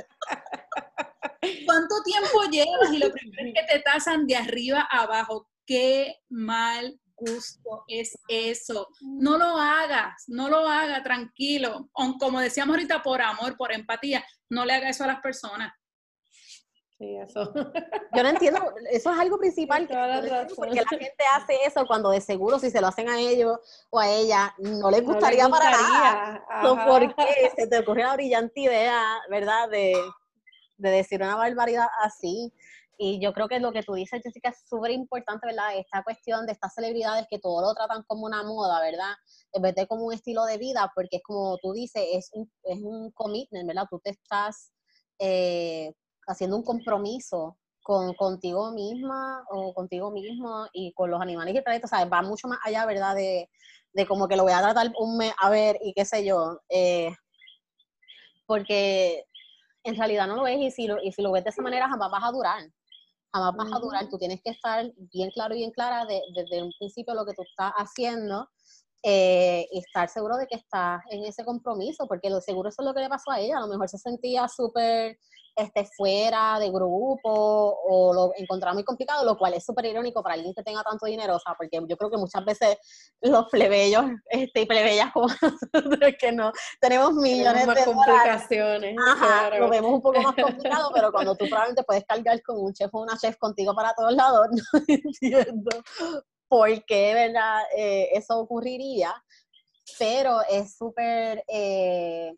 ¿Cuánto 1.65 2.01
tiempo 2.05 2.41
llevas? 2.49 2.93
Y 2.93 2.99
lo 2.99 3.11
primero 3.11 3.49
es 3.49 3.53
que 3.53 3.73
te 3.73 3.79
tasan 3.81 4.25
de 4.25 4.37
arriba 4.37 4.87
a 4.89 5.01
abajo. 5.01 5.49
Qué 5.65 6.15
mal 6.29 6.97
gusto, 7.17 7.83
es 7.89 8.17
eso. 8.29 8.87
No 9.01 9.37
lo 9.37 9.57
hagas, 9.57 10.23
no 10.27 10.47
lo 10.47 10.69
hagas, 10.69 11.03
tranquilo. 11.03 11.89
Como 12.17 12.39
decíamos 12.39 12.75
ahorita, 12.75 13.03
por 13.03 13.21
amor, 13.21 13.57
por 13.57 13.73
empatía, 13.73 14.23
no 14.49 14.63
le 14.63 14.71
haga 14.71 14.87
eso 14.87 15.03
a 15.03 15.07
las 15.07 15.19
personas. 15.19 15.73
Sí, 16.99 17.15
eso. 17.15 17.53
Yo 18.13 18.23
no 18.23 18.29
entiendo, 18.29 18.59
eso 18.91 19.11
es 19.13 19.19
algo 19.19 19.37
principal. 19.37 19.87
Que 19.87 19.95
porque 20.53 20.75
la 20.75 20.85
gente 20.89 21.23
hace 21.33 21.55
eso 21.65 21.85
cuando 21.87 22.09
de 22.09 22.19
seguro 22.19 22.59
si 22.59 22.69
se 22.69 22.81
lo 22.81 22.87
hacen 22.87 23.07
a 23.07 23.17
ellos 23.17 23.57
o 23.89 23.99
a 23.99 24.09
ella, 24.09 24.53
no 24.57 24.91
les 24.91 25.01
gustaría, 25.01 25.47
para 25.47 25.71
nada. 25.71 26.45
¿Por 26.85 27.15
qué 27.15 27.51
se 27.55 27.67
te 27.67 27.79
ocurrió 27.79 28.05
la 28.05 28.15
brillante 28.15 28.59
idea, 28.59 29.01
verdad, 29.29 29.69
de, 29.69 29.93
de 30.75 30.89
decir 30.89 31.21
una 31.21 31.37
barbaridad 31.37 31.87
así? 32.03 32.53
Y 32.97 33.21
yo 33.21 33.31
creo 33.31 33.47
que 33.47 33.61
lo 33.61 33.71
que 33.71 33.81
tú 33.81 33.93
dices, 33.93 34.21
Jessica, 34.21 34.49
es 34.49 34.61
súper 34.67 34.91
importante, 34.91 35.47
¿verdad? 35.47 35.77
Esta 35.77 36.03
cuestión 36.03 36.45
de 36.45 36.51
estas 36.51 36.73
celebridades 36.73 37.27
que 37.29 37.39
todo 37.39 37.61
lo 37.61 37.73
tratan 37.73 38.03
como 38.07 38.25
una 38.25 38.43
moda, 38.43 38.81
¿verdad? 38.81 39.13
En 39.53 39.61
vez 39.61 39.73
de 39.73 39.87
como 39.87 40.03
un 40.03 40.13
estilo 40.13 40.43
de 40.43 40.57
vida, 40.57 40.91
porque 40.93 41.15
es 41.15 41.23
como 41.23 41.57
tú 41.59 41.71
dices, 41.71 42.03
es 42.11 42.29
un, 42.33 42.51
es 42.63 42.79
un 42.81 43.09
commitment, 43.11 43.65
¿verdad? 43.65 43.85
Tú 43.89 44.01
te 44.03 44.09
estás 44.09 44.73
eh, 45.17 45.93
haciendo 46.29 46.55
un 46.55 46.63
compromiso 46.63 47.57
con 47.81 48.13
contigo 48.13 48.71
misma 48.71 49.43
o 49.49 49.73
contigo 49.73 50.11
mismo 50.11 50.67
y 50.73 50.93
con 50.93 51.09
los 51.09 51.21
animales 51.21 51.55
y 51.55 51.63
tal, 51.63 51.81
¿sabes? 51.87 52.11
Va 52.11 52.21
mucho 52.21 52.47
más 52.47 52.59
allá, 52.63 52.85
¿verdad? 52.85 53.15
De, 53.15 53.49
de, 53.93 54.07
como 54.07 54.27
que 54.27 54.35
lo 54.35 54.43
voy 54.43 54.53
a 54.53 54.61
tratar 54.61 54.91
un 54.99 55.17
mes 55.17 55.33
a 55.41 55.49
ver 55.49 55.77
y 55.81 55.93
qué 55.93 56.05
sé 56.05 56.23
yo. 56.23 56.59
Eh, 56.69 57.11
porque 58.45 59.25
en 59.83 59.95
realidad 59.95 60.27
no 60.27 60.35
lo 60.35 60.43
ves 60.43 60.59
y 60.59 60.71
si 60.71 60.87
lo, 60.87 61.01
y 61.01 61.11
si 61.11 61.21
lo 61.21 61.31
ves 61.31 61.43
de 61.43 61.49
esa 61.51 61.61
manera 61.61 61.89
jamás 61.89 62.11
vas 62.11 62.23
a 62.23 62.31
durar 62.31 62.63
jamás 63.33 63.55
vas 63.55 63.73
a 63.73 63.79
durar. 63.79 64.09
Tú 64.09 64.17
tienes 64.17 64.41
que 64.41 64.51
estar 64.51 64.91
bien 65.13 65.31
claro 65.31 65.53
y 65.53 65.59
bien 65.59 65.71
clara 65.71 66.05
desde 66.05 66.63
un 66.63 66.71
principio 66.77 67.13
lo 67.13 67.25
que 67.25 67.33
tú 67.33 67.43
estás 67.43 67.71
haciendo 67.77 68.49
eh, 69.03 69.67
y 69.71 69.79
estar 69.79 70.09
seguro 70.09 70.37
de 70.37 70.47
que 70.47 70.55
estás 70.55 71.01
en 71.09 71.23
ese 71.23 71.45
compromiso, 71.45 72.07
porque 72.07 72.29
lo 72.29 72.41
seguro 72.41 72.69
eso 72.69 72.81
es 72.81 72.85
lo 72.85 72.93
que 72.93 73.01
le 73.01 73.09
pasó 73.09 73.31
a 73.31 73.39
ella. 73.39 73.57
A 73.57 73.61
lo 73.61 73.67
mejor 73.67 73.89
se 73.89 73.97
sentía 73.97 74.47
súper 74.47 75.17
este, 75.59 75.85
fuera 75.95 76.57
de 76.59 76.69
grupo 76.69 77.19
o 77.21 78.13
lo 78.13 78.31
encontraba 78.37 78.73
muy 78.73 78.83
complicado, 78.83 79.25
lo 79.25 79.37
cual 79.37 79.53
es 79.53 79.65
súper 79.65 79.85
irónico 79.85 80.23
para 80.23 80.35
alguien 80.35 80.53
que 80.53 80.63
tenga 80.63 80.83
tanto 80.83 81.05
dinero, 81.05 81.35
o 81.35 81.39
sea, 81.39 81.53
porque 81.55 81.79
yo 81.87 81.97
creo 81.97 82.09
que 82.09 82.17
muchas 82.17 82.45
veces 82.45 82.77
los 83.21 83.47
plebeyos 83.49 84.05
este, 84.29 84.61
y 84.61 84.65
plebeyas 84.65 85.11
como 85.11 85.27
que 86.19 86.31
no 86.31 86.51
tenemos 86.79 87.13
millones 87.13 87.67
de 87.67 87.85
complicaciones. 87.85 88.95
Ajá, 89.05 89.57
lo 89.57 89.69
vemos 89.69 89.91
un 89.91 90.01
poco 90.01 90.21
más 90.21 90.35
complicado, 90.41 90.91
pero 90.93 91.11
cuando 91.11 91.35
tú 91.35 91.45
probablemente 91.47 91.83
puedes 91.83 92.05
cargar 92.05 92.41
con 92.43 92.57
un 92.57 92.73
chef 92.73 92.89
o 92.93 93.01
una 93.01 93.17
chef 93.17 93.37
contigo 93.37 93.75
para 93.75 93.93
todos 93.93 94.13
lados, 94.13 94.47
no 94.51 94.79
entiendo 94.87 95.83
por 96.47 96.83
qué, 96.85 97.13
¿verdad? 97.13 97.61
Eh, 97.75 98.09
eso 98.13 98.39
ocurriría, 98.39 99.13
pero 99.97 100.39
es 100.49 100.75
súper... 100.75 101.43
Eh, 101.47 102.33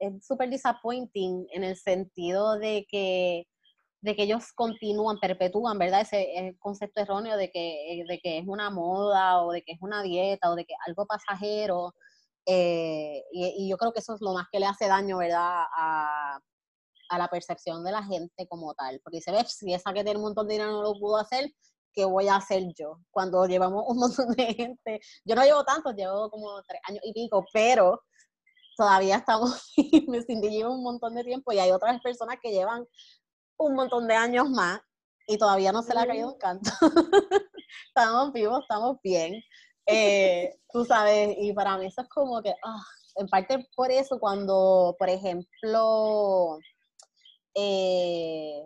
es 0.00 0.26
súper 0.26 0.50
disappointing 0.50 1.46
en 1.52 1.64
el 1.64 1.76
sentido 1.76 2.58
de 2.58 2.86
que, 2.90 3.46
de 4.00 4.16
que 4.16 4.22
ellos 4.24 4.52
continúan, 4.54 5.20
perpetúan, 5.20 5.78
¿verdad? 5.78 6.00
Ese, 6.00 6.56
concepto 6.58 7.02
erróneo 7.02 7.36
de 7.36 7.50
que, 7.50 8.04
de 8.08 8.18
que 8.18 8.38
es 8.38 8.44
una 8.48 8.70
moda 8.70 9.42
o 9.42 9.52
de 9.52 9.62
que 9.62 9.72
es 9.72 9.78
una 9.82 10.02
dieta 10.02 10.50
o 10.50 10.56
de 10.56 10.64
que 10.64 10.74
algo 10.86 11.06
pasajero. 11.06 11.94
Eh, 12.46 13.22
y, 13.32 13.68
yo 13.68 13.76
creo 13.76 13.92
que 13.92 14.00
eso 14.00 14.14
es 14.14 14.20
lo 14.22 14.32
más 14.32 14.46
que 14.50 14.60
le 14.60 14.66
hace 14.66 14.88
daño, 14.88 15.18
¿verdad? 15.18 15.64
A, 15.78 16.40
a 17.10 17.18
la 17.18 17.28
percepción 17.28 17.84
de 17.84 17.92
la 17.92 18.02
gente 18.02 18.46
como 18.48 18.74
tal. 18.74 19.00
Porque 19.04 19.20
se 19.20 19.32
ve, 19.32 19.44
si 19.46 19.74
esa 19.74 19.92
que 19.92 20.04
tiene 20.04 20.18
un 20.18 20.24
montón 20.24 20.48
de 20.48 20.54
dinero 20.54 20.72
no 20.72 20.82
lo 20.82 20.94
pudo 20.94 21.18
hacer, 21.18 21.50
¿qué 21.92 22.04
voy 22.04 22.28
a 22.28 22.36
hacer 22.36 22.62
yo? 22.78 23.00
Cuando 23.10 23.46
llevamos 23.46 23.84
un 23.86 23.96
montón 23.98 24.30
de 24.32 24.54
gente, 24.54 25.00
yo 25.24 25.34
no 25.34 25.44
llevo 25.44 25.64
tanto, 25.64 25.92
llevo 25.92 26.30
como 26.30 26.62
tres 26.62 26.80
años 26.88 27.02
y 27.04 27.12
pico, 27.12 27.44
pero 27.52 28.00
todavía 28.80 29.16
estamos 29.16 29.74
me 30.08 30.22
Cindy 30.22 30.48
lleva 30.48 30.70
un 30.70 30.82
montón 30.82 31.14
de 31.14 31.22
tiempo 31.22 31.52
y 31.52 31.58
hay 31.58 31.70
otras 31.70 32.00
personas 32.00 32.38
que 32.42 32.50
llevan 32.50 32.86
un 33.58 33.74
montón 33.74 34.08
de 34.08 34.14
años 34.14 34.48
más 34.48 34.80
y 35.26 35.36
todavía 35.36 35.70
no 35.70 35.82
se 35.82 35.92
le 35.92 36.00
ha 36.00 36.06
caído 36.06 36.32
un 36.32 36.38
canto. 36.38 36.70
estamos 37.88 38.32
vivos, 38.32 38.60
estamos 38.62 38.96
bien. 39.04 39.34
Eh, 39.84 40.56
tú 40.72 40.86
sabes, 40.86 41.36
y 41.38 41.52
para 41.52 41.76
mí 41.76 41.86
eso 41.86 42.00
es 42.00 42.08
como 42.08 42.40
que, 42.40 42.54
ah, 42.64 42.82
en 43.16 43.28
parte 43.28 43.68
por 43.76 43.90
eso, 43.90 44.18
cuando, 44.18 44.96
por 44.98 45.10
ejemplo, 45.10 46.58
eh, 47.54 48.62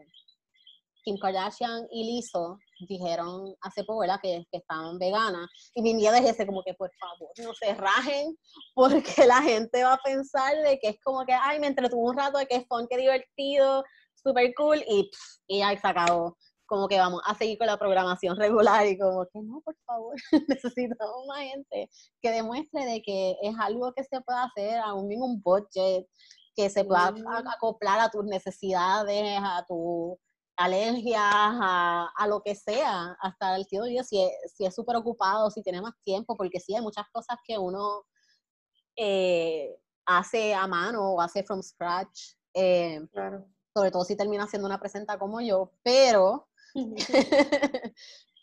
Kim 1.02 1.18
Kardashian 1.18 1.88
y 1.90 2.04
Lizzo 2.04 2.60
dijeron 2.80 3.54
hace 3.60 3.84
poco, 3.84 4.00
¿verdad? 4.00 4.20
Que, 4.22 4.46
que 4.50 4.58
estaban 4.58 4.98
veganas. 4.98 5.48
Y 5.74 5.82
mi 5.82 5.94
miedo 5.94 6.14
es 6.14 6.24
ese, 6.24 6.46
como 6.46 6.62
que 6.62 6.74
por 6.74 6.90
favor, 6.98 7.30
no 7.42 7.54
se 7.54 7.74
rajen, 7.74 8.36
porque 8.74 9.26
la 9.26 9.42
gente 9.42 9.82
va 9.84 9.94
a 9.94 10.02
pensar 10.02 10.56
de 10.62 10.78
que 10.78 10.90
es 10.90 10.96
como 11.02 11.24
que, 11.24 11.32
ay, 11.32 11.60
me 11.60 11.68
entretuvo 11.68 12.10
un 12.10 12.16
rato, 12.16 12.38
de 12.38 12.46
que 12.46 12.56
es 12.56 12.66
fun, 12.66 12.86
que 12.88 12.96
divertido, 12.96 13.84
super 14.14 14.52
cool, 14.54 14.82
y, 14.88 15.10
y 15.46 15.58
ya 15.58 15.78
se 15.78 15.86
acabó. 15.86 16.36
Como 16.66 16.88
que 16.88 16.98
vamos 16.98 17.20
a 17.26 17.34
seguir 17.34 17.58
con 17.58 17.66
la 17.66 17.76
programación 17.76 18.38
regular 18.38 18.86
y 18.86 18.98
como 18.98 19.26
que 19.26 19.40
no, 19.42 19.60
por 19.60 19.76
favor, 19.84 20.14
necesitamos 20.48 21.26
más 21.26 21.40
gente 21.40 21.90
que 22.22 22.30
demuestre 22.30 22.86
de 22.86 23.02
que 23.02 23.36
es 23.42 23.54
algo 23.60 23.92
que 23.92 24.02
se 24.02 24.20
puede 24.22 24.38
hacer 24.38 24.78
a 24.78 24.94
un 24.94 25.06
mismo 25.06 25.36
budget, 25.44 26.06
que 26.56 26.70
se 26.70 26.84
pueda 26.84 27.12
acoplar 27.52 28.00
a 28.00 28.10
tus 28.10 28.24
necesidades, 28.24 29.38
a 29.42 29.64
tu 29.68 30.18
alergias, 30.56 31.20
a, 31.22 32.08
a, 32.16 32.28
lo 32.28 32.42
que 32.42 32.54
sea, 32.54 33.16
hasta 33.20 33.56
el 33.56 33.66
tío 33.66 33.82
yo, 33.86 34.02
si 34.04 34.22
es 34.64 34.74
súper 34.74 34.96
ocupado, 34.96 35.50
si 35.50 35.62
tiene 35.62 35.80
más 35.80 35.94
tiempo, 36.04 36.36
porque 36.36 36.60
sí 36.60 36.74
hay 36.74 36.82
muchas 36.82 37.06
cosas 37.12 37.38
que 37.46 37.58
uno 37.58 38.04
eh, 38.96 39.76
hace 40.06 40.54
a 40.54 40.66
mano 40.66 41.14
o 41.14 41.20
hace 41.20 41.42
from 41.42 41.62
scratch, 41.62 42.34
eh, 42.54 43.00
sobre 43.74 43.90
todo 43.90 44.04
si 44.04 44.16
termina 44.16 44.44
haciendo 44.44 44.66
una 44.66 44.78
presenta 44.78 45.18
como 45.18 45.40
yo, 45.40 45.72
pero, 45.82 46.48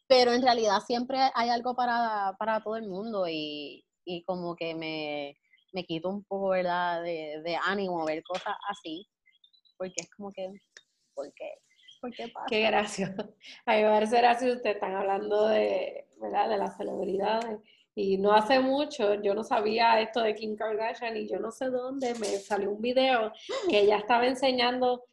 pero 0.07 0.33
en 0.33 0.41
realidad 0.41 0.81
siempre 0.85 1.19
hay 1.33 1.49
algo 1.49 1.75
para, 1.75 2.35
para 2.37 2.61
todo 2.61 2.75
el 2.75 2.87
mundo 2.87 3.27
y, 3.27 3.85
y 4.03 4.23
como 4.23 4.55
que 4.55 4.75
me, 4.75 5.37
me, 5.71 5.85
quito 5.85 6.09
un 6.09 6.23
poco, 6.25 6.49
¿verdad?, 6.49 7.01
de, 7.03 7.41
de 7.43 7.55
ánimo 7.55 8.05
ver 8.05 8.23
cosas 8.23 8.55
así, 8.69 9.07
porque 9.77 10.01
es 10.01 10.09
como 10.09 10.31
que, 10.31 10.49
porque 11.13 11.53
qué 12.47 12.61
gracioso. 12.61 13.13
A 13.65 13.75
mí 13.75 13.83
me 13.83 13.89
parece 13.89 14.17
gracioso, 14.17 14.55
ustedes 14.55 14.75
están 14.75 14.95
hablando 14.95 15.47
de, 15.47 16.07
¿verdad? 16.19 16.49
de 16.49 16.57
las 16.57 16.77
celebridades. 16.77 17.59
Y 17.93 18.17
no 18.17 18.33
hace 18.33 18.59
mucho 18.59 19.15
yo 19.15 19.33
no 19.33 19.43
sabía 19.43 19.99
esto 19.99 20.21
de 20.21 20.33
Kim 20.33 20.55
Kardashian 20.55 21.17
y 21.17 21.27
yo 21.27 21.39
no 21.39 21.51
sé 21.51 21.65
dónde 21.65 22.13
me 22.15 22.27
salió 22.37 22.71
un 22.71 22.81
video 22.81 23.33
que 23.69 23.81
ella 23.81 23.97
estaba 23.97 24.25
enseñando 24.25 25.03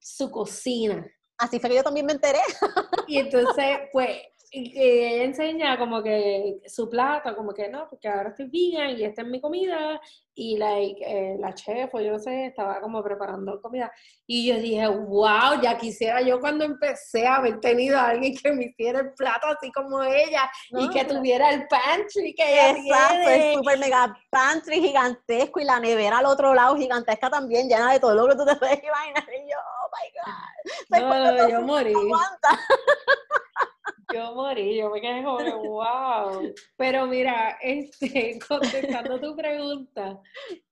su 0.00 0.30
cocina. 0.30 1.06
Así 1.38 1.58
fue 1.60 1.70
que 1.70 1.76
yo 1.76 1.82
también 1.82 2.06
me 2.06 2.12
enteré. 2.12 2.38
Y 3.06 3.18
entonces, 3.18 3.80
pues, 3.92 4.18
ella 4.50 5.24
enseña 5.24 5.78
como 5.78 6.02
que 6.02 6.60
su 6.66 6.88
plato, 6.88 7.34
como 7.36 7.52
que 7.52 7.68
no, 7.68 7.86
porque 7.88 8.08
ahora 8.08 8.30
estoy 8.30 8.48
vegan 8.48 8.98
y 8.98 9.04
esta 9.04 9.22
es 9.22 9.28
mi 9.28 9.40
comida, 9.40 10.00
y 10.36 10.56
like, 10.56 11.00
eh, 11.06 11.36
la 11.38 11.54
chef 11.54 11.94
o 11.94 12.00
yo 12.00 12.12
no 12.12 12.18
sé, 12.18 12.46
estaba 12.46 12.80
como 12.80 13.02
preparando 13.02 13.60
comida. 13.60 13.92
Y 14.26 14.48
yo 14.48 14.58
dije, 14.58 14.86
wow, 14.88 15.60
ya 15.62 15.78
quisiera 15.78 16.20
yo 16.22 16.40
cuando 16.40 16.64
empecé 16.64 17.26
a 17.26 17.36
haber 17.36 17.60
tenido 17.60 17.98
a 17.98 18.08
alguien 18.08 18.36
que 18.36 18.52
me 18.52 18.64
hiciera 18.64 19.00
el 19.00 19.14
plato 19.14 19.46
así 19.46 19.70
como 19.70 20.02
ella 20.02 20.50
y 20.70 20.88
que 20.90 21.04
tuviera 21.04 21.50
el 21.50 21.68
pantry 21.68 22.34
que 22.34 22.52
ella 22.52 22.70
Exacto, 22.70 23.30
el 23.30 23.54
super 23.54 23.78
mega 23.78 24.18
pantry 24.30 24.80
gigantesco 24.80 25.60
y 25.60 25.64
la 25.64 25.78
nevera 25.78 26.18
al 26.18 26.26
otro 26.26 26.52
lado 26.54 26.76
gigantesca 26.76 27.30
también, 27.30 27.68
llena 27.68 27.92
de 27.92 28.00
todo 28.00 28.14
lo 28.14 28.28
que 28.28 28.36
tú 28.36 28.44
te 28.44 28.56
puedes 28.56 28.82
imaginar. 28.82 29.24
Y 29.28 29.50
yo, 29.50 29.56
oh 29.58 29.88
my 29.94 31.00
God. 31.00 31.38
No, 31.38 31.48
yo 31.48 31.60
morí. 31.62 31.94
Yo 34.14 34.32
morí, 34.32 34.76
yo 34.76 34.90
me 34.90 35.00
quedé 35.00 35.24
como, 35.24 35.38
wow. 35.64 36.54
Pero 36.76 37.06
mira, 37.08 37.58
este, 37.62 38.38
contestando 38.46 39.18
tu 39.18 39.34
pregunta, 39.34 40.20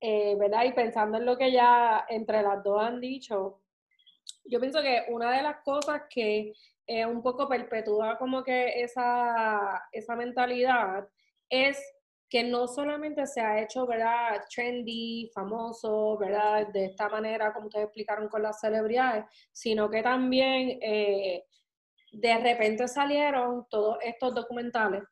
eh, 0.01 0.37
¿verdad? 0.39 0.65
Y 0.65 0.73
pensando 0.73 1.19
en 1.19 1.27
lo 1.27 1.37
que 1.37 1.51
ya 1.51 2.07
entre 2.09 2.41
las 2.41 2.63
dos 2.63 2.81
han 2.81 3.01
dicho, 3.01 3.61
yo 4.45 4.61
pienso 4.61 4.81
que 4.81 5.07
una 5.09 5.37
de 5.37 5.43
las 5.43 5.57
cosas 5.65 6.03
que 6.09 6.53
es 6.87 7.07
un 7.07 7.21
poco 7.21 7.49
perpetúa 7.49 8.17
como 8.17 8.45
que 8.45 8.81
esa, 8.81 9.89
esa 9.91 10.15
mentalidad 10.15 11.09
es 11.49 11.83
que 12.29 12.45
no 12.45 12.69
solamente 12.69 13.27
se 13.27 13.41
ha 13.41 13.61
hecho, 13.61 13.89
¿verdad? 13.89 14.41
Trendy, 14.55 15.33
famoso, 15.35 16.17
¿verdad? 16.17 16.69
De 16.69 16.85
esta 16.85 17.09
manera, 17.09 17.53
como 17.53 17.67
ustedes 17.67 17.87
explicaron 17.87 18.29
con 18.29 18.43
las 18.43 18.61
celebridades, 18.61 19.25
sino 19.51 19.91
que 19.91 20.01
también... 20.01 20.79
Eh, 20.81 21.45
de 22.13 22.39
repente 22.39 22.87
salieron 22.87 23.67
todos 23.71 23.99
estos 24.03 24.35
documentales 24.35 25.03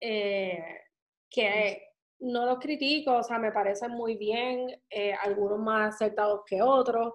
eh, 0.00 0.82
que 1.28 1.82
no 2.20 2.44
los 2.44 2.58
critico, 2.58 3.16
o 3.16 3.22
sea, 3.22 3.38
me 3.38 3.52
parecen 3.52 3.92
muy 3.92 4.16
bien, 4.16 4.68
eh, 4.90 5.14
algunos 5.14 5.58
más 5.58 5.94
acertados 5.94 6.42
que 6.46 6.60
otros, 6.60 7.14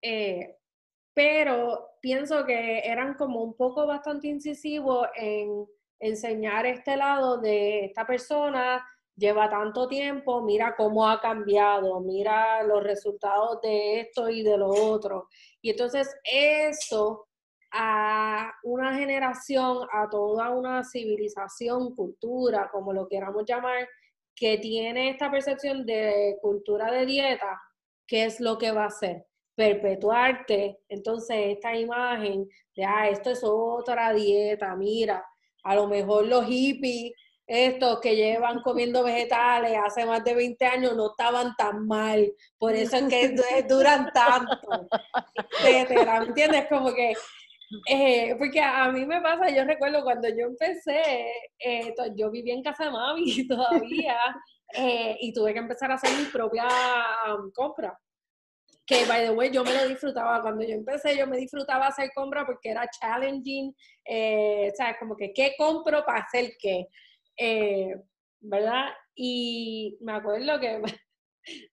eh, 0.00 0.56
pero 1.12 1.96
pienso 2.00 2.46
que 2.46 2.78
eran 2.84 3.14
como 3.14 3.42
un 3.42 3.56
poco 3.56 3.86
bastante 3.86 4.28
incisivos 4.28 5.08
en 5.16 5.66
enseñar 5.98 6.66
este 6.66 6.96
lado 6.96 7.38
de 7.38 7.86
esta 7.86 8.06
persona 8.06 8.86
lleva 9.16 9.50
tanto 9.50 9.88
tiempo, 9.88 10.42
mira 10.42 10.76
cómo 10.76 11.08
ha 11.08 11.20
cambiado, 11.20 11.98
mira 12.00 12.62
los 12.62 12.84
resultados 12.84 13.60
de 13.62 14.00
esto 14.00 14.28
y 14.28 14.44
de 14.44 14.56
lo 14.56 14.68
otro. 14.68 15.28
Y 15.60 15.70
entonces 15.70 16.16
eso 16.22 17.27
a 17.72 18.52
una 18.62 18.94
generación, 18.94 19.86
a 19.92 20.08
toda 20.08 20.50
una 20.50 20.84
civilización, 20.84 21.94
cultura, 21.94 22.68
como 22.72 22.92
lo 22.92 23.08
queramos 23.08 23.44
llamar, 23.46 23.88
que 24.34 24.58
tiene 24.58 25.10
esta 25.10 25.30
percepción 25.30 25.84
de 25.84 26.38
cultura 26.40 26.90
de 26.90 27.06
dieta, 27.06 27.60
¿qué 28.06 28.24
es 28.24 28.40
lo 28.40 28.56
que 28.56 28.70
va 28.70 28.84
a 28.84 28.88
hacer? 28.88 29.26
Perpetuarte. 29.54 30.78
Entonces, 30.88 31.36
esta 31.56 31.76
imagen 31.76 32.48
de, 32.74 32.84
ah, 32.84 33.08
esto 33.08 33.30
es 33.30 33.40
otra 33.42 34.12
dieta, 34.12 34.74
mira, 34.76 35.24
a 35.64 35.74
lo 35.74 35.88
mejor 35.88 36.26
los 36.26 36.46
hippies, 36.46 37.12
estos 37.48 38.00
que 38.00 38.14
llevan 38.14 38.60
comiendo 38.60 39.02
vegetales 39.02 39.76
hace 39.82 40.04
más 40.04 40.22
de 40.22 40.34
20 40.34 40.66
años, 40.66 40.94
no 40.94 41.10
estaban 41.10 41.56
tan 41.56 41.86
mal. 41.86 42.30
Por 42.58 42.74
eso 42.74 42.96
es 42.96 43.04
que 43.04 43.62
duran 43.68 44.10
tanto, 44.12 44.86
etcétera. 45.64 46.20
¿Me 46.20 46.26
entiendes? 46.26 46.66
Como 46.68 46.92
que 46.94 47.14
eh, 47.88 48.34
porque 48.38 48.60
a 48.60 48.90
mí 48.90 49.04
me 49.04 49.20
pasa, 49.20 49.50
yo 49.50 49.64
recuerdo 49.64 50.02
cuando 50.02 50.28
yo 50.28 50.46
empecé, 50.46 51.30
eh, 51.58 51.94
yo 52.16 52.30
vivía 52.30 52.54
en 52.54 52.62
casa 52.62 52.84
de 52.84 52.90
mami 52.90 53.46
todavía 53.48 54.18
eh, 54.74 55.16
y 55.20 55.32
tuve 55.32 55.52
que 55.52 55.58
empezar 55.58 55.90
a 55.90 55.94
hacer 55.94 56.10
mi 56.18 56.24
propia 56.26 56.66
um, 57.34 57.50
compra. 57.52 57.98
Que, 58.86 59.04
by 59.04 59.26
the 59.26 59.30
way, 59.32 59.50
yo 59.50 59.62
me 59.64 59.74
lo 59.74 59.86
disfrutaba. 59.86 60.40
Cuando 60.40 60.64
yo 60.64 60.74
empecé, 60.74 61.14
yo 61.14 61.26
me 61.26 61.36
disfrutaba 61.36 61.88
hacer 61.88 62.10
compra 62.14 62.46
porque 62.46 62.70
era 62.70 62.88
challenging. 62.88 63.68
o 63.68 64.74
sea, 64.74 64.96
como 64.98 65.14
que, 65.14 65.32
¿qué 65.34 65.54
compro 65.58 66.04
para 66.06 66.20
hacer 66.20 66.52
qué? 66.58 66.86
¿Verdad? 68.40 68.86
Y 69.14 69.98
me 70.00 70.12
acuerdo 70.12 70.58
que 70.58 70.80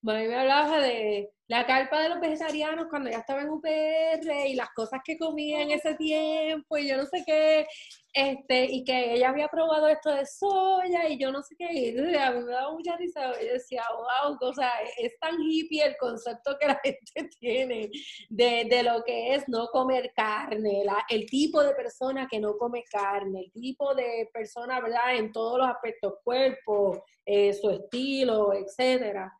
mami 0.02 0.28
me 0.28 0.36
hablaba 0.36 0.80
de 0.80 1.30
la 1.48 1.64
carpa 1.64 2.02
de 2.02 2.08
los 2.08 2.20
vegetarianos 2.20 2.86
cuando 2.90 3.10
ya 3.10 3.18
estaba 3.18 3.42
en 3.42 3.50
UPR 3.50 4.46
y 4.48 4.54
las 4.54 4.70
cosas 4.70 5.00
que 5.04 5.16
comía 5.16 5.62
en 5.62 5.70
ese 5.70 5.94
tiempo 5.94 6.76
y 6.76 6.88
yo 6.88 6.96
no 6.96 7.06
sé 7.06 7.22
qué, 7.24 7.66
este, 8.12 8.64
y 8.64 8.82
que 8.82 9.14
ella 9.14 9.28
había 9.28 9.46
probado 9.48 9.86
esto 9.88 10.10
de 10.10 10.26
soya 10.26 11.08
y 11.08 11.18
yo 11.18 11.30
no 11.30 11.42
sé 11.42 11.54
qué, 11.56 11.72
y 11.72 11.88
a 12.16 12.32
mí 12.32 12.42
me 12.42 12.52
daba 12.52 12.72
mucha 12.72 12.96
risa, 12.96 13.30
y 13.40 13.46
decía, 13.46 13.84
wow, 13.94 14.36
o 14.40 14.54
sea, 14.54 14.72
es 14.98 15.18
tan 15.20 15.34
hippie 15.40 15.84
el 15.84 15.96
concepto 15.98 16.56
que 16.58 16.66
la 16.66 16.80
gente 16.84 17.28
tiene 17.38 17.90
de, 18.30 18.66
de 18.68 18.82
lo 18.82 19.04
que 19.04 19.34
es 19.34 19.46
no 19.48 19.68
comer 19.68 20.12
carne, 20.16 20.84
el 21.10 21.26
tipo 21.26 21.62
de 21.62 21.74
persona 21.74 22.26
que 22.28 22.40
no 22.40 22.56
come 22.56 22.82
carne, 22.90 23.40
el 23.40 23.52
tipo 23.52 23.94
de 23.94 24.28
persona, 24.32 24.80
¿verdad?, 24.80 25.16
en 25.16 25.30
todos 25.30 25.58
los 25.58 25.68
aspectos, 25.68 26.14
cuerpo, 26.24 27.04
eh, 27.24 27.52
su 27.52 27.70
estilo, 27.70 28.52
etcétera. 28.54 29.32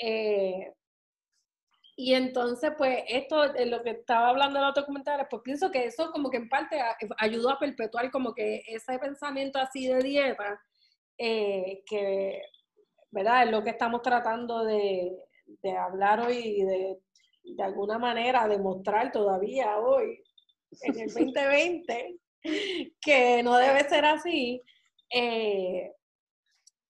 Eh, 0.00 0.72
y 1.96 2.14
entonces, 2.14 2.72
pues, 2.78 3.04
esto, 3.08 3.52
de 3.52 3.66
lo 3.66 3.82
que 3.82 3.90
estaba 3.90 4.30
hablando 4.30 4.58
en 4.58 4.64
los 4.64 4.74
documentales, 4.74 5.26
pues 5.28 5.42
pienso 5.42 5.70
que 5.70 5.84
eso 5.84 6.10
como 6.12 6.30
que 6.30 6.38
en 6.38 6.48
parte 6.48 6.80
ayudó 7.18 7.50
a 7.50 7.58
perpetuar 7.58 8.10
como 8.10 8.32
que 8.32 8.62
ese 8.66 8.98
pensamiento 8.98 9.58
así 9.58 9.86
de 9.86 10.02
dieta, 10.02 10.58
eh, 11.18 11.82
que, 11.84 12.40
¿verdad? 13.10 13.44
Es 13.44 13.50
lo 13.50 13.62
que 13.62 13.70
estamos 13.70 14.00
tratando 14.00 14.64
de, 14.64 15.14
hablar 15.78 16.20
hoy 16.20 16.38
y 16.38 16.64
de, 16.64 16.98
de 17.42 17.62
alguna 17.62 17.98
manera 17.98 18.48
demostrar 18.48 19.12
todavía 19.12 19.78
hoy, 19.78 20.22
en 20.82 21.00
el 21.00 21.06
2020, 21.14 22.16
que 23.02 23.42
no 23.42 23.58
debe 23.58 23.86
ser 23.88 24.06
así. 24.06 24.62
Eh, 25.12 25.92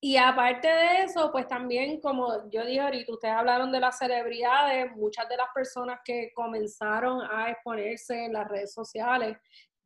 y 0.02 0.16
aparte 0.16 0.66
de 0.66 1.02
eso, 1.02 1.30
pues 1.30 1.46
también, 1.46 2.00
como 2.00 2.48
yo 2.50 2.64
dije 2.64 2.80
ahorita, 2.80 3.12
ustedes 3.12 3.34
hablaron 3.34 3.70
de 3.70 3.80
las 3.80 3.98
celebridades, 3.98 4.96
muchas 4.96 5.28
de 5.28 5.36
las 5.36 5.48
personas 5.54 6.00
que 6.02 6.32
comenzaron 6.34 7.20
a 7.30 7.50
exponerse 7.50 8.24
en 8.24 8.32
las 8.32 8.48
redes 8.48 8.72
sociales, 8.72 9.36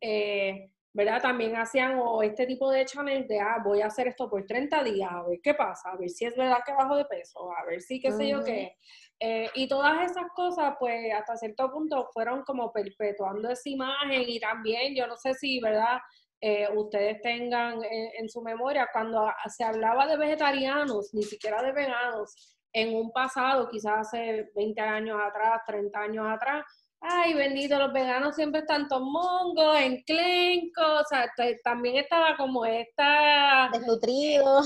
eh, 0.00 0.70
¿verdad? 0.92 1.20
También 1.20 1.56
hacían 1.56 1.98
o 1.98 2.22
este 2.22 2.46
tipo 2.46 2.70
de 2.70 2.84
challenge 2.84 3.26
de, 3.26 3.40
ah, 3.40 3.60
voy 3.64 3.82
a 3.82 3.86
hacer 3.86 4.06
esto 4.06 4.30
por 4.30 4.46
30 4.46 4.84
días, 4.84 5.10
a 5.10 5.24
ver 5.24 5.40
qué 5.42 5.52
pasa, 5.52 5.90
a 5.90 5.96
ver 5.96 6.08
si 6.08 6.24
es 6.24 6.36
verdad 6.36 6.58
que 6.64 6.72
bajo 6.72 6.94
de 6.94 7.06
peso, 7.06 7.50
a 7.50 7.64
ver 7.64 7.82
si 7.82 8.00
qué 8.00 8.12
sé 8.12 8.28
yo 8.28 8.44
qué. 8.44 8.76
Eh, 9.18 9.50
y 9.54 9.66
todas 9.66 10.08
esas 10.08 10.30
cosas, 10.36 10.76
pues 10.78 11.12
hasta 11.12 11.36
cierto 11.36 11.72
punto 11.72 12.08
fueron 12.12 12.44
como 12.44 12.72
perpetuando 12.72 13.50
esa 13.50 13.68
imagen 13.68 14.22
y 14.28 14.38
también, 14.38 14.94
yo 14.94 15.08
no 15.08 15.16
sé 15.16 15.34
si, 15.34 15.58
¿verdad? 15.58 15.98
Eh, 16.46 16.68
ustedes 16.76 17.22
tengan 17.22 17.80
en, 17.82 18.28
su 18.28 18.42
memoria, 18.42 18.90
cuando 18.92 19.32
se 19.48 19.64
hablaba 19.64 20.06
de 20.06 20.18
vegetarianos, 20.18 21.14
ni 21.14 21.22
siquiera 21.22 21.62
de 21.62 21.72
veganos, 21.72 22.58
en 22.70 22.94
un 22.94 23.10
pasado, 23.12 23.66
quizás 23.70 24.08
hace 24.08 24.50
20 24.54 24.78
años 24.78 25.18
atrás, 25.26 25.62
30 25.66 25.98
años 25.98 26.26
atrás, 26.28 26.62
ay, 27.06 27.34
bendito, 27.34 27.78
los 27.78 27.92
veganos 27.92 28.34
siempre 28.34 28.60
están 28.60 28.88
tomongos, 28.88 29.76
enclencos, 29.78 31.02
o 31.02 31.04
sea, 31.04 31.30
también 31.62 31.96
estaba 31.96 32.34
como 32.36 32.64
esta... 32.64 33.68
Desnutrido. 33.72 34.62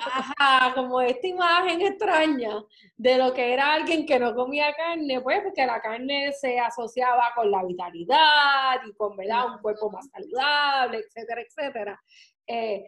Ajá, 0.00 0.74
como 0.74 1.00
esta 1.02 1.26
imagen 1.26 1.82
extraña 1.82 2.62
de 2.96 3.18
lo 3.18 3.34
que 3.34 3.52
era 3.52 3.74
alguien 3.74 4.06
que 4.06 4.18
no 4.18 4.34
comía 4.34 4.72
carne, 4.74 5.20
pues 5.20 5.42
porque 5.42 5.66
la 5.66 5.80
carne 5.82 6.32
se 6.32 6.58
asociaba 6.58 7.30
con 7.34 7.50
la 7.50 7.62
vitalidad 7.62 8.80
y 8.88 8.94
con, 8.94 9.14
¿verdad?, 9.16 9.54
un 9.54 9.58
cuerpo 9.58 9.90
más 9.90 10.08
saludable, 10.08 10.98
etcétera, 10.98 11.42
etcétera. 11.42 12.02
Eh, 12.46 12.84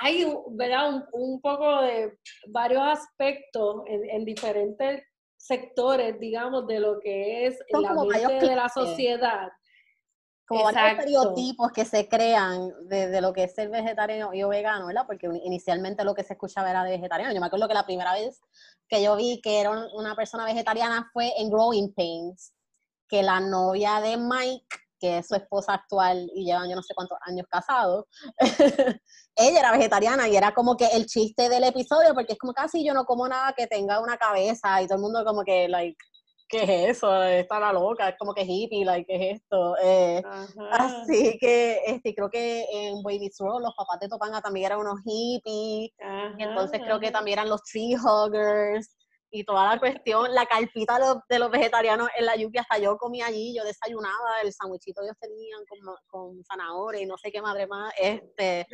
hay, 0.00 0.26
¿verdad?, 0.52 1.04
un, 1.12 1.40
poco 1.42 1.82
de 1.82 2.18
varios 2.48 2.82
aspectos 2.82 3.82
en, 3.86 4.08
en 4.08 4.24
diferentes 4.24 5.09
sectores, 5.40 6.20
digamos, 6.20 6.66
de 6.66 6.80
lo 6.80 7.00
que 7.00 7.46
es 7.46 7.58
ambiente 7.72 8.46
de 8.46 8.56
la 8.56 8.68
sociedad. 8.68 9.48
Como 10.46 10.64
varios 10.64 10.98
estereotipos 10.98 11.72
que 11.72 11.84
se 11.84 12.08
crean 12.08 12.72
de, 12.88 13.20
lo 13.20 13.32
que 13.32 13.44
es 13.44 13.54
ser 13.54 13.70
vegetariano 13.70 14.34
y 14.34 14.42
o 14.42 14.48
vegano, 14.48 14.88
¿verdad? 14.88 15.06
Porque 15.06 15.28
inicialmente 15.44 16.04
lo 16.04 16.14
que 16.14 16.24
se 16.24 16.34
escuchaba 16.34 16.70
era 16.70 16.84
de 16.84 16.90
vegetariano. 16.90 17.32
Yo 17.32 17.40
me 17.40 17.46
acuerdo 17.46 17.68
que 17.68 17.74
la 17.74 17.86
primera 17.86 18.12
vez 18.12 18.40
que 18.88 19.02
yo 19.02 19.16
vi 19.16 19.40
que 19.40 19.60
era 19.60 19.70
una 19.94 20.14
persona 20.14 20.44
vegetariana 20.44 21.08
fue 21.12 21.32
en 21.38 21.48
Growing 21.48 21.94
Pains, 21.94 22.52
que 23.08 23.22
la 23.22 23.40
novia 23.40 24.00
de 24.00 24.16
Mike 24.16 24.76
que 25.00 25.18
es 25.18 25.28
su 25.28 25.34
esposa 25.34 25.74
actual 25.74 26.30
y 26.34 26.44
llevan 26.44 26.68
yo 26.68 26.76
no 26.76 26.82
sé 26.82 26.94
cuántos 26.94 27.18
años 27.26 27.46
casados, 27.50 28.04
ella 29.36 29.60
era 29.60 29.72
vegetariana 29.72 30.28
y 30.28 30.36
era 30.36 30.52
como 30.54 30.76
que 30.76 30.86
el 30.86 31.06
chiste 31.06 31.48
del 31.48 31.64
episodio, 31.64 32.14
porque 32.14 32.34
es 32.34 32.38
como 32.38 32.52
casi 32.52 32.84
yo 32.84 32.94
no 32.94 33.04
como 33.04 33.26
nada 33.26 33.54
que 33.56 33.66
tenga 33.66 34.00
una 34.00 34.16
cabeza 34.16 34.82
y 34.82 34.86
todo 34.86 34.96
el 34.96 35.02
mundo 35.02 35.24
como 35.24 35.42
que, 35.42 35.68
like, 35.68 35.96
¿qué 36.48 36.62
es 36.62 36.96
eso? 36.96 37.22
Está 37.22 37.60
la 37.60 37.72
loca, 37.72 38.08
es 38.08 38.16
como 38.18 38.34
que 38.34 38.42
hippie, 38.42 38.84
like, 38.84 39.06
¿qué 39.06 39.30
es 39.30 39.40
esto? 39.40 39.76
Eh, 39.82 40.22
así 40.72 41.38
que 41.40 41.80
este, 41.86 42.14
creo 42.14 42.28
que 42.28 42.66
en 42.72 43.02
Baby 43.02 43.30
Roll 43.38 43.62
los 43.62 43.74
papás 43.76 44.00
de 44.00 44.08
Topanga 44.08 44.40
también 44.42 44.66
eran 44.66 44.80
unos 44.80 45.00
hippies, 45.04 45.92
entonces 46.38 46.80
creo 46.84 47.00
que 47.00 47.10
también 47.10 47.38
eran 47.38 47.48
los 47.48 47.62
tree 47.62 47.94
huggers, 47.96 48.90
y 49.30 49.44
toda 49.44 49.74
la 49.74 49.78
cuestión, 49.78 50.34
la 50.34 50.46
carpita 50.46 50.98
de 51.28 51.38
los, 51.38 51.50
vegetarianos 51.50 52.08
en 52.18 52.26
la 52.26 52.36
lluvia, 52.36 52.62
hasta 52.62 52.78
yo 52.78 52.96
comía 52.96 53.26
allí, 53.26 53.54
yo 53.56 53.64
desayunaba, 53.64 54.40
el 54.42 54.52
sandwichito 54.52 55.02
ellos 55.02 55.16
tenían 55.20 55.60
con, 55.66 55.78
con 56.06 56.44
zanahoria 56.44 57.02
y 57.02 57.06
no 57.06 57.16
sé 57.16 57.30
qué 57.30 57.40
madre 57.40 57.66
más, 57.66 57.92
este, 57.98 58.66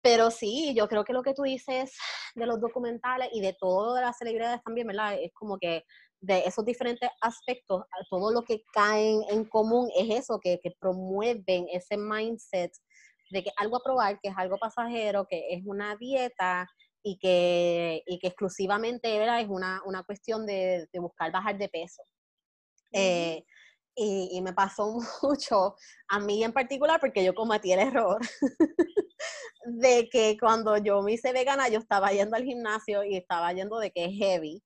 pero 0.00 0.30
sí, 0.30 0.74
yo 0.76 0.86
creo 0.86 1.02
que 1.02 1.12
lo 1.12 1.22
que 1.22 1.34
tú 1.34 1.42
dices 1.42 1.96
de 2.34 2.46
los 2.46 2.60
documentales 2.60 3.30
y 3.32 3.40
de 3.40 3.56
todas 3.58 4.04
las 4.04 4.18
celebridades 4.18 4.62
también, 4.62 4.86
¿verdad? 4.86 5.14
Es 5.14 5.32
como 5.32 5.58
que 5.58 5.84
de 6.20 6.40
esos 6.40 6.64
diferentes 6.64 7.08
aspectos, 7.20 7.84
todo 8.10 8.30
lo 8.30 8.42
que 8.42 8.62
caen 8.72 9.22
en 9.30 9.44
común 9.44 9.90
es 9.96 10.24
eso, 10.24 10.38
que, 10.40 10.60
que 10.62 10.72
promueven 10.78 11.66
ese 11.72 11.96
mindset 11.96 12.72
de 13.30 13.42
que 13.42 13.50
algo 13.56 13.76
a 13.76 13.82
probar, 13.82 14.20
que 14.20 14.28
es 14.28 14.34
algo 14.36 14.58
pasajero, 14.58 15.26
que 15.26 15.46
es 15.50 15.62
una 15.64 15.96
dieta, 15.96 16.68
y 17.04 17.18
que, 17.18 18.02
y 18.06 18.18
que 18.18 18.28
exclusivamente 18.28 19.18
¿verdad? 19.18 19.40
es 19.40 19.48
una, 19.48 19.82
una 19.84 20.02
cuestión 20.02 20.46
de, 20.46 20.88
de, 20.90 20.98
buscar 20.98 21.30
bajar 21.30 21.58
de 21.58 21.68
peso. 21.68 22.02
Eh, 22.92 23.44
y, 23.94 24.30
y, 24.32 24.40
me 24.40 24.54
pasó 24.54 24.98
mucho, 25.22 25.76
a 26.08 26.18
mí 26.18 26.42
en 26.42 26.52
particular, 26.52 26.98
porque 26.98 27.22
yo 27.22 27.34
cometí 27.34 27.72
el 27.72 27.80
error 27.80 28.18
de 29.66 30.08
que 30.10 30.36
cuando 30.40 30.78
yo 30.78 31.02
me 31.02 31.12
hice 31.12 31.32
vegana, 31.32 31.68
yo 31.68 31.78
estaba 31.78 32.10
yendo 32.10 32.36
al 32.36 32.44
gimnasio 32.44 33.04
y 33.04 33.16
estaba 33.16 33.52
yendo 33.52 33.78
de 33.78 33.90
que 33.90 34.06
es 34.06 34.12
heavy. 34.18 34.62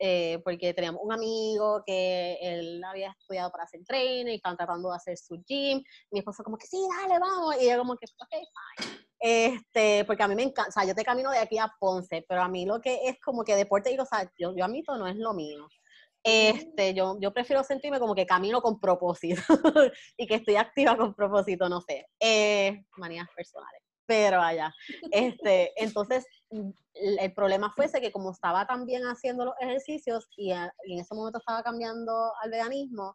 Eh, 0.00 0.38
porque 0.44 0.72
teníamos 0.74 1.00
un 1.02 1.12
amigo 1.12 1.82
que 1.84 2.38
él 2.40 2.82
había 2.84 3.10
estudiado 3.18 3.50
para 3.50 3.64
hacer 3.64 3.80
trainer 3.84 4.32
y 4.32 4.36
estaban 4.36 4.56
tratando 4.56 4.90
de 4.90 4.96
hacer 4.96 5.16
su 5.16 5.42
gym. 5.44 5.82
Mi 6.10 6.20
esposo 6.20 6.44
como 6.44 6.56
que 6.56 6.66
sí, 6.66 6.78
dale, 7.00 7.18
vamos. 7.18 7.56
Y 7.60 7.68
yo 7.68 7.78
como 7.78 7.96
que, 7.96 8.06
ok, 8.06 8.30
fine. 8.78 9.08
Este, 9.20 10.04
porque 10.04 10.22
a 10.22 10.28
mí 10.28 10.36
me 10.36 10.44
encanta, 10.44 10.68
o 10.68 10.72
sea, 10.72 10.84
yo 10.84 10.94
te 10.94 11.04
camino 11.04 11.30
de 11.32 11.38
aquí 11.38 11.58
a 11.58 11.72
Ponce, 11.80 12.24
pero 12.28 12.42
a 12.42 12.48
mí 12.48 12.64
lo 12.64 12.80
que 12.80 13.08
es 13.08 13.18
como 13.20 13.42
que 13.42 13.56
deporte, 13.56 13.90
digo, 13.90 14.04
o 14.04 14.06
sea, 14.06 14.30
yo, 14.38 14.54
yo 14.56 14.64
admito, 14.64 14.96
no 14.96 15.08
es 15.08 15.16
lo 15.16 15.34
mío. 15.34 15.66
Este, 16.22 16.94
yo, 16.94 17.16
yo 17.20 17.32
prefiero 17.32 17.64
sentirme 17.64 17.98
como 17.98 18.14
que 18.14 18.26
camino 18.26 18.60
con 18.60 18.78
propósito 18.78 19.40
y 20.16 20.26
que 20.26 20.36
estoy 20.36 20.56
activa 20.56 20.96
con 20.96 21.14
propósito, 21.14 21.68
no 21.68 21.80
sé. 21.80 22.06
Eh, 22.20 22.84
manías 22.96 23.28
personales. 23.34 23.87
Pero 24.08 24.40
allá. 24.40 24.74
Este, 25.12 25.70
entonces, 25.76 26.24
el 26.94 27.34
problema 27.34 27.70
fue 27.70 27.84
ese 27.84 28.00
que 28.00 28.10
como 28.10 28.32
estaba 28.32 28.66
también 28.66 29.02
haciendo 29.02 29.44
los 29.44 29.54
ejercicios 29.60 30.26
y, 30.34 30.50
en 30.50 30.70
ese 30.98 31.14
momento 31.14 31.38
estaba 31.38 31.62
cambiando 31.62 32.32
al 32.42 32.50
veganismo, 32.50 33.14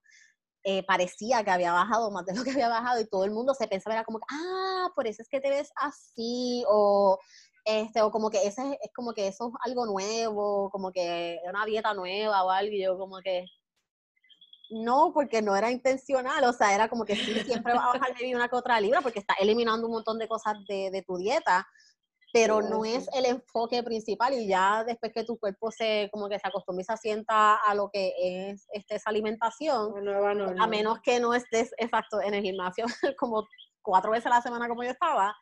eh, 0.64 0.84
parecía 0.84 1.44
que 1.44 1.50
había 1.50 1.74
bajado 1.74 2.12
más 2.12 2.26
de 2.26 2.36
lo 2.36 2.44
que 2.44 2.52
había 2.52 2.70
bajado 2.70 3.02
y 3.02 3.08
todo 3.08 3.26
el 3.26 3.32
mundo 3.32 3.56
se 3.56 3.68
pensaba, 3.68 3.96
era 3.96 4.06
como 4.06 4.20
que, 4.20 4.26
ah, 4.30 4.90
por 4.96 5.08
eso 5.08 5.24
es 5.24 5.28
que 5.28 5.42
te 5.42 5.50
ves 5.50 5.72
así, 5.76 6.64
o, 6.70 7.18
este, 7.66 8.04
o 8.04 8.12
como 8.12 8.30
que 8.30 8.46
ese 8.46 8.78
es 8.82 8.94
como 8.96 9.14
que 9.14 9.28
eso 9.28 9.48
es 9.48 9.54
algo 9.66 9.88
nuevo, 9.88 10.70
como 10.70 10.92
que 10.92 11.40
una 11.50 11.66
dieta 11.66 11.96
nueva 11.96 12.44
o 12.44 12.52
algo, 12.52 12.72
y 12.72 12.84
yo 12.84 13.00
como 13.00 13.18
que, 13.22 13.46
no, 14.74 15.12
porque 15.14 15.42
no 15.42 15.56
era 15.56 15.72
intencional, 15.72 16.44
o 16.44 16.54
sea, 16.54 16.74
era 16.74 16.90
como 16.90 17.06
que 17.06 17.16
sí, 17.16 17.34
siempre 17.46 17.74
vas 17.74 17.84
a 17.84 17.98
bajar 17.98 18.16
de 18.16 18.36
una 18.36 18.50
que 18.50 18.56
otra 18.56 18.82
libra 18.82 19.02
porque 19.02 19.20
está 19.20 19.36
eliminando 19.40 19.88
un 19.88 19.94
montón 19.94 20.20
de 20.20 20.28
cosas 20.28 20.56
de, 20.68 20.90
de 20.92 21.02
tu 21.04 21.18
dieta, 21.18 21.68
pero 22.34 22.64
no 22.64 22.84
es 22.84 23.08
el 23.14 23.26
enfoque 23.26 23.84
principal 23.84 24.34
y 24.34 24.48
ya 24.48 24.84
después 24.84 25.14
que 25.14 25.24
tu 25.24 25.38
cuerpo 25.38 25.70
se 25.70 26.10
como 26.12 26.28
que 26.28 26.40
se 26.40 26.48
acostumbra 26.48 26.82
y 26.82 26.86
se 26.86 26.94
asienta 26.94 27.56
a 27.58 27.76
lo 27.76 27.92
que 27.94 28.12
es 28.18 28.66
este, 28.74 28.96
esa 28.96 29.12
alimentación, 29.12 29.94
a 30.60 30.68
menos 30.68 31.00
que 31.04 31.20
no 31.20 31.36
estés 31.36 31.72
exacto 31.78 32.20
en 32.22 32.34
el 32.34 32.42
gimnasio 32.42 32.86
como 33.20 33.48
cuatro 33.84 34.12
veces 34.12 34.26
a 34.26 34.30
la 34.32 34.42
semana 34.42 34.68
como 34.68 34.84
yo 34.84 34.90
estaba, 34.90 35.36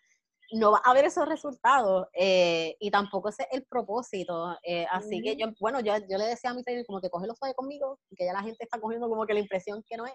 no 0.52 0.72
va 0.72 0.82
a 0.84 0.92
haber 0.92 1.06
esos 1.06 1.28
resultados 1.28 2.08
eh, 2.14 2.76
y 2.80 2.92
tampoco 2.92 3.30
ese 3.30 3.44
es 3.44 3.50
el 3.52 3.64
propósito. 3.64 4.58
Eh, 4.64 4.86
así 4.92 5.22
que 5.22 5.36
yo, 5.36 5.48
bueno, 5.60 5.80
yo, 5.80 5.94
yo 6.10 6.18
le 6.18 6.26
decía 6.26 6.52
a 6.52 6.54
mi 6.54 6.64
trainer 6.64 6.86
como 6.86 7.02
que 7.02 7.10
coge 7.10 7.28
los 7.28 7.38
suave 7.38 7.54
conmigo, 7.56 8.00
que 8.16 8.26
ya 8.26 8.34
la 8.34 8.44
gente 8.44 8.64
está 8.64 8.80
cogiendo 8.80 9.08
como 9.10 9.26
que 9.26 9.34
la 9.34 9.40
impresión 9.40 9.84
que 9.88 9.98
no 9.98 10.06
es 10.06 10.14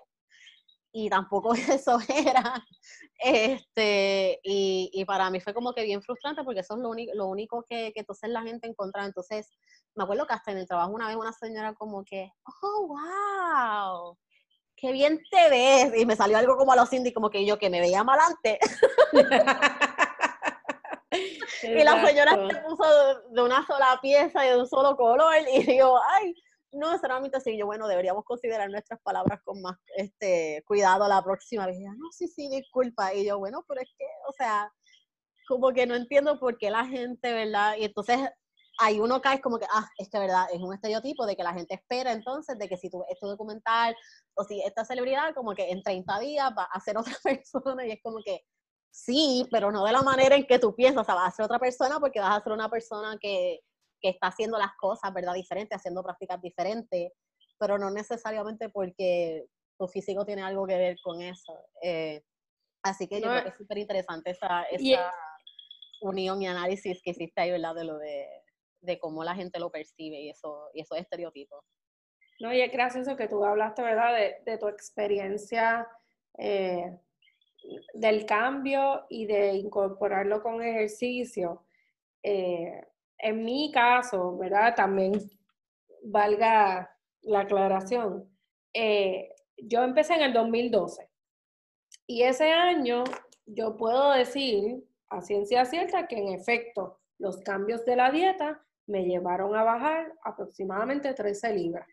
y 0.99 1.11
tampoco 1.11 1.53
eso 1.55 1.99
era. 2.09 2.65
Este, 3.19 4.41
y, 4.43 4.91
y, 4.93 5.05
para 5.05 5.29
mí 5.31 5.41
fue 5.41 5.53
como 5.53 5.75
que 5.75 5.83
bien 5.83 6.01
frustrante 6.03 6.43
porque 6.43 6.61
eso 6.61 6.75
es 6.75 6.81
lo, 6.81 6.89
único, 6.89 7.13
lo 7.15 7.27
único 7.27 7.65
que, 7.69 7.93
que, 7.93 8.01
entonces 8.01 8.31
la 8.31 8.43
gente 8.43 8.67
encontraba. 8.67 9.07
Entonces, 9.07 9.51
me 9.95 10.05
acuerdo 10.05 10.27
que 10.27 10.33
hasta 10.33 10.53
en 10.53 10.59
el 10.59 10.67
trabajo 10.67 10.93
una 10.93 11.09
vez 11.09 11.17
una 11.17 11.35
señora 11.35 11.75
como 11.75 12.03
que, 12.03 12.33
oh, 12.63 12.87
wow, 12.89 14.19
qué 14.75 14.93
bien 14.93 15.21
te 15.31 15.51
ves. 15.51 16.01
Y 16.01 16.07
me 16.07 16.17
salió 16.17 16.39
algo 16.39 16.57
como 16.57 16.73
a 16.73 16.77
los 16.77 16.91
indies, 16.93 17.15
como 17.15 17.29
que 17.29 17.45
yo 17.45 17.59
que 17.59 17.69
me 17.69 17.81
veía 17.81 18.03
malante. 18.03 18.59
y 21.63 21.85
la 21.85 22.07
señora 22.07 22.33
se 22.33 22.57
puso 22.63 22.85
de 23.31 23.43
una 23.43 23.67
sola 23.67 23.99
pieza 24.03 24.47
y 24.47 24.51
de 24.51 24.57
un 24.59 24.67
solo 24.67 24.97
color 24.97 25.35
y 25.53 25.63
digo, 25.65 25.99
ay, 26.11 26.35
no 26.73 26.91
necesariamente 26.91 27.37
así. 27.37 27.57
Yo, 27.57 27.67
bueno, 27.67 27.89
deberíamos 27.89 28.25
considerar 28.25 28.71
nuestras 28.71 29.01
palabras 29.03 29.41
con 29.45 29.61
más 29.63 29.77
este, 29.97 30.63
cuidado 30.67 31.09
la 31.09 31.23
próxima 31.23 31.67
vez. 31.67 31.79
no, 31.79 32.11
sí, 32.13 32.29
sí, 32.29 32.49
disculpa. 32.49 33.15
Y 33.15 33.27
yo, 33.27 33.39
bueno, 33.39 33.65
pero 33.69 33.81
es 33.81 33.89
que, 33.97 34.05
o 34.29 34.33
sea, 34.33 34.71
como 35.49 35.73
que 35.73 35.87
no 35.87 35.95
entiendo 35.95 36.39
por 36.39 36.59
qué 36.59 36.71
la 36.71 36.85
gente, 36.85 37.33
¿verdad? 37.33 37.77
Y 37.79 37.85
entonces 37.85 38.19
hay 38.79 39.01
uno 39.01 39.21
cae 39.21 39.41
como 39.41 39.59
que, 39.59 39.67
ah, 39.73 39.89
es 39.97 40.11
que 40.11 40.19
verdad, 40.19 40.47
es 40.53 40.61
un 40.61 40.75
estereotipo 40.75 41.25
de 41.27 41.37
que 41.37 41.43
la 41.43 41.55
gente 41.55 41.75
espera 41.75 42.13
entonces 42.13 42.59
de 42.59 42.69
que 42.69 42.77
si 42.77 42.91
tú 42.91 43.05
esto 43.09 43.27
documental 43.27 43.97
o 44.35 44.45
si 44.45 44.61
esta 44.63 44.85
celebridad, 44.85 45.35
como 45.35 45.55
que 45.55 45.71
en 45.71 45.83
30 45.83 46.19
días 46.21 46.51
va 46.57 46.65
a 46.65 46.81
ser 46.81 46.99
otra 46.99 47.15
persona 47.25 47.87
y 47.87 47.93
es 47.93 48.03
como 48.03 48.19
que, 48.25 48.45
sí, 48.97 49.47
pero 49.51 49.71
no 49.71 49.85
de 49.85 49.93
la 49.93 50.03
manera 50.03 50.37
en 50.37 50.47
que 50.47 50.59
tú 50.59 50.75
piensas, 50.75 51.03
o 51.03 51.05
sea, 51.05 51.15
va 51.15 51.27
a 51.27 51.31
ser 51.31 51.45
otra 51.45 51.59
persona 51.59 52.01
porque 52.01 52.21
vas 52.21 52.39
a 52.39 52.43
ser 52.43 52.53
una 52.53 52.69
persona 52.69 53.19
que 53.21 53.61
que 54.01 54.11
está 54.11 54.29
haciendo 54.29 54.59
las 54.59 54.75
cosas, 54.77 55.13
¿verdad? 55.13 55.35
Diferentes, 55.35 55.77
haciendo 55.77 56.03
prácticas 56.03 56.41
diferentes, 56.41 57.13
pero 57.59 57.79
no 57.79 57.91
necesariamente 57.91 58.69
porque 58.69 59.47
tu 59.79 59.89
físico 59.89 60.25
tiene 60.25 60.43
algo 60.43 60.67
que 60.67 60.77
ver 60.77 60.97
con 61.03 61.21
eso. 61.23 61.53
Eh, 61.83 62.23
así 62.83 63.09
que 63.09 63.21
yo 63.21 63.29
creo 63.29 63.43
que 63.43 63.49
es 63.51 63.57
súper 63.57 63.79
interesante 63.79 64.31
esa, 64.31 64.63
esa 64.65 65.13
unión 66.01 66.43
y 66.43 66.47
análisis 66.47 67.01
que 67.03 67.11
hiciste 67.11 67.41
ahí, 67.41 67.51
¿verdad? 67.51 67.75
De 67.75 67.85
lo 67.85 67.99
de, 67.99 68.27
de 68.81 68.99
cómo 68.99 69.25
la 69.25 69.35
gente 69.35 69.59
lo 69.59 69.71
percibe 69.71 70.21
y, 70.21 70.31
eso, 70.31 70.71
y 70.73 70.83
esos 70.83 70.99
estereotipos. 70.99 71.65
No, 72.39 72.53
y 72.53 72.61
es 72.61 72.71
gracioso 72.71 73.17
que 73.17 73.29
tú 73.29 73.45
hablaste, 73.45 73.83
¿verdad? 73.83 74.15
De, 74.15 74.37
de 74.45 74.59
tu 74.59 74.69
experiencia 74.69 75.89
eh, 76.39 76.99
del 77.95 78.27
cambio 78.27 79.07
y 79.09 79.27
de 79.27 79.55
incorporarlo 79.55 80.43
con 80.43 80.63
ejercicio. 80.63 81.65
Eh, 82.23 82.85
en 83.19 83.45
mi 83.45 83.71
caso, 83.73 84.37
¿verdad? 84.37 84.75
También 84.75 85.13
valga 86.03 86.91
la 87.23 87.41
aclaración. 87.41 88.29
Eh, 88.73 89.31
yo 89.57 89.83
empecé 89.83 90.15
en 90.15 90.23
el 90.23 90.33
2012 90.33 91.09
y 92.07 92.23
ese 92.23 92.53
año 92.53 93.05
yo 93.47 93.77
puedo 93.77 94.13
decir 94.13 94.85
a 95.09 95.23
ciencia 95.23 95.65
cierta 95.65 96.07
que 96.07 96.19
en 96.19 96.29
efecto 96.29 97.01
los 97.19 97.39
cambios 97.39 97.85
de 97.85 97.97
la 97.97 98.11
dieta 98.11 98.63
me 98.87 99.05
llevaron 99.05 99.57
a 99.57 99.65
bajar 99.65 100.13
aproximadamente 100.23 101.15
13 101.15 101.55
libras. 101.55 101.87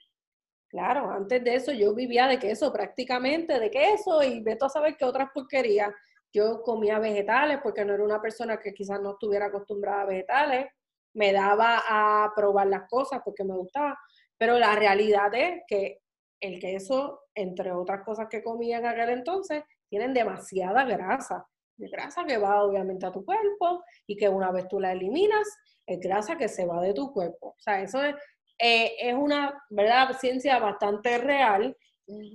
Claro, 0.74 1.12
antes 1.12 1.44
de 1.44 1.54
eso 1.54 1.72
yo 1.72 1.94
vivía 1.94 2.26
de 2.26 2.40
queso 2.40 2.74
prácticamente, 2.74 3.60
de 3.60 3.70
queso 3.70 4.24
y 4.24 4.42
veto 4.42 4.66
a 4.66 4.70
saber 4.70 4.98
qué 4.98 5.06
otras 5.06 5.30
porquerías. 5.32 5.92
Yo 6.34 6.64
comía 6.64 6.98
vegetales 6.98 7.60
porque 7.62 7.86
no 7.86 7.94
era 7.94 8.04
una 8.04 8.20
persona 8.20 8.60
que 8.60 8.74
quizás 8.74 9.00
no 9.00 9.12
estuviera 9.12 9.46
acostumbrada 9.46 10.02
a 10.02 10.06
vegetales 10.06 10.66
me 11.14 11.32
daba 11.32 11.84
a 11.88 12.34
probar 12.36 12.66
las 12.66 12.88
cosas 12.90 13.22
porque 13.24 13.44
me 13.44 13.56
gustaba, 13.56 13.96
pero 14.36 14.58
la 14.58 14.76
realidad 14.76 15.32
es 15.36 15.62
que 15.68 16.00
el 16.42 16.60
queso, 16.60 17.22
entre 17.36 17.72
otras 17.72 18.04
cosas 18.04 18.28
que 18.30 18.44
comía 18.44 18.80
en 18.80 18.88
aquel 18.88 19.10
entonces, 19.10 19.64
tienen 19.88 20.14
demasiada 20.14 20.86
grasa, 20.86 21.46
grasa 21.78 22.26
que 22.26 22.38
va 22.38 22.64
obviamente 22.64 23.06
a 23.06 23.12
tu 23.12 23.24
cuerpo 23.24 23.84
y 24.08 24.18
que 24.18 24.28
una 24.28 24.52
vez 24.52 24.68
tú 24.68 24.80
la 24.80 24.92
eliminas, 24.92 25.48
es 25.86 26.00
grasa 26.00 26.36
que 26.36 26.48
se 26.48 26.66
va 26.66 26.82
de 26.82 26.94
tu 26.94 27.14
cuerpo. 27.14 27.50
O 27.50 27.60
sea, 27.60 27.82
eso 27.82 28.04
es, 28.04 28.16
eh, 28.58 28.96
es 29.00 29.16
una, 29.16 29.64
¿verdad?, 29.70 30.18
ciencia 30.20 30.60
bastante 30.60 31.18
real, 31.18 31.76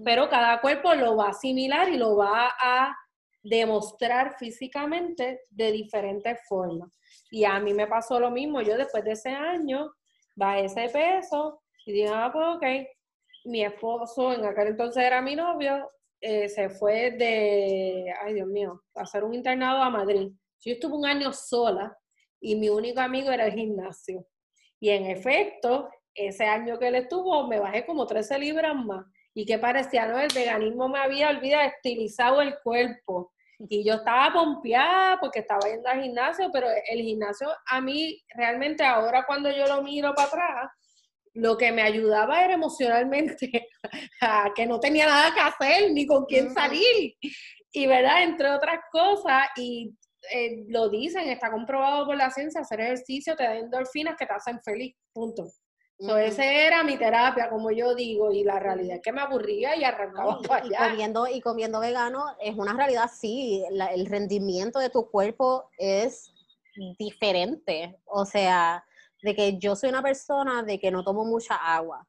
pero 0.05 0.29
cada 0.29 0.61
cuerpo 0.61 0.95
lo 0.95 1.17
va 1.17 1.27
a 1.27 1.31
asimilar 1.31 1.89
y 1.89 1.97
lo 1.97 2.17
va 2.17 2.55
a 2.61 2.97
demostrar 3.43 4.37
físicamente 4.39 5.43
de 5.51 5.73
diferentes 5.73 6.39
formas. 6.49 6.99
Y 7.31 7.45
a 7.45 7.59
mí 7.61 7.73
me 7.75 7.87
pasó 7.87 8.19
lo 8.19 8.31
mismo. 8.31 8.63
Yo 8.63 8.77
después 8.77 9.05
de 9.05 9.13
ese 9.13 9.31
año 9.31 9.93
bajé 10.35 10.65
ese 10.65 10.89
peso 10.89 11.61
y 11.87 11.93
dije, 11.93 12.09
ah, 12.13 12.31
pues 12.33 12.47
ok. 12.57 12.89
Mi 13.45 13.65
esposo, 13.65 14.33
en 14.33 14.45
aquel 14.45 14.69
entonces 14.69 15.03
era 15.03 15.23
mi 15.23 15.35
novio, 15.37 15.91
eh, 16.21 16.49
se 16.49 16.69
fue 16.69 17.13
de, 17.13 18.13
ay 18.23 18.35
Dios 18.35 18.49
mío, 18.49 18.83
a 18.95 19.03
hacer 19.03 19.25
un 19.25 19.35
internado 19.35 19.83
a 19.83 19.91
Madrid. 19.91 20.31
Yo 20.61 20.73
estuve 20.73 20.97
un 20.97 21.07
año 21.07 21.33
sola 21.33 21.97
y 22.41 22.57
mi 22.57 22.69
único 22.69 23.01
amigo 23.01 23.31
era 23.31 23.47
el 23.47 23.53
gimnasio. 23.53 24.27
Y 24.81 24.91
en 24.91 25.07
efecto, 25.07 25.89
ese 26.19 26.45
año 26.45 26.79
que 26.79 26.89
él 26.89 26.97
estuvo, 26.97 27.47
me 27.47 27.61
bajé 27.61 27.87
como 27.87 28.07
13 28.07 28.39
libras 28.39 28.75
más. 28.75 29.05
Y 29.35 29.47
que 29.47 29.59
parecía, 29.59 30.07
¿no? 30.07 30.19
El 30.19 30.31
veganismo 30.35 30.89
me 30.89 30.99
había 30.99 31.31
olvidado, 31.31 31.69
estilizado 31.69 32.41
el 32.41 32.59
cuerpo. 32.63 33.33
Y 33.59 33.85
yo 33.85 33.95
estaba 33.95 34.33
pompeada 34.33 35.19
porque 35.21 35.41
estaba 35.41 35.69
yendo 35.69 35.89
al 35.89 36.03
gimnasio, 36.03 36.51
pero 36.53 36.69
el 36.69 37.01
gimnasio 37.01 37.49
a 37.67 37.81
mí 37.81 38.23
realmente 38.35 38.85
ahora 38.85 39.25
cuando 39.27 39.51
yo 39.51 39.67
lo 39.67 39.83
miro 39.83 40.15
para 40.15 40.29
atrás, 40.29 40.71
lo 41.35 41.57
que 41.57 41.73
me 41.73 41.83
ayudaba 41.83 42.45
era 42.45 42.55
emocionalmente, 42.55 43.69
a 44.21 44.51
que 44.55 44.67
no 44.67 44.81
tenía 44.81 45.07
nada 45.07 45.33
que 45.35 45.41
hacer 45.41 45.93
ni 45.93 46.07
con 46.07 46.25
quién 46.25 46.53
salir. 46.53 47.15
Y 47.73 47.87
verdad, 47.87 48.23
entre 48.23 48.51
otras 48.51 48.81
cosas, 48.91 49.49
y 49.57 49.95
eh, 50.33 50.65
lo 50.69 50.89
dicen, 50.89 51.29
está 51.29 51.51
comprobado 51.51 52.07
por 52.07 52.17
la 52.17 52.31
ciencia, 52.31 52.61
hacer 52.61 52.81
ejercicio 52.81 53.37
te 53.37 53.45
da 53.45 53.57
endorfinas 53.57 54.17
que 54.19 54.27
te 54.27 54.33
hacen 54.33 54.61
feliz, 54.63 54.95
punto. 55.13 55.45
So, 56.01 56.17
ese 56.17 56.67
era 56.67 56.85
mi 56.85 56.97
terapia, 56.97 57.51
como 57.51 57.73
yo 57.73 57.95
digo, 57.95 58.31
y 58.31 58.45
la 58.45 58.61
realidad 58.61 58.97
es 58.97 59.03
que 59.03 59.13
me 59.13 59.21
aburría 59.21 59.75
y 59.75 59.83
arrancaba 59.83 60.39
para 60.43 60.65
allá. 60.65 60.87
Y 60.87 60.91
comiendo, 60.91 61.27
y 61.27 61.41
comiendo 61.41 61.81
vegano 61.81 62.37
es 62.41 62.57
una 62.57 62.73
realidad, 62.75 63.11
sí, 63.13 63.65
el 63.69 64.07
rendimiento 64.07 64.79
de 64.79 64.91
tu 64.91 65.11
cuerpo 65.11 65.71
es 65.77 66.33
diferente. 66.99 67.99
O 68.05 68.25
sea, 68.25 68.85
de 69.23 69.35
que 69.35 69.59
yo 69.59 69.75
soy 69.75 69.89
una 69.91 70.03
persona 70.03 70.63
de 70.63 70.79
que 70.79 70.91
no 70.91 71.03
tomo 71.03 71.25
mucha 71.25 71.57
agua. 71.57 72.07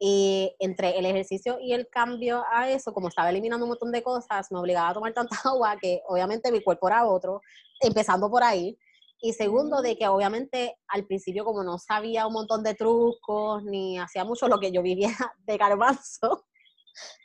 Y 0.00 0.54
entre 0.60 0.96
el 0.98 1.06
ejercicio 1.06 1.58
y 1.60 1.72
el 1.72 1.88
cambio 1.88 2.44
a 2.50 2.70
eso, 2.70 2.94
como 2.94 3.08
estaba 3.08 3.30
eliminando 3.30 3.64
un 3.66 3.70
montón 3.70 3.90
de 3.90 4.02
cosas, 4.02 4.50
me 4.52 4.58
obligaba 4.58 4.90
a 4.90 4.94
tomar 4.94 5.12
tanta 5.12 5.36
agua 5.44 5.76
que 5.76 6.02
obviamente 6.06 6.52
mi 6.52 6.62
cuerpo 6.62 6.88
era 6.88 7.04
otro, 7.06 7.42
empezando 7.80 8.30
por 8.30 8.42
ahí. 8.42 8.78
Y 9.20 9.32
segundo, 9.32 9.82
de 9.82 9.96
que 9.96 10.06
obviamente 10.08 10.76
al 10.88 11.04
principio 11.06 11.44
como 11.44 11.64
no 11.64 11.78
sabía 11.78 12.26
un 12.26 12.34
montón 12.34 12.62
de 12.62 12.74
trucos, 12.74 13.64
ni 13.64 13.98
hacía 13.98 14.24
mucho 14.24 14.48
lo 14.48 14.60
que 14.60 14.70
yo 14.70 14.82
vivía 14.82 15.10
de 15.46 15.56
garbanzo, 15.56 16.46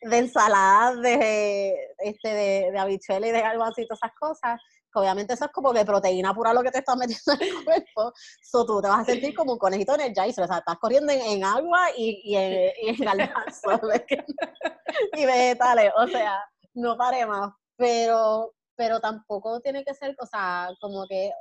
de 0.02 0.18
ensaladas, 0.18 1.02
de, 1.02 1.76
este, 2.00 2.30
de, 2.30 2.72
de 2.72 2.80
habichuelas 2.80 3.30
y 3.30 3.34
de 3.34 3.42
garbanzo 3.42 3.82
y 3.82 3.88
todas 3.88 4.00
esas 4.04 4.16
cosas, 4.20 4.62
que 4.92 5.00
obviamente 5.00 5.34
eso 5.34 5.46
es 5.46 5.52
como 5.52 5.74
de 5.74 5.86
proteína 5.86 6.34
pura 6.34 6.54
lo 6.54 6.62
que 6.62 6.72
te 6.72 6.80
estás 6.80 6.96
metiendo 6.96 7.34
en 7.40 7.58
el 7.58 7.64
cuerpo, 7.64 8.14
so 8.44 8.66
tú 8.66 8.82
te 8.82 8.88
vas 8.88 9.02
a 9.02 9.06
sentir 9.06 9.36
como 9.36 9.54
un 9.54 9.60
conejito 9.60 9.96
en 9.96 10.02
el 10.02 10.08
Energizer, 10.08 10.44
o 10.44 10.48
sea, 10.48 10.60
estás 10.60 10.78
corriendo 10.80 11.12
en, 11.12 11.44
agua 11.44 11.90
y, 11.98 12.22
y, 12.24 12.36
en, 12.36 12.72
y 12.82 12.90
en 12.90 12.96
garbanzo, 12.98 13.70
y 15.14 15.26
vegetales, 15.26 15.92
o 15.98 16.08
sea, 16.08 16.40
no 16.76 16.98
pare 16.98 17.26
más. 17.26 17.52
Pero 17.76 18.54
pero 18.76 19.00
tampoco 19.00 19.60
tiene 19.62 19.84
que 19.84 19.94
ser, 19.94 20.16
o 20.20 20.26
sea, 20.26 20.70
como 20.80 21.06
que, 21.08 21.32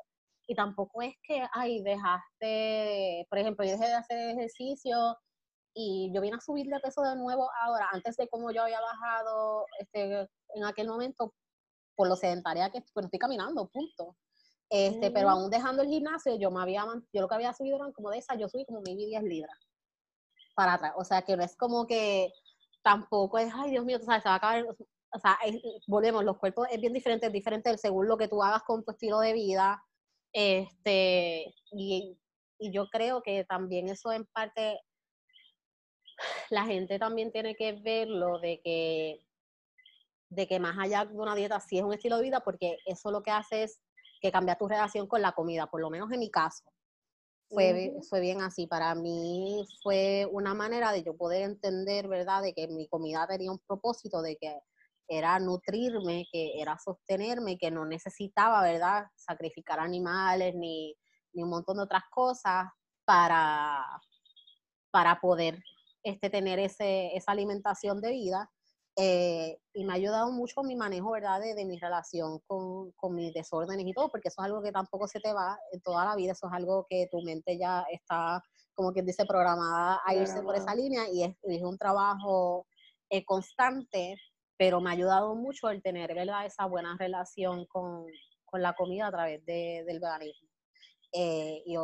y 0.47 0.55
tampoco 0.55 1.03
es 1.03 1.15
que, 1.23 1.45
ay, 1.53 1.83
dejaste, 1.83 3.27
por 3.29 3.39
ejemplo, 3.39 3.65
yo 3.65 3.73
dejé 3.73 3.87
de 3.87 3.95
hacer 3.95 4.31
ejercicio 4.31 5.17
y 5.75 6.11
yo 6.15 6.21
vine 6.21 6.37
a 6.37 6.41
subir 6.41 6.67
de 6.67 6.81
peso 6.81 7.03
de 7.03 7.17
nuevo 7.17 7.49
ahora, 7.63 7.89
antes 7.93 8.17
de 8.17 8.29
como 8.29 8.51
yo 8.51 8.63
había 8.63 8.81
bajado 8.81 9.67
este, 9.79 10.29
en 10.55 10.65
aquel 10.65 10.89
momento, 10.89 11.35
por 11.95 12.09
lo 12.09 12.17
sedentaria 12.17 12.71
que 12.71 12.83
bueno, 12.95 13.07
estoy 13.07 13.19
caminando, 13.19 13.69
punto. 13.69 14.17
Este, 14.69 15.11
Pero 15.11 15.29
aún 15.29 15.51
dejando 15.51 15.83
el 15.83 15.89
gimnasio, 15.89 16.35
yo 16.37 16.51
me 16.51 16.63
había, 16.63 16.87
yo 17.13 17.21
lo 17.21 17.29
que 17.29 17.35
había 17.35 17.53
subido 17.53 17.77
eran 17.77 17.93
como 17.93 18.11
de 18.11 18.19
esa, 18.19 18.37
yo 18.37 18.49
subí 18.49 18.65
como 18.65 18.81
maybe 18.81 19.05
10 19.05 19.23
libras 19.25 19.59
para 20.55 20.75
atrás. 20.75 20.93
O 20.97 21.05
sea, 21.05 21.23
que 21.23 21.37
no 21.37 21.45
es 21.45 21.57
como 21.57 21.87
que 21.87 22.33
tampoco 22.83 23.39
es, 23.39 23.53
ay 23.55 23.71
Dios 23.71 23.85
mío, 23.85 23.99
tú 23.99 24.07
sabes, 24.07 24.23
se 24.23 24.29
va 24.31 24.37
a 24.37 24.39
acabar, 24.39 24.65
o 24.65 25.19
sea, 25.19 25.39
volvemos, 25.87 26.25
los 26.25 26.39
cuerpos 26.39 26.69
es 26.71 26.81
bien 26.81 26.93
diferente, 26.93 27.27
es 27.27 27.33
diferente 27.33 27.77
según 27.77 28.09
lo 28.09 28.17
que 28.17 28.29
tú 28.29 28.43
hagas 28.43 28.63
con 28.63 28.83
tu 28.83 28.93
estilo 28.93 29.21
de 29.21 29.35
vida. 29.35 29.83
Este, 30.33 31.55
y, 31.73 32.19
y 32.59 32.73
yo 32.73 32.89
creo 32.89 33.23
que 33.23 33.45
también 33.45 33.89
eso 33.89 34.13
en 34.13 34.25
parte, 34.27 34.81
la 36.51 36.65
gente 36.65 36.99
también 36.99 37.33
tiene 37.33 37.55
que 37.55 37.73
verlo 37.73 38.39
de 38.39 38.61
que, 38.63 39.27
de 40.31 40.47
que 40.47 40.61
más 40.61 40.79
allá 40.79 41.05
de 41.05 41.15
una 41.15 41.35
dieta 41.35 41.61
sí 41.61 41.79
es 41.79 41.85
un 41.85 41.93
estilo 41.93 42.17
de 42.17 42.23
vida, 42.23 42.41
porque 42.41 42.79
eso 42.87 43.11
lo 43.11 43.23
que 43.23 43.31
hace 43.31 43.65
es 43.65 43.81
que 44.21 44.33
cambia 44.33 44.57
tu 44.57 44.69
relación 44.69 45.07
con 45.07 45.21
la 45.21 45.33
comida, 45.33 45.67
por 45.67 45.81
lo 45.81 45.91
menos 45.91 46.11
en 46.13 46.21
mi 46.21 46.31
caso. 46.31 46.65
Fue, 47.49 47.93
fue 48.09 48.21
bien 48.21 48.41
así. 48.41 48.67
Para 48.67 48.95
mí 48.95 49.67
fue 49.83 50.27
una 50.31 50.55
manera 50.55 50.91
de 50.91 51.03
yo 51.03 51.15
poder 51.15 51.43
entender, 51.43 52.09
¿verdad?, 52.09 52.41
de 52.41 52.55
que 52.55 52.67
mi 52.69 52.89
comida 52.89 53.27
tenía 53.27 53.51
un 53.51 53.59
propósito, 53.59 54.23
de 54.23 54.37
que 54.37 54.59
era 55.09 55.39
nutrirme, 55.39 56.27
que 56.31 56.61
era 56.61 56.79
sostenerme, 56.79 57.59
que 57.59 57.71
no 57.71 57.85
necesitaba, 57.85 58.63
¿verdad?, 58.63 59.07
sacrificar 59.15 59.81
animales 59.81 60.55
ni, 60.55 60.95
ni 61.33 61.43
un 61.43 61.51
montón 61.51 61.77
de 61.79 61.85
otras 61.85 62.05
cosas 62.11 62.67
para, 63.05 63.85
para 64.91 65.21
poder 65.21 65.63
este, 66.03 66.31
tener 66.31 66.59
ese, 66.59 67.15
esa 67.17 67.33
alimentación 67.33 68.01
de 68.01 68.11
vida. 68.11 68.51
Eh, 68.97 69.59
y 69.73 69.85
me 69.85 69.95
ha 69.95 69.97
ayudado 69.97 70.31
mucho 70.33 70.63
mi 70.63 70.77
manejo, 70.77 71.13
¿verdad?, 71.13 71.41
de, 71.41 71.65
mi 71.65 71.79
relación 71.79 72.41
con, 72.47 72.93
con, 72.93 73.15
mis 73.15 73.33
desórdenes 73.33 73.87
y 73.87 73.93
todo, 73.95 74.11
porque 74.11 74.29
eso 74.29 74.43
es 74.43 74.47
algo 74.47 74.63
que 74.63 74.71
tampoco 74.71 75.09
se 75.09 75.19
te 75.21 75.33
va 75.33 75.59
en 75.73 75.81
toda 75.81 76.05
la 76.05 76.15
vida, 76.15 76.33
eso 76.33 76.47
es 76.47 76.53
algo 76.53 76.87
que 76.91 77.09
tu 77.11 77.23
mente 77.23 77.59
ya 77.59 77.87
está, 77.91 78.43
como 78.75 78.93
quien 78.93 79.07
dice, 79.07 79.25
programada 79.25 80.01
a 80.05 80.15
irse 80.15 80.43
por 80.43 80.57
esa 80.57 80.75
línea 80.75 81.09
y 81.11 81.25
es, 81.25 81.35
es 81.43 81.63
un 81.63 81.79
trabajo 81.79 82.67
eh, 83.09 83.25
constante, 83.25 84.17
pero 84.57 84.81
me 84.81 84.91
ha 84.91 84.93
ayudado 84.93 85.35
mucho 85.35 85.71
el 85.71 85.83
tener, 85.83 86.17
esa 86.45 86.67
buena 86.67 86.97
relación 86.99 87.67
con, 87.67 88.07
con 88.45 88.63
la 88.63 88.75
comida 88.75 89.09
a 89.09 89.11
través 89.13 89.45
de, 89.45 89.85
del 89.87 90.01
veganismo. 90.01 90.49
Eh, 91.15 91.63
y, 91.67 91.75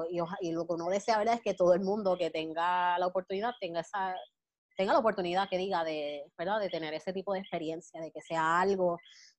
lo 0.53 0.67
que 0.67 0.73
uno 0.73 0.89
desea, 0.89 1.23
es 1.23 1.43
que 1.43 1.55
todo 1.55 1.75
el 1.75 1.81
mundo 1.81 2.17
que 2.17 2.31
tenga 2.31 2.99
la 2.99 3.07
oportunidad 3.07 3.53
tenga 3.61 3.81
esa 3.81 4.15
tenga 4.79 4.93
la 4.93 5.01
oportunidad 5.01 5.49
que 5.51 5.59
diga 5.59 5.83
de, 5.83 6.25
¿verdad? 6.39 6.61
de 6.61 6.71
tener 6.71 6.95
ese 6.95 7.13
tipo 7.13 7.33
de 7.33 7.41
experiencia, 7.41 8.01
de 8.01 8.13
que 8.13 8.23
sea 8.23 8.61
algo, 8.61 8.97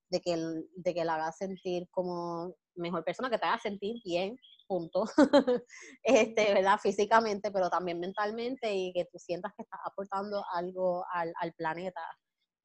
de 0.09 0.19
que, 0.19 0.35
de 0.35 0.93
que 0.93 1.05
la 1.05 1.15
haga 1.15 1.31
sentir 1.31 1.87
como 1.91 2.53
mejor 2.75 3.05
persona, 3.05 3.29
que 3.29 3.37
te 3.37 3.45
haga 3.45 3.57
sentir 3.57 3.95
bien, 4.03 4.37
punto, 4.67 5.05
este, 6.03 6.53
¿verdad? 6.53 6.77
Físicamente, 6.77 7.51
pero 7.51 7.69
también 7.69 8.01
mentalmente 8.01 8.75
y 8.75 8.91
que 8.91 9.05
tú 9.05 9.17
sientas 9.17 9.53
que 9.55 9.63
estás 9.63 9.79
aportando 9.85 10.43
algo 10.53 11.05
al, 11.13 11.31
al 11.39 11.53
planeta 11.53 12.01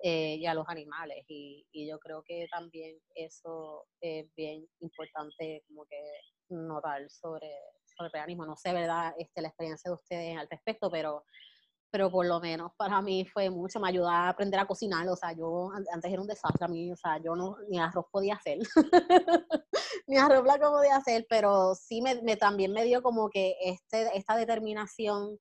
eh, 0.07 0.37
y 0.37 0.45
a 0.45 0.53
los 0.53 0.69
animales. 0.69 1.25
Y, 1.29 1.65
yo 1.89 1.99
creo 1.99 2.23
que 2.23 2.47
también 2.53 2.99
eso 3.15 3.87
es 4.03 4.27
bien 4.37 4.69
importante 4.81 5.65
como 5.67 5.87
que 5.87 5.97
notar 6.51 7.09
sobre, 7.09 7.51
sobre 7.87 8.09
el 8.09 8.13
veganismo. 8.13 8.45
No 8.45 8.55
sé, 8.55 8.75
¿verdad? 8.75 9.15
Este, 9.17 9.41
la 9.41 9.49
experiencia 9.49 9.91
de 9.91 9.95
ustedes 9.95 10.37
al 10.37 10.47
respecto, 10.51 10.91
pero 10.91 11.25
pero 11.91 12.11
por 12.11 12.27
lo 12.27 12.41
menos 12.41 12.73
para 12.77 13.01
mí 13.01 13.25
fue 13.25 13.51
mucho, 13.51 13.79
me 13.79 13.89
ayudó 13.89 14.09
a 14.09 14.31
aprender 14.31 14.59
a 14.59 14.67
cocinar, 14.67 15.09
o 15.09 15.15
sea, 15.15 15.33
yo 15.33 15.71
antes 15.93 16.13
era 16.13 16.21
un 16.21 16.27
desastre 16.27 16.65
a 16.65 16.69
mí, 16.69 16.91
o 16.91 16.97
sea, 16.97 17.19
yo 17.23 17.37
no, 17.37 17.57
ni 17.69 17.79
arroz 17.79 18.07
podía 18.11 18.35
hacer, 18.35 18.59
ni 20.09 20.17
arroz 20.17 20.43
blanco 20.43 20.73
podía 20.73 20.97
hacer, 20.97 21.25
pero 21.31 21.77
sí 21.77 22.03
me, 22.03 22.37
también 22.37 22.73
me 22.73 22.83
dio 22.83 23.01
como 23.01 23.31
que 23.31 23.55
este, 23.63 24.11
esta 24.19 24.35
determinación 24.35 25.39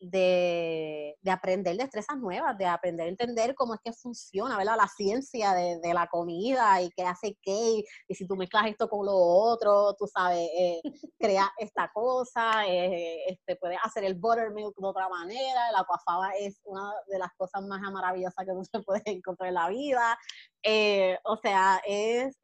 de, 0.00 1.16
de, 1.20 1.30
aprender 1.30 1.76
destrezas 1.76 2.16
nuevas, 2.16 2.56
de 2.56 2.64
aprender 2.64 3.06
a 3.06 3.10
entender 3.10 3.54
cómo 3.54 3.74
es 3.74 3.80
que 3.84 3.92
funciona, 3.92 4.56
¿verdad? 4.56 4.76
La 4.76 4.88
ciencia 4.88 5.52
de, 5.52 5.78
de 5.78 5.94
la 5.94 6.06
comida 6.06 6.80
y 6.80 6.90
qué 6.90 7.02
hace 7.04 7.36
qué, 7.42 7.84
y, 8.08 8.14
si 8.14 8.26
tú 8.26 8.34
mezclas 8.36 8.66
esto 8.66 8.88
con 8.88 9.04
lo 9.04 9.14
otro, 9.14 9.94
tú 9.98 10.06
sabes, 10.06 10.48
eh, 10.58 10.80
crea 11.18 11.50
esta 11.58 11.90
cosa, 11.92 12.66
eh, 12.66 13.24
este, 13.26 13.56
puedes 13.56 13.78
hacer 13.82 14.04
el 14.04 14.14
buttermilk 14.14 14.74
de 14.76 14.86
otra 14.86 15.08
manera, 15.08 15.70
la 15.72 15.84
coafaba 15.84 16.30
es 16.38 16.60
una 16.64 16.90
de 17.08 17.18
las 17.18 17.30
cosas 17.36 17.62
más 17.62 17.80
maravillosas 17.92 18.46
que 18.46 18.64
se 18.64 18.82
puede 18.84 19.02
encontrar 19.06 19.48
en 19.48 19.54
la 19.54 19.68
vida, 19.68 20.18
eh, 20.62 21.18
o 21.24 21.36
sea, 21.36 21.80
es 21.84 22.36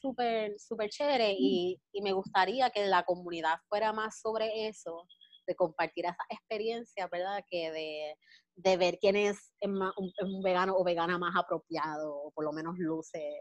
súper, 0.00 0.58
súper 0.58 0.90
chévere 0.90 1.34
y, 1.36 1.80
y 1.92 2.02
me 2.02 2.12
gustaría 2.12 2.70
que 2.70 2.86
la 2.86 3.04
comunidad 3.04 3.58
fuera 3.68 3.92
más 3.92 4.20
sobre 4.20 4.68
eso, 4.68 5.06
de 5.50 5.56
compartir 5.56 6.06
esa 6.06 6.24
experiencia, 6.28 7.08
¿verdad? 7.08 7.44
Que 7.50 7.72
de, 7.72 8.14
de 8.54 8.76
ver 8.76 8.98
quién 9.00 9.16
es 9.16 9.52
un, 9.62 10.42
vegano 10.42 10.76
o 10.76 10.84
vegana 10.84 11.18
más 11.18 11.34
apropiado, 11.36 12.14
o 12.14 12.30
por 12.30 12.44
lo 12.44 12.52
menos 12.52 12.78
luce, 12.78 13.36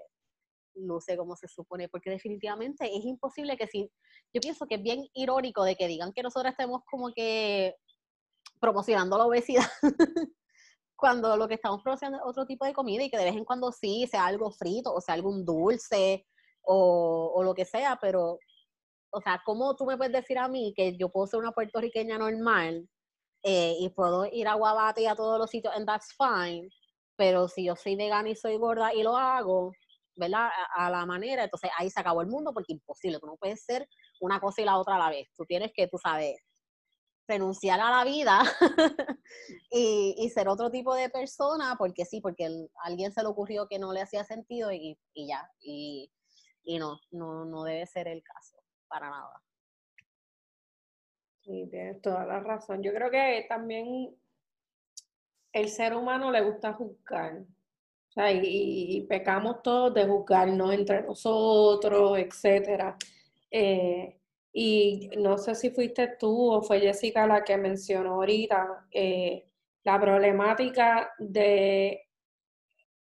luce 0.74 1.16
como 1.18 1.36
se 1.36 1.47
supone, 1.47 1.88
porque 1.88 2.10
definitivamente 2.10 2.86
es 2.86 3.05
imposible 3.05 3.57
que 3.57 3.68
si, 3.68 3.91
yo 4.34 4.41
pienso 4.41 4.66
que 4.66 4.76
es 4.76 4.82
bien 4.82 5.07
irónico 5.14 5.64
de 5.64 5.76
que 5.76 5.88
digan 5.88 6.14
que 6.14 6.24
nosotros 6.24 6.51
estemos 6.51 6.82
como 6.89 7.14
que 7.14 7.76
promocionando 8.60 9.18
la 9.18 9.26
obesidad, 9.26 9.70
cuando 10.95 11.38
lo 11.38 11.47
que 11.47 11.53
estamos 11.53 11.84
promocionando 11.84 12.24
es 12.24 12.30
otro 12.30 12.47
tipo 12.47 12.66
de 12.66 12.74
comida 12.74 13.03
y 13.03 13.12
que 13.12 13.18
de 13.18 13.26
vez 13.26 13.36
en 13.36 13.45
cuando 13.45 13.72
sí, 13.72 14.07
sea 14.10 14.26
algo 14.26 14.51
frito 14.51 14.93
o 14.93 14.99
sea 14.99 15.14
algún 15.14 15.45
dulce 15.45 16.26
o, 16.62 17.32
o 17.36 17.43
lo 17.43 17.53
que 17.53 17.66
sea, 17.66 17.99
pero 18.01 18.39
o 19.12 19.22
sea, 19.22 19.41
¿cómo 19.45 19.76
tú 19.76 19.86
me 19.86 19.97
puedes 19.97 20.14
decir 20.14 20.38
a 20.38 20.47
mí 20.47 20.74
que 20.76 20.95
yo 20.97 21.10
puedo 21.10 21.28
ser 21.28 21.39
una 21.39 21.51
puertorriqueña 21.51 22.18
normal 22.18 22.88
eh, 23.43 23.76
y 23.80 23.89
puedo 23.89 24.26
ir 24.26 24.47
a 24.47 24.55
Guabate 24.55 25.03
y 25.03 25.07
a 25.07 25.16
todos 25.16 25.39
los 25.39 25.49
sitios, 25.49 25.74
and 25.76 25.88
that's 25.88 26.14
fine, 26.18 26.70
pero 27.16 27.47
si 27.47 27.66
yo 27.66 27.76
soy 27.76 27.95
vegana 27.95 28.30
y 28.30 28.36
soy 28.36 28.57
gorda 28.57 28.93
y 28.93 29.03
lo 29.03 29.18
hago, 29.18 29.72
¿verdad? 30.16 30.49
A, 30.76 30.89
la 30.89 31.05
manera, 31.05 31.45
entonces 31.45 31.72
ahí 31.78 31.89
se 31.89 31.99
acabó 31.99 32.22
el 32.22 32.28
mundo 32.28 32.53
porque 32.53 32.74
imposible, 32.74 33.20
tú 33.20 33.28
no 33.28 33.38
puedes 33.38 33.64
ser 33.64 33.88
una 34.20 34.39
cosa 34.39 34.62
y 34.62 34.66
la 34.66 34.78
otra 34.78 34.95
a 34.95 34.99
la 34.99 35.10
vez, 35.10 35.28
tú 35.36 35.45
tienes 35.45 35.72
que, 35.74 35.88
tú 35.88 35.97
sabes, 35.97 36.36
renunciar 37.28 37.80
a 37.80 37.91
la 37.91 38.03
vida 38.03 38.41
y, 39.72 40.16
y, 40.18 40.30
ser 40.30 40.49
otro 40.49 40.72
tipo 40.72 40.95
de 40.95 41.10
persona, 41.10 41.76
porque 41.78 42.05
sí, 42.05 42.22
porque 42.22 42.49
alguien 42.84 43.12
se 43.14 43.22
le 43.22 43.30
ocurrió 43.30 43.68
que 43.68 43.80
no 43.80 43.93
le 43.93 44.01
hacía 44.01 44.24
sentido 44.26 44.72
y, 44.72 44.97
y 45.14 45.28
ya, 45.28 45.49
y, 45.62 46.12
y 46.64 46.80
no, 46.80 46.99
no, 47.12 47.45
no 47.45 47.64
debe 47.64 47.86
ser 47.86 48.07
el 48.07 48.24
caso 48.24 48.60
para 48.90 49.10
nada. 49.10 49.42
Sí, 51.42 51.68
tienes 51.70 52.02
toda 52.02 52.26
la 52.26 52.40
razón. 52.42 52.84
Yo 52.84 52.94
creo 52.94 53.10
que 53.10 53.46
también 53.48 54.16
el 55.54 55.70
ser 55.70 55.96
humano 55.96 56.32
le 56.32 56.42
gusta 56.42 56.74
juzgar. 56.74 57.42
O 58.10 58.12
sea, 58.12 58.32
y, 58.32 59.06
pecamos 59.08 59.62
todos 59.62 59.94
de 59.94 60.06
juzgarnos 60.06 60.74
entre 60.74 61.04
nosotros, 61.04 62.18
etcétera. 62.18 62.98
Eh, 63.52 64.20
y 64.52 65.10
no 65.18 65.38
sé 65.38 65.56
si 65.56 65.70
fuiste 65.70 66.16
tú 66.20 66.52
o 66.52 66.62
fue 66.62 66.80
Jessica 66.80 67.28
la 67.28 67.44
que 67.44 67.58
mencionó 67.58 68.16
ahorita 68.16 68.88
eh, 68.92 69.48
la 69.84 70.00
problemática 70.00 71.14
de 71.20 72.08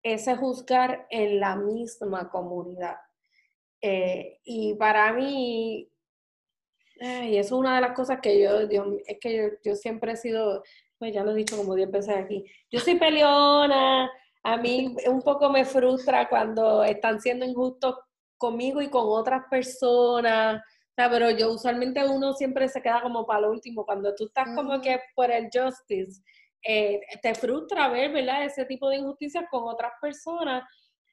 ese 0.01 0.35
juzgar 0.35 1.07
en 1.09 1.39
la 1.39 1.55
misma 1.55 2.29
comunidad. 2.29 2.97
Eh, 3.87 4.39
y 4.45 4.73
para 4.73 5.13
mí, 5.13 5.87
y 6.99 7.37
eso 7.37 7.55
es 7.55 7.59
una 7.59 7.75
de 7.75 7.81
las 7.81 7.91
cosas 7.91 8.19
que 8.19 8.41
yo, 8.41 8.61
es 8.61 9.19
que 9.21 9.59
yo, 9.63 9.75
siempre 9.75 10.13
he 10.13 10.15
sido, 10.15 10.63
pues 10.97 11.13
ya 11.13 11.23
lo 11.23 11.31
he 11.31 11.35
dicho 11.35 11.55
como 11.55 11.75
10 11.75 11.91
veces 11.91 12.15
aquí, 12.15 12.43
yo 12.71 12.79
soy 12.79 12.95
peleona, 12.95 14.09
a 14.41 14.57
mí 14.57 14.95
un 15.05 15.21
poco 15.21 15.51
me 15.51 15.65
frustra 15.65 16.27
cuando 16.27 16.83
están 16.83 17.21
siendo 17.21 17.45
injustos 17.45 17.95
conmigo 18.37 18.81
y 18.81 18.89
con 18.89 19.03
otras 19.05 19.43
personas, 19.51 20.63
o 20.63 20.93
sea, 20.95 21.07
pero 21.11 21.29
yo 21.29 21.51
usualmente 21.51 22.03
uno 22.09 22.33
siempre 22.33 22.67
se 22.67 22.81
queda 22.81 23.03
como 23.03 23.23
para 23.27 23.41
lo 23.41 23.51
último, 23.51 23.85
cuando 23.85 24.15
tú 24.15 24.25
estás 24.25 24.47
como 24.55 24.81
que 24.81 24.99
por 25.13 25.29
el 25.29 25.47
justice, 25.53 26.23
eh, 26.67 27.01
te 27.21 27.35
frustra 27.35 27.87
ver, 27.89 28.11
¿verdad? 28.11 28.45
Ese 28.45 28.65
tipo 28.65 28.89
de 28.89 28.95
injusticias 28.95 29.45
con 29.51 29.65
otras 29.65 29.91
personas 30.01 30.63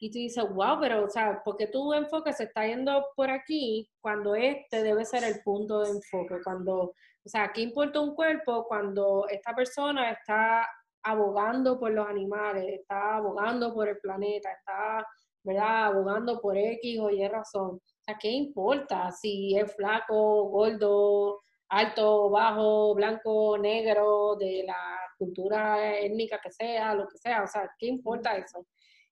y 0.02 0.10
tú 0.10 0.18
dices, 0.18 0.44
wow, 0.52 0.80
pero, 0.80 1.04
o 1.04 1.08
sea, 1.08 1.40
porque 1.44 1.68
tu 1.68 1.92
enfoque 1.94 2.32
se 2.32 2.44
está 2.44 2.66
yendo 2.66 3.06
por 3.14 3.30
aquí 3.30 3.88
cuando 4.00 4.34
este 4.34 4.82
debe 4.82 5.04
ser 5.04 5.22
el 5.22 5.40
punto 5.44 5.82
de 5.82 5.90
enfoque? 5.90 6.40
Cuando, 6.42 6.76
o 7.24 7.28
sea, 7.28 7.52
¿qué 7.52 7.60
importa 7.60 8.00
un 8.00 8.16
cuerpo 8.16 8.66
cuando 8.66 9.28
esta 9.28 9.54
persona 9.54 10.10
está 10.10 10.66
abogando 11.04 11.78
por 11.78 11.92
los 11.92 12.08
animales, 12.08 12.80
está 12.80 13.18
abogando 13.18 13.72
por 13.72 13.88
el 13.88 13.98
planeta, 13.98 14.50
está 14.50 15.06
¿verdad? 15.44 15.86
Abogando 15.86 16.40
por 16.40 16.56
X 16.56 16.98
o 17.00 17.10
Y 17.10 17.26
razón. 17.28 17.76
O 17.76 18.04
sea, 18.04 18.16
¿qué 18.18 18.30
importa 18.30 19.10
si 19.12 19.56
es 19.56 19.72
flaco, 19.76 20.48
gordo, 20.48 21.42
alto, 21.68 22.28
bajo, 22.28 22.94
blanco, 22.96 23.56
negro, 23.56 24.34
de 24.36 24.64
la 24.66 24.98
cultura 25.16 25.96
étnica 26.00 26.40
que 26.42 26.50
sea, 26.50 26.92
lo 26.94 27.06
que 27.06 27.18
sea? 27.18 27.44
O 27.44 27.46
sea, 27.46 27.70
¿qué 27.78 27.86
importa 27.86 28.36
eso? 28.36 28.66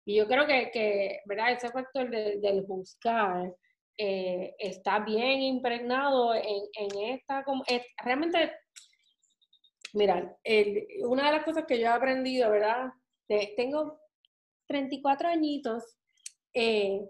Y 0.04 0.16
yo 0.16 0.26
creo 0.26 0.46
que, 0.46 0.70
que 0.72 1.20
¿verdad? 1.26 1.52
Ese 1.52 1.70
factor 1.70 2.10
del 2.10 2.64
juzgar 2.66 3.52
eh, 3.96 4.54
está 4.58 5.00
bien 5.00 5.42
impregnado 5.42 6.34
en, 6.34 6.62
en 6.74 7.14
esta... 7.14 7.44
realmente, 8.02 8.52
mira, 9.92 10.36
una 11.04 11.26
de 11.26 11.32
las 11.32 11.44
cosas 11.44 11.64
que 11.66 11.78
yo 11.78 11.84
he 11.84 11.88
aprendido, 11.88 12.50
¿verdad? 12.50 12.90
tengo 13.56 14.00
34 14.66 15.28
añitos 15.28 15.96
eh, 16.54 17.00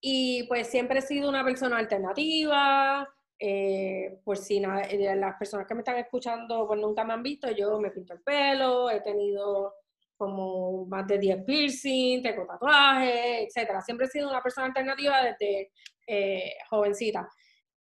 y 0.00 0.44
pues 0.44 0.68
siempre 0.68 1.00
he 1.00 1.02
sido 1.02 1.28
una 1.28 1.44
persona 1.44 1.78
alternativa, 1.78 3.08
eh, 3.38 4.20
por 4.24 4.36
si 4.38 4.60
las 4.60 5.36
personas 5.38 5.66
que 5.66 5.74
me 5.74 5.80
están 5.80 5.96
escuchando 5.98 6.66
pues 6.66 6.80
nunca 6.80 7.04
me 7.04 7.12
han 7.12 7.22
visto, 7.22 7.50
yo 7.50 7.78
me 7.80 7.90
pinto 7.90 8.14
el 8.14 8.22
pelo, 8.22 8.88
he 8.88 9.00
tenido 9.00 9.74
como 10.16 10.86
más 10.86 11.06
de 11.06 11.18
10 11.18 11.44
piercing, 11.44 12.22
tengo 12.22 12.46
tatuajes, 12.46 13.48
etcétera. 13.48 13.80
Siempre 13.80 14.06
he 14.06 14.10
sido 14.10 14.28
una 14.28 14.42
persona 14.42 14.66
alternativa 14.66 15.22
desde 15.22 15.72
eh, 16.06 16.54
jovencita. 16.70 17.28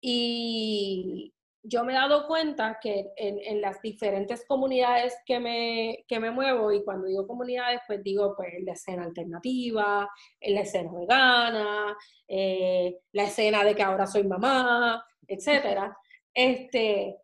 Y 0.02 1.34
yo 1.64 1.84
me 1.84 1.94
he 1.94 1.96
dado 1.96 2.26
cuenta 2.28 2.80
que 2.82 3.12
en, 3.18 3.62
las 3.62 3.82
diferentes 3.82 4.46
comunidades 4.48 5.16
que 5.26 5.40
me, 5.40 6.06
que 6.08 6.20
me 6.20 6.32
muevo, 6.32 6.72
y 6.72 6.84
cuando 6.84 7.08
digo 7.08 7.28
comunidades, 7.28 7.82
pues 7.86 8.02
digo 8.04 8.34
pues 8.36 8.54
la 8.64 8.74
escena 8.74 9.04
alternativa, 9.04 10.10
la 10.42 10.62
escena 10.62 10.92
vegana, 10.94 11.98
eh, 12.28 13.00
la 13.12 13.24
escena 13.24 13.64
de 13.64 13.76
que 13.76 13.84
ahora 13.84 14.08
soy 14.08 14.24
mamá, 14.24 15.04
etcétera. 15.28 15.98
Este, 16.34 17.18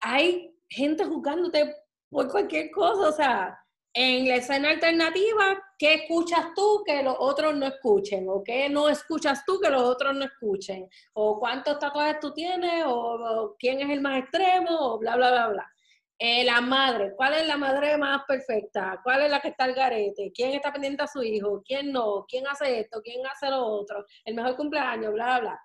hay 0.00 0.54
gente 0.68 1.04
juzgándote 1.04 1.74
por 2.08 2.30
cualquier 2.30 2.70
cosa, 2.70 3.08
o 3.08 3.12
sea, 3.12 3.65
en 3.98 4.28
la 4.28 4.36
escena 4.36 4.68
alternativa, 4.68 5.58
¿qué 5.78 5.94
escuchas 5.94 6.52
tú 6.54 6.82
que 6.84 7.02
los 7.02 7.16
otros 7.18 7.56
no 7.56 7.64
escuchen? 7.64 8.28
¿O 8.28 8.44
qué 8.44 8.68
no 8.68 8.90
escuchas 8.90 9.42
tú 9.46 9.58
que 9.58 9.70
los 9.70 9.80
otros 9.80 10.14
no 10.14 10.26
escuchen? 10.26 10.86
¿O 11.14 11.40
cuántos 11.40 11.78
tatuajes 11.78 12.20
tú 12.20 12.30
tienes? 12.34 12.84
¿O, 12.86 13.56
quién 13.58 13.80
es 13.80 13.88
el 13.88 14.02
más 14.02 14.18
extremo? 14.18 14.68
O 14.78 14.98
bla, 14.98 15.16
bla, 15.16 15.30
bla, 15.30 15.48
bla. 15.48 15.72
Eh, 16.18 16.44
la 16.44 16.60
madre, 16.60 17.14
¿cuál 17.16 17.34
es 17.34 17.46
la 17.46 17.56
madre 17.56 17.96
más 17.96 18.22
perfecta? 18.28 19.00
¿Cuál 19.02 19.22
es 19.22 19.30
la 19.30 19.40
que 19.40 19.48
está 19.48 19.64
al 19.64 19.74
garete? 19.74 20.30
¿Quién 20.30 20.52
está 20.52 20.70
pendiente 20.70 21.02
a 21.02 21.06
su 21.06 21.22
hijo? 21.22 21.62
¿Quién 21.64 21.90
no? 21.90 22.26
¿Quién 22.28 22.46
hace 22.46 22.80
esto? 22.80 23.00
¿Quién 23.02 23.26
hace 23.26 23.48
lo 23.48 23.64
otro? 23.64 24.04
El 24.26 24.34
mejor 24.34 24.56
cumpleaños, 24.56 25.14
bla, 25.14 25.40
bla. 25.40 25.58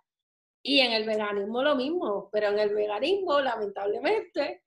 Y 0.64 0.80
en 0.80 0.94
el 0.94 1.06
veganismo 1.06 1.64
lo 1.64 1.76
mismo, 1.76 2.30
pero 2.32 2.48
en 2.48 2.60
el 2.60 2.74
veganismo, 2.74 3.42
lamentablemente, 3.42 4.64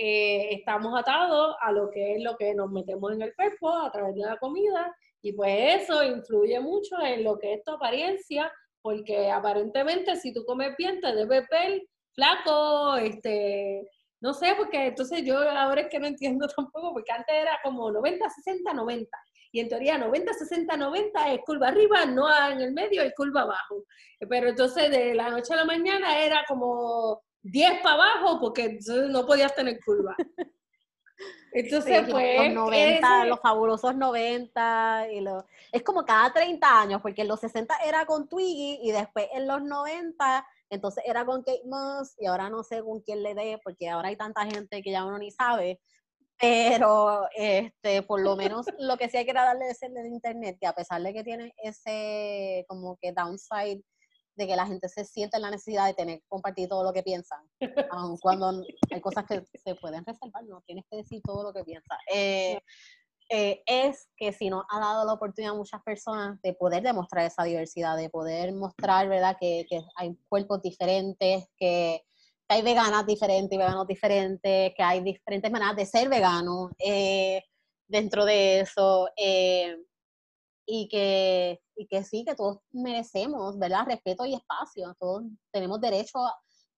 eh, 0.00 0.54
estamos 0.54 0.96
atados 0.96 1.56
a 1.60 1.72
lo 1.72 1.90
que 1.90 2.14
es 2.14 2.22
lo 2.22 2.36
que 2.36 2.54
nos 2.54 2.70
metemos 2.70 3.12
en 3.12 3.22
el 3.22 3.34
cuerpo 3.34 3.68
a 3.68 3.90
través 3.90 4.14
de 4.14 4.20
la 4.20 4.36
comida 4.36 4.94
y 5.20 5.32
pues 5.32 5.82
eso 5.82 6.04
influye 6.04 6.60
mucho 6.60 7.00
en 7.00 7.24
lo 7.24 7.36
que 7.36 7.54
es 7.54 7.64
tu 7.64 7.72
apariencia, 7.72 8.52
porque 8.80 9.28
aparentemente 9.28 10.14
si 10.14 10.32
tú 10.32 10.44
comes 10.44 10.76
bien 10.76 11.00
te 11.00 11.12
debes 11.12 11.48
ver 11.50 11.82
flaco, 12.12 12.96
este, 12.96 13.88
no 14.20 14.34
sé, 14.34 14.54
porque 14.56 14.86
entonces 14.86 15.24
yo 15.24 15.38
ahora 15.38 15.80
es 15.80 15.88
que 15.88 15.98
no 15.98 16.06
entiendo 16.06 16.46
tampoco, 16.56 16.92
porque 16.92 17.10
antes 17.10 17.34
era 17.34 17.58
como 17.64 17.90
90, 17.90 18.30
60, 18.30 18.72
90. 18.72 19.18
Y 19.50 19.60
en 19.60 19.68
teoría 19.68 19.98
90, 19.98 20.32
60, 20.32 20.76
90 20.76 21.32
es 21.32 21.40
curva 21.44 21.68
arriba, 21.68 22.04
no 22.06 22.28
en 22.50 22.60
el 22.60 22.72
medio 22.72 23.02
es 23.02 23.14
curva 23.16 23.42
abajo. 23.42 23.84
Pero 24.28 24.50
entonces 24.50 24.90
de 24.90 25.14
la 25.14 25.30
noche 25.30 25.54
a 25.54 25.56
la 25.56 25.64
mañana 25.64 26.20
era 26.20 26.44
como 26.46 27.22
10 27.42 27.82
para 27.82 27.94
abajo 27.94 28.40
porque 28.40 28.78
no 29.08 29.26
podías 29.26 29.54
tener 29.54 29.78
curva. 29.84 30.16
Entonces, 31.52 32.06
pues. 32.10 32.52
Los 32.52 32.54
90, 32.54 33.24
los 33.24 33.40
fabulosos 33.40 33.94
90. 33.96 35.08
Y 35.12 35.20
los... 35.20 35.44
Es 35.72 35.82
como 35.82 36.04
cada 36.04 36.32
30 36.32 36.80
años, 36.80 37.02
porque 37.02 37.22
en 37.22 37.28
los 37.28 37.40
60 37.40 37.74
era 37.86 38.06
con 38.06 38.28
Twiggy 38.28 38.80
y 38.82 38.92
después 38.92 39.26
en 39.32 39.46
los 39.46 39.62
90, 39.62 40.46
entonces 40.70 41.02
era 41.06 41.24
con 41.24 41.42
Kate 41.42 41.62
Moss 41.64 42.14
y 42.18 42.26
ahora 42.26 42.50
no 42.50 42.62
sé 42.62 42.82
con 42.82 43.00
quién 43.00 43.22
le 43.22 43.34
dé, 43.34 43.60
porque 43.62 43.88
ahora 43.88 44.08
hay 44.08 44.16
tanta 44.16 44.44
gente 44.44 44.82
que 44.82 44.90
ya 44.90 45.04
uno 45.04 45.18
ni 45.18 45.30
sabe. 45.30 45.80
Pero, 46.40 47.28
este, 47.34 48.02
por 48.02 48.20
lo 48.20 48.36
menos 48.36 48.66
lo 48.78 48.96
que 48.96 49.08
sí 49.08 49.16
hay 49.16 49.26
que 49.26 49.32
darle 49.32 49.70
es 49.70 49.82
el 49.82 49.94
de 49.94 50.06
internet, 50.06 50.58
que 50.60 50.66
a 50.66 50.72
pesar 50.72 51.02
de 51.02 51.12
que 51.12 51.24
tiene 51.24 51.52
ese 51.62 52.64
como 52.68 52.96
que 53.00 53.12
downside 53.12 53.82
de 54.38 54.46
que 54.46 54.56
la 54.56 54.66
gente 54.66 54.88
se 54.88 55.04
siente 55.04 55.38
la 55.38 55.50
necesidad 55.50 55.86
de 55.86 55.94
tener 55.94 56.20
que 56.20 56.26
compartir 56.28 56.68
todo 56.68 56.84
lo 56.84 56.92
que 56.92 57.02
piensan, 57.02 57.40
aun 57.92 58.16
cuando 58.18 58.62
hay 58.90 59.00
cosas 59.00 59.24
que 59.26 59.42
se 59.58 59.74
pueden 59.74 60.04
resaltar, 60.04 60.44
no 60.44 60.62
tienes 60.62 60.84
que 60.90 60.96
decir 60.96 61.20
todo 61.22 61.42
lo 61.42 61.52
que 61.52 61.64
piensas. 61.64 61.98
Eh, 62.12 62.58
eh, 63.30 63.62
es 63.66 64.08
que 64.16 64.32
si 64.32 64.48
nos 64.48 64.64
ha 64.70 64.80
dado 64.80 65.04
la 65.04 65.12
oportunidad 65.12 65.52
a 65.52 65.56
muchas 65.56 65.82
personas 65.82 66.40
de 66.40 66.54
poder 66.54 66.82
demostrar 66.82 67.26
esa 67.26 67.42
diversidad, 67.42 67.96
de 67.96 68.08
poder 68.08 68.54
mostrar, 68.54 69.06
¿verdad?, 69.08 69.36
que, 69.38 69.66
que 69.68 69.82
hay 69.96 70.16
cuerpos 70.28 70.62
diferentes, 70.62 71.44
que, 71.58 72.02
hay 72.50 72.62
veganas 72.62 73.06
diferentes 73.06 73.54
y 73.54 73.58
veganos 73.58 73.86
diferentes, 73.86 74.72
que 74.74 74.82
hay 74.82 75.02
diferentes 75.02 75.50
maneras 75.50 75.76
de 75.76 75.84
ser 75.84 76.08
vegano 76.08 76.70
eh, 76.78 77.42
dentro 77.86 78.24
de 78.24 78.60
eso 78.60 79.10
y 80.70 80.86
que, 80.88 81.62
y 81.76 81.86
que 81.86 82.04
sí, 82.04 82.26
que 82.26 82.34
todos 82.34 82.58
merecemos, 82.72 83.58
¿verdad? 83.58 83.86
Respeto 83.86 84.26
y 84.26 84.34
espacio, 84.34 84.94
todos 85.00 85.22
tenemos 85.50 85.80
derecho 85.80 86.18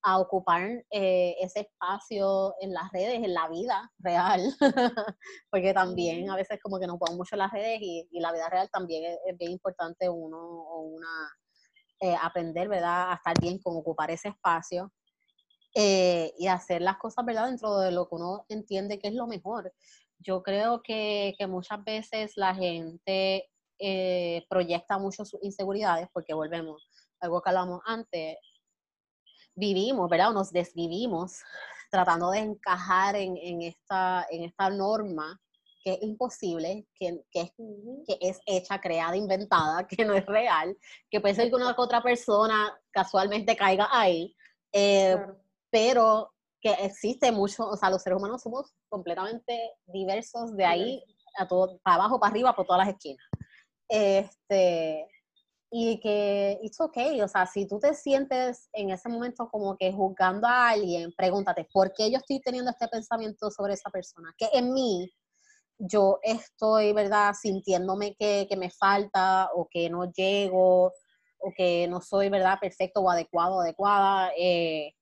a, 0.02 0.18
ocupar 0.18 0.62
eh, 0.90 1.34
ese 1.40 1.60
espacio 1.60 2.54
en 2.60 2.72
las 2.72 2.90
redes, 2.92 3.16
en 3.16 3.34
la 3.34 3.48
vida 3.48 3.90
real, 3.98 4.40
porque 5.50 5.74
también 5.74 6.30
a 6.30 6.36
veces 6.36 6.58
como 6.62 6.78
que 6.78 6.86
nos 6.86 6.98
ponemos 6.98 7.18
mucho 7.18 7.34
en 7.34 7.40
las 7.40 7.52
redes 7.52 7.80
y, 7.82 8.08
y 8.10 8.20
la 8.20 8.32
vida 8.32 8.48
real 8.48 8.70
también 8.70 9.18
es, 9.26 9.36
bien 9.36 9.50
importante 9.50 10.08
uno 10.08 10.38
o 10.38 10.82
una 10.82 11.32
eh, 11.98 12.16
aprender, 12.22 12.68
¿verdad? 12.68 13.10
A 13.10 13.14
estar 13.16 13.38
bien 13.40 13.58
con 13.58 13.76
ocupar 13.76 14.10
ese 14.10 14.28
espacio. 14.28 14.92
Eh, 15.74 16.32
y 16.36 16.48
hacer 16.48 16.82
las 16.82 16.96
cosas, 16.96 17.24
¿verdad? 17.24 17.46
Dentro 17.46 17.78
de 17.78 17.92
lo 17.92 18.08
que 18.08 18.16
uno 18.16 18.44
entiende 18.48 18.98
que 18.98 19.08
es 19.08 19.14
lo 19.14 19.28
mejor. 19.28 19.72
Yo 20.18 20.42
creo 20.42 20.82
que, 20.82 21.34
que 21.38 21.46
muchas 21.46 21.84
veces 21.84 22.32
la 22.34 22.54
gente 22.56 23.48
eh, 23.80 24.44
proyecta 24.48 24.98
mucho 24.98 25.24
sus 25.24 25.42
inseguridades, 25.42 26.08
porque 26.12 26.34
volvemos, 26.34 26.86
algo 27.20 27.40
que 27.40 27.50
hablamos 27.50 27.80
antes, 27.86 28.36
vivimos, 29.54 30.08
¿verdad? 30.08 30.32
nos 30.32 30.52
desvivimos 30.52 31.40
tratando 31.90 32.30
de 32.30 32.38
encajar 32.38 33.16
en, 33.16 33.36
en, 33.36 33.62
esta, 33.62 34.26
en 34.30 34.44
esta 34.44 34.70
norma 34.70 35.40
que 35.82 35.94
es 35.94 36.02
imposible, 36.02 36.86
que, 36.94 37.24
que, 37.30 37.40
es, 37.40 37.52
que 38.06 38.18
es 38.20 38.38
hecha, 38.46 38.80
creada, 38.80 39.16
inventada, 39.16 39.86
que 39.88 40.04
no 40.04 40.14
es 40.14 40.26
real, 40.26 40.76
que 41.10 41.20
puede 41.20 41.34
ser 41.34 41.48
que 41.48 41.56
una 41.56 41.74
otra 41.76 42.02
persona 42.02 42.78
casualmente 42.90 43.56
caiga 43.56 43.88
ahí, 43.90 44.34
eh, 44.72 45.16
pero 45.70 46.32
que 46.60 46.72
existe 46.72 47.32
mucho, 47.32 47.66
o 47.66 47.76
sea, 47.76 47.90
los 47.90 48.02
seres 48.02 48.18
humanos 48.18 48.42
somos 48.42 48.74
completamente 48.88 49.72
diversos 49.86 50.54
de 50.54 50.66
ahí 50.66 51.02
a 51.38 51.48
todo, 51.48 51.78
para 51.82 51.96
abajo, 51.96 52.20
para 52.20 52.30
arriba, 52.30 52.54
por 52.54 52.66
todas 52.66 52.86
las 52.86 52.94
esquinas. 52.94 53.24
Este, 53.90 55.08
y 55.72 55.98
que 56.00 56.58
it's 56.62 56.80
okay, 56.80 57.20
o 57.20 57.28
sea, 57.28 57.44
si 57.46 57.66
tú 57.66 57.80
te 57.80 57.92
sientes 57.94 58.68
en 58.72 58.90
ese 58.90 59.08
momento 59.08 59.48
como 59.50 59.76
que 59.76 59.92
juzgando 59.92 60.46
a 60.46 60.70
alguien, 60.70 61.12
pregúntate, 61.16 61.66
¿por 61.72 61.92
qué 61.92 62.10
yo 62.10 62.18
estoy 62.18 62.40
teniendo 62.40 62.70
este 62.70 62.86
pensamiento 62.88 63.50
sobre 63.50 63.74
esa 63.74 63.90
persona? 63.90 64.32
Que 64.38 64.48
en 64.52 64.72
mí 64.72 65.12
yo 65.78 66.18
estoy, 66.22 66.92
¿verdad?, 66.92 67.34
sintiéndome 67.34 68.14
que, 68.16 68.46
que 68.48 68.56
me 68.56 68.70
falta 68.70 69.50
o 69.54 69.68
que 69.68 69.90
no 69.90 70.10
llego 70.12 70.92
o 71.38 71.52
que 71.56 71.88
no 71.88 72.00
soy, 72.00 72.28
¿verdad?, 72.28 72.58
perfecto 72.60 73.00
o 73.00 73.10
adecuado 73.10 73.60
adecuada. 73.60 74.30
Eh, 74.38 74.92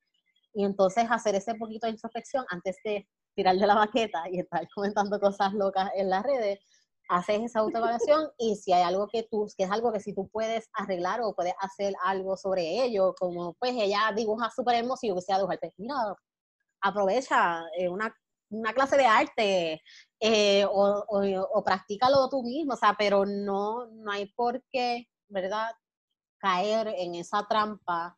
y 0.55 0.65
entonces 0.65 1.07
hacer 1.11 1.35
ese 1.35 1.55
poquito 1.57 1.87
de 1.87 1.93
introspección 1.93 2.45
antes 2.49 2.77
de 2.85 3.07
tirar 3.35 3.57
de 3.57 3.67
la 3.67 3.75
baqueta 3.75 4.25
y 4.31 4.41
estar 4.41 4.67
comentando 4.75 5.21
cosas 5.21 5.53
locas 5.53 5.91
en 5.95 6.11
las 6.11 6.23
redes, 6.23 6.59
haces 7.09 7.41
esa 7.43 7.61
autoevaluación 7.61 8.31
y 8.39 8.57
si 8.57 8.73
hay 8.73 8.83
algo 8.83 9.09
que 9.09 9.23
tú, 9.25 9.47
que 9.57 9.65
es 9.65 9.71
algo 9.71 9.93
que 9.93 10.01
si 10.01 10.15
tú 10.15 10.29
puedes 10.29 10.69
arreglar 10.75 11.21
o 11.23 11.35
puedes 11.35 11.55
hacer 11.61 11.95
algo 12.05 12.37
sobre 12.37 12.85
ello, 12.85 13.15
como 13.19 13.55
pues 13.55 13.73
ella 13.75 14.13
dibuja 14.15 14.51
súper 14.51 14.77
hermoso 14.77 15.01
y 15.07 15.09
yo 15.09 15.15
quisiera 15.15 15.39
dibujar, 15.39 15.59
pues 15.59 15.73
mira, 15.79 15.97
aprovecha 16.81 17.63
eh, 17.77 17.89
una, 17.89 18.15
una, 18.51 18.73
clase 18.73 18.97
de 18.97 19.07
arte 19.07 19.83
eh, 20.21 20.65
o, 20.67 21.05
o, 21.09 21.41
o, 21.53 21.65
practícalo 21.65 22.29
tú 22.29 22.43
mismo, 22.43 22.75
o 22.75 22.77
sea, 22.77 22.95
pero 22.99 23.25
no, 23.27 23.87
no 23.87 24.13
hay 24.13 24.27
por 24.35 24.63
qué, 24.71 25.09
¿verdad? 25.29 25.71
caer 26.39 26.89
en 26.97 27.15
esa 27.17 27.47
trampa 27.49 28.17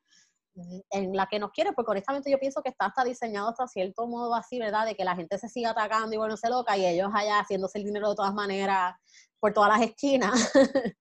en 0.91 1.17
la 1.17 1.27
que 1.27 1.39
nos 1.39 1.53
quiere, 1.53 1.73
porque 1.73 1.93
honestamente 1.93 2.31
yo 2.31 2.39
pienso 2.39 2.63
que 2.63 2.71
está 2.71 2.87
hasta 2.87 3.05
diseñado 3.05 3.49
hasta 3.49 3.67
cierto 3.69 4.07
modo 4.07 4.35
así, 4.35 4.59
¿verdad? 4.59 4.87
De 4.87 4.95
que 4.95 5.05
la 5.05 5.17
gente 5.17 5.39
se 5.39 5.49
siga 5.49 5.71
atacando 5.71 6.15
y 6.15 6.19
bueno, 6.19 6.37
se 6.37 6.51
loca 6.51 6.77
y 6.77 6.87
ellos 6.87 7.11
allá 7.15 7.41
haciéndose 7.41 7.79
el 7.79 7.85
dinero 7.85 8.11
de 8.11 8.17
todas 8.17 8.35
maneras 8.35 8.95
por 9.39 9.53
todas 9.53 9.71
las 9.71 9.89
esquinas. 9.89 10.33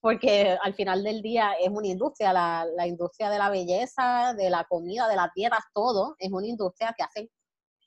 porque 0.00 0.56
al 0.62 0.74
final 0.74 1.02
del 1.02 1.20
día 1.20 1.52
es 1.60 1.68
una 1.68 1.86
industria, 1.86 2.32
la, 2.32 2.66
la, 2.76 2.86
industria 2.86 3.28
de 3.28 3.38
la 3.38 3.50
belleza, 3.50 4.34
de 4.34 4.48
la 4.48 4.64
comida, 4.64 5.08
de 5.08 5.16
las 5.16 5.28
dietas, 5.34 5.60
todo 5.74 6.16
es 6.18 6.32
una 6.32 6.46
industria 6.46 6.94
que 6.96 7.02
hace 7.02 7.30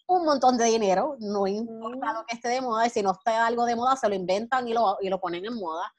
un 0.07 0.25
montón 0.25 0.57
de 0.57 0.65
dinero, 0.65 1.15
no 1.19 1.47
importa 1.47 2.13
lo 2.13 2.25
que 2.25 2.35
esté 2.35 2.49
de 2.49 2.61
moda, 2.61 2.85
y 2.85 2.89
si 2.89 3.01
no 3.01 3.11
está 3.11 3.45
algo 3.45 3.65
de 3.65 3.75
moda, 3.75 3.95
se 3.95 4.09
lo 4.09 4.15
inventan 4.15 4.67
y 4.67 4.73
lo, 4.73 4.97
y 5.01 5.09
lo 5.09 5.19
ponen 5.19 5.45
en 5.45 5.55
moda. 5.55 5.91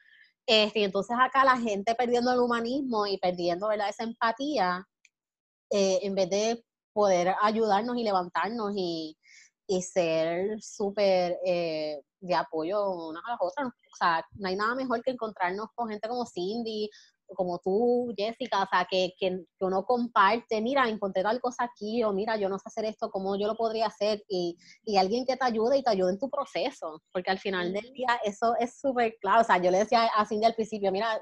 Este, 0.45 0.79
y 0.79 0.83
entonces 0.83 1.17
acá 1.19 1.43
la 1.43 1.57
gente 1.57 1.95
perdiendo 1.95 2.31
el 2.31 2.39
humanismo 2.39 3.07
y 3.07 3.17
perdiendo 3.17 3.67
¿verdad? 3.67 3.89
esa 3.89 4.03
empatía, 4.03 4.87
eh, 5.69 5.99
en 6.01 6.15
vez 6.15 6.29
de 6.29 6.63
poder 6.93 7.35
ayudarnos 7.41 7.97
y 7.97 8.03
levantarnos 8.03 8.73
y, 8.75 9.17
y 9.67 9.81
ser 9.81 10.61
súper 10.61 11.37
eh, 11.45 12.01
de 12.19 12.35
apoyo 12.35 12.89
unas 12.91 13.23
a 13.25 13.31
las 13.31 13.39
otras. 13.41 13.67
O 13.67 13.95
sea, 13.97 14.25
no 14.33 14.47
hay 14.47 14.55
nada 14.55 14.75
mejor 14.75 15.01
que 15.01 15.11
encontrarnos 15.11 15.67
con 15.75 15.89
gente 15.89 16.07
como 16.07 16.25
Cindy, 16.25 16.89
como 17.33 17.59
tú, 17.59 18.13
Jessica, 18.15 18.63
o 18.63 18.67
sea, 18.69 18.87
que, 18.89 19.13
que, 19.19 19.39
uno 19.59 19.83
comparte, 19.83 20.61
mira, 20.61 20.87
encontré 20.87 21.23
tal 21.23 21.41
cosa 21.41 21.63
aquí, 21.63 22.03
o 22.03 22.13
mira, 22.13 22.37
yo 22.37 22.49
no 22.49 22.59
sé 22.59 22.63
hacer 22.67 22.85
esto, 22.85 23.09
¿cómo 23.09 23.35
yo 23.37 23.47
lo 23.47 23.55
podría 23.55 23.87
hacer? 23.87 24.23
Y, 24.27 24.57
y 24.83 24.97
alguien 24.97 25.25
que 25.25 25.35
te 25.35 25.45
ayude 25.45 25.77
y 25.77 25.83
te 25.83 25.89
ayude 25.89 26.11
en 26.11 26.19
tu 26.19 26.29
proceso, 26.29 27.01
porque 27.11 27.31
al 27.31 27.39
final 27.39 27.73
del 27.73 27.91
día 27.93 28.19
eso 28.23 28.55
es 28.59 28.77
súper 28.79 29.15
claro. 29.19 29.41
O 29.41 29.43
sea, 29.43 29.57
yo 29.57 29.71
le 29.71 29.79
decía 29.79 30.05
a 30.15 30.25
Cindy 30.25 30.45
al 30.45 30.55
principio, 30.55 30.91
mira, 30.91 31.19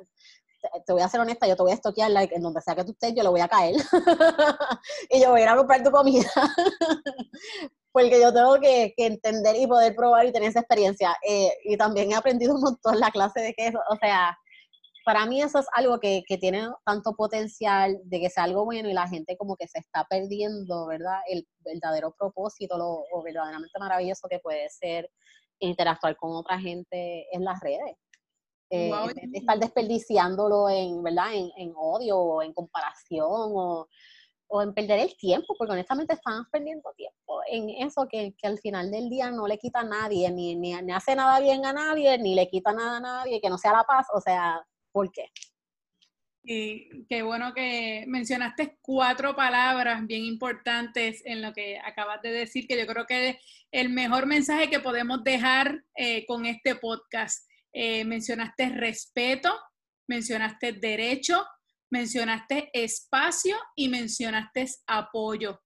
te 0.85 0.93
voy 0.93 1.01
a 1.01 1.09
ser 1.09 1.19
honesta, 1.19 1.47
yo 1.47 1.55
te 1.55 1.63
voy 1.63 1.71
a 1.71 1.75
estoquear, 1.75 2.11
like, 2.11 2.35
en 2.35 2.41
donde 2.41 2.61
sea 2.61 2.75
que 2.75 2.83
tú 2.83 2.91
estés, 2.91 3.13
yo 3.15 3.23
le 3.23 3.29
voy 3.29 3.41
a 3.41 3.47
caer. 3.47 3.75
y 5.09 5.21
yo 5.21 5.31
voy 5.31 5.41
a 5.41 5.43
ir 5.43 5.49
a 5.49 5.57
comprar 5.57 5.83
tu 5.83 5.91
comida. 5.91 6.29
Porque 7.91 8.19
yo 8.19 8.33
tengo 8.33 8.59
que, 8.59 8.93
entender 8.97 9.55
y 9.55 9.67
poder 9.67 9.95
probar 9.95 10.25
y 10.25 10.31
tener 10.31 10.49
esa 10.49 10.61
experiencia. 10.61 11.15
Eh, 11.27 11.51
y 11.63 11.77
también 11.77 12.11
he 12.11 12.15
aprendido 12.15 12.55
un 12.55 12.61
montón 12.61 12.99
la 12.99 13.11
clase 13.11 13.41
de 13.41 13.53
queso. 13.53 13.79
O 13.89 13.95
sea, 13.97 14.37
para 15.05 15.25
mí 15.25 15.41
eso 15.41 15.59
es 15.59 15.67
algo 15.73 15.99
que, 15.99 16.23
que, 16.27 16.37
tiene 16.37 16.67
tanto 16.85 17.13
potencial 17.15 17.99
de 18.05 18.21
que 18.21 18.29
sea 18.29 18.43
algo 18.45 18.65
bueno 18.65 18.89
y 18.89 18.93
la 18.93 19.07
gente 19.07 19.37
como 19.37 19.55
que 19.55 19.67
se 19.67 19.79
está 19.79 20.05
perdiendo, 20.09 20.87
¿verdad? 20.87 21.19
El 21.27 21.47
verdadero 21.59 22.15
propósito, 22.17 22.77
lo, 22.77 23.03
o 23.11 23.23
verdaderamente 23.23 23.77
maravilloso 23.79 24.27
que 24.29 24.39
puede 24.39 24.69
ser 24.69 25.09
interactuar 25.59 26.15
con 26.17 26.31
otra 26.31 26.59
gente 26.59 27.27
en 27.31 27.43
las 27.43 27.59
redes. 27.61 27.95
Eh, 28.75 28.91
estar 29.33 29.59
desperdiciándolo 29.59 30.67
en, 30.67 31.03
¿verdad? 31.03 31.31
En, 31.31 31.51
en, 31.57 31.73
odio 31.75 32.17
o 32.17 32.41
en 32.41 32.53
comparación 32.53 33.27
o, 33.29 33.87
o, 34.47 34.61
en 34.63 34.73
perder 34.73 34.99
el 35.01 35.15
tiempo, 35.15 35.53
porque 35.55 35.73
honestamente 35.73 36.15
están 36.15 36.49
perdiendo 36.51 36.91
tiempo 36.97 37.41
en 37.51 37.69
eso 37.69 38.07
que, 38.09 38.33
que, 38.35 38.47
al 38.47 38.57
final 38.57 38.89
del 38.89 39.11
día 39.11 39.29
no 39.29 39.45
le 39.45 39.59
quita 39.59 39.81
a 39.81 39.83
nadie, 39.83 40.31
ni, 40.31 40.55
ni, 40.55 40.73
ni, 40.73 40.91
hace 40.91 41.15
nada 41.15 41.39
bien 41.39 41.63
a 41.67 41.73
nadie, 41.73 42.17
ni 42.17 42.33
le 42.33 42.49
quita 42.49 42.73
nada 42.73 42.97
a 42.97 42.99
nadie, 42.99 43.39
que 43.39 43.49
no 43.49 43.59
sea 43.59 43.73
la 43.73 43.83
paz, 43.83 44.07
o 44.11 44.19
sea, 44.19 44.65
¿por 44.91 45.11
qué? 45.11 45.27
Y 46.43 47.05
qué 47.05 47.21
bueno 47.21 47.53
que 47.53 48.05
mencionaste 48.07 48.79
cuatro 48.81 49.35
palabras 49.35 50.05
bien 50.07 50.23
importantes 50.23 51.21
en 51.25 51.43
lo 51.43 51.53
que 51.53 51.77
acabas 51.77 52.23
de 52.23 52.31
decir, 52.31 52.65
que 52.65 52.75
yo 52.75 52.87
creo 52.87 53.05
que 53.05 53.29
es 53.29 53.37
el 53.71 53.89
mejor 53.89 54.25
mensaje 54.25 54.71
que 54.71 54.79
podemos 54.79 55.23
dejar 55.23 55.85
eh, 55.95 56.25
con 56.25 56.47
este 56.47 56.73
podcast 56.73 57.47
eh, 57.73 58.05
mencionaste 58.05 58.69
respeto, 58.69 59.51
mencionaste 60.07 60.73
derecho, 60.73 61.45
mencionaste 61.89 62.69
espacio 62.73 63.57
y 63.75 63.89
mencionaste 63.89 64.67
apoyo. 64.87 65.61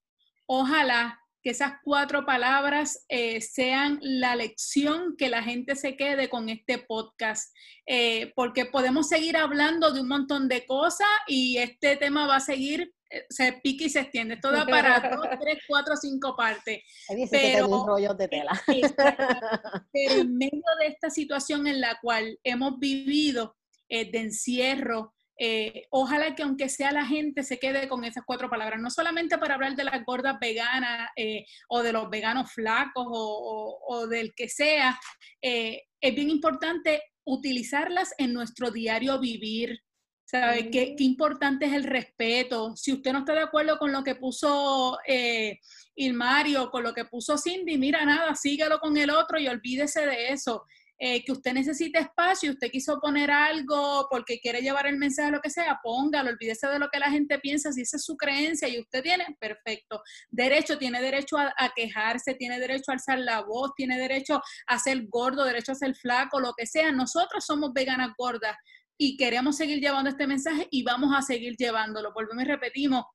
Ojalá 0.46 1.20
que 1.44 1.52
esas 1.52 1.74
cuatro 1.84 2.26
palabras 2.26 3.06
eh, 3.10 3.42
sean 3.42 4.00
la 4.02 4.36
lección 4.36 5.16
que 5.18 5.30
la 5.30 5.44
gente 5.44 5.76
se 5.76 5.96
quede 5.96 6.30
con 6.30 6.50
este 6.50 6.80
podcast, 6.80 7.56
eh, 7.86 8.34
porque 8.36 8.66
podemos 8.66 9.08
seguir 9.08 9.38
hablando 9.38 9.92
de 9.92 10.02
un 10.02 10.08
montón 10.08 10.48
de 10.48 10.66
cosas 10.66 11.08
y 11.28 11.58
este 11.58 11.96
tema 11.96 12.28
va 12.28 12.38
a 12.38 12.42
seguir 12.42 12.94
se 13.30 13.54
pica 13.64 13.86
y 13.86 13.90
se 13.90 14.02
extiende. 14.02 14.36
Esto 14.36 14.52
da 14.52 14.66
para 14.66 15.00
dos, 15.16 15.28
tres, 15.40 15.60
cuatro, 15.68 15.96
cinco 15.96 16.36
partes. 16.36 16.84
Pero, 17.32 17.86
rollos 17.86 18.18
de 18.18 18.28
tela. 18.28 18.52
pero 19.94 20.14
en 20.16 20.38
medio 20.38 20.64
de 20.80 20.88
esta 20.88 21.10
situación 21.10 21.68
en 21.68 21.82
la 21.82 21.98
cual 22.02 22.38
hemos 22.44 22.80
vivido 22.80 23.56
eh, 23.90 24.10
de 24.12 24.20
encierro, 24.20 25.14
eh, 25.40 25.86
ojalá 25.92 26.34
que 26.34 26.42
aunque 26.42 26.68
sea 26.68 26.92
la 26.92 27.06
gente 27.06 27.44
se 27.44 27.60
quede 27.60 27.88
con 27.88 28.04
esas 28.04 28.24
cuatro 28.26 28.50
palabras, 28.50 28.82
no 28.82 28.90
solamente 28.90 29.38
para 29.38 29.54
hablar 29.54 29.76
de 29.76 29.84
las 29.84 30.04
gordas 30.04 30.38
veganas 30.42 31.10
o 31.70 31.84
de 31.84 31.94
los 31.94 32.10
veganos 32.10 32.52
flacos 32.52 33.06
o, 33.08 33.80
o 33.88 34.08
del 34.08 34.34
que 34.34 34.50
sea, 34.50 35.00
es 35.40 36.16
bien 36.16 36.32
importante 36.32 37.04
utilizarlas 37.24 38.16
en 38.18 38.34
nuestro 38.34 38.72
diario 38.72 39.20
vivir, 39.20 39.80
¿Sabe? 40.30 40.70
¿Qué, 40.70 40.94
qué, 40.98 41.06
importante 41.06 41.68
es 41.68 41.74
el 41.74 41.86
respeto. 41.86 42.76
Si 42.76 42.92
usted 42.92 43.14
no 43.14 43.20
está 43.20 43.32
de 43.32 43.44
acuerdo 43.44 43.78
con 43.78 43.94
lo 43.94 44.04
que 44.04 44.16
puso 44.16 44.98
eh, 45.08 45.62
Ilmario, 45.96 46.70
con 46.70 46.84
lo 46.84 46.94
que 46.94 47.06
puso 47.06 47.38
Cindy, 47.38 47.78
mira 47.78 48.04
nada, 48.04 48.36
síguelo 48.36 48.80
con 48.80 48.98
el 48.98 49.10
otro 49.10 49.40
y 49.40 49.48
olvídese 49.48 50.06
de 50.06 50.34
eso. 50.34 50.66
Eh, 51.00 51.24
que 51.24 51.32
usted 51.32 51.54
necesita 51.54 52.00
espacio, 52.00 52.52
usted 52.52 52.72
quiso 52.72 53.00
poner 53.00 53.30
algo 53.30 54.08
porque 54.10 54.40
quiere 54.40 54.62
llevar 54.62 54.88
el 54.88 54.98
mensaje, 54.98 55.30
lo 55.30 55.42
que 55.42 55.52
sea, 55.52 55.80
póngalo, 55.84 56.32
olvídese 56.32 56.68
de 56.68 56.80
lo 56.80 56.90
que 56.90 56.98
la 56.98 57.12
gente 57.12 57.38
piensa, 57.38 57.72
si 57.72 57.82
esa 57.84 57.98
es 57.98 58.04
su 58.04 58.18
creencia 58.18 58.68
y 58.68 58.80
usted 58.80 59.04
tiene, 59.04 59.38
perfecto. 59.40 60.02
Derecho, 60.32 60.80
tiene 60.80 61.00
derecho 61.00 61.38
a, 61.38 61.54
a 61.56 61.72
quejarse, 61.76 62.34
tiene 62.34 62.60
derecho 62.60 62.90
a 62.90 62.96
alzar 62.96 63.20
la 63.20 63.42
voz, 63.44 63.76
tiene 63.76 64.00
derecho 64.00 64.42
a 64.66 64.80
ser 64.80 65.06
gordo, 65.08 65.46
derecho 65.46 65.72
a 65.72 65.76
ser 65.76 65.96
flaco, 65.96 66.40
lo 66.40 66.54
que 66.58 66.66
sea. 66.66 66.92
Nosotros 66.92 67.46
somos 67.46 67.74
veganas 67.74 68.10
gordas, 68.18 68.58
y 68.98 69.18
queremos 69.18 69.58
seguir 69.58 69.80
llevando 69.80 70.10
este 70.10 70.28
mensaje 70.28 70.68
y 70.72 70.84
vamos 70.84 71.14
a 71.16 71.22
seguir 71.22 71.56
llevándolo. 71.58 72.14
Volvemos 72.14 72.44
y 72.44 72.48
repetimos, 72.48 73.06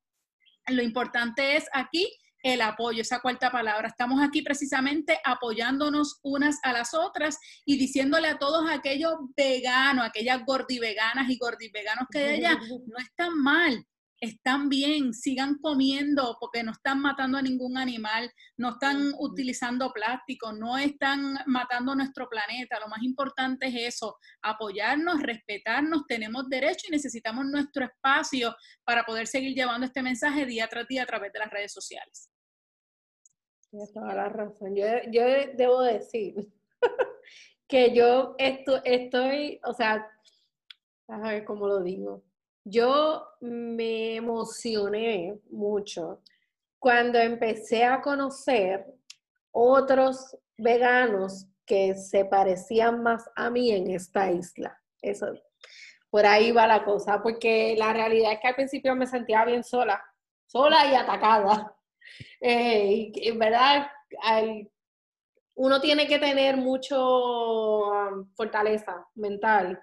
lo 0.68 0.82
importante 0.82 1.56
es 1.56 1.66
aquí 1.72 2.08
el 2.42 2.60
apoyo, 2.60 3.02
esa 3.02 3.20
cuarta 3.20 3.50
palabra. 3.50 3.88
Estamos 3.88 4.20
aquí 4.22 4.42
precisamente 4.42 5.18
apoyándonos 5.24 6.18
unas 6.22 6.58
a 6.62 6.72
las 6.72 6.92
otras 6.94 7.38
y 7.64 7.78
diciéndole 7.78 8.28
a 8.28 8.38
todos 8.38 8.68
aquellos 8.68 9.14
veganos, 9.36 10.04
aquellas 10.04 10.44
gordiveganas 10.44 11.30
y 11.30 11.38
gordiveganos 11.38 12.06
que 12.10 12.18
hay 12.18 12.44
allá, 12.44 12.58
no 12.86 12.98
están 12.98 13.38
mal 13.38 13.86
están 14.22 14.68
bien, 14.68 15.12
sigan 15.12 15.58
comiendo 15.58 16.36
porque 16.38 16.62
no 16.62 16.70
están 16.70 17.00
matando 17.00 17.38
a 17.38 17.42
ningún 17.42 17.76
animal, 17.76 18.30
no 18.56 18.70
están 18.70 19.12
utilizando 19.18 19.90
plástico, 19.92 20.52
no 20.52 20.78
están 20.78 21.38
matando 21.46 21.92
nuestro 21.96 22.28
planeta. 22.28 22.78
Lo 22.78 22.86
más 22.86 23.02
importante 23.02 23.66
es 23.66 23.94
eso, 23.94 24.16
apoyarnos, 24.40 25.20
respetarnos, 25.20 26.06
tenemos 26.06 26.48
derecho 26.48 26.86
y 26.86 26.92
necesitamos 26.92 27.46
nuestro 27.46 27.84
espacio 27.84 28.54
para 28.84 29.02
poder 29.02 29.26
seguir 29.26 29.56
llevando 29.56 29.86
este 29.86 30.02
mensaje 30.02 30.46
día 30.46 30.68
tras 30.68 30.86
día 30.86 31.02
a 31.02 31.06
través 31.06 31.32
de 31.32 31.40
las 31.40 31.50
redes 31.50 31.72
sociales. 31.72 32.30
Tienes 33.70 33.92
toda 33.92 34.14
la 34.14 34.28
razón. 34.28 34.76
Yo, 34.76 34.84
yo 35.10 35.24
debo 35.56 35.82
decir 35.82 36.36
que 37.66 37.92
yo 37.92 38.36
estoy, 38.38 39.58
o 39.64 39.74
sea, 39.74 40.08
a 41.08 41.18
ver 41.18 41.44
cómo 41.44 41.66
lo 41.66 41.82
digo 41.82 42.22
yo 42.64 43.26
me 43.40 44.16
emocioné 44.16 45.38
mucho 45.50 46.22
cuando 46.78 47.18
empecé 47.18 47.84
a 47.84 48.00
conocer 48.00 48.86
otros 49.50 50.36
veganos 50.56 51.46
que 51.64 51.94
se 51.94 52.24
parecían 52.24 53.02
más 53.02 53.30
a 53.36 53.50
mí 53.50 53.70
en 53.70 53.90
esta 53.90 54.30
isla. 54.30 54.78
Eso, 55.00 55.26
por 56.10 56.26
ahí 56.26 56.52
va 56.52 56.66
la 56.66 56.84
cosa, 56.84 57.22
porque 57.22 57.74
la 57.78 57.92
realidad 57.92 58.32
es 58.32 58.40
que 58.40 58.48
al 58.48 58.54
principio 58.54 58.94
me 58.94 59.06
sentía 59.06 59.44
bien 59.44 59.64
sola, 59.64 60.02
sola 60.46 60.86
y 60.86 60.94
atacada. 60.94 61.74
Eh, 62.40 63.12
y 63.14 63.28
en 63.28 63.38
verdad, 63.38 63.86
uno 65.54 65.80
tiene 65.80 66.08
que 66.08 66.18
tener 66.18 66.56
mucho 66.56 67.86
um, 67.88 68.28
fortaleza 68.34 69.06
mental 69.14 69.80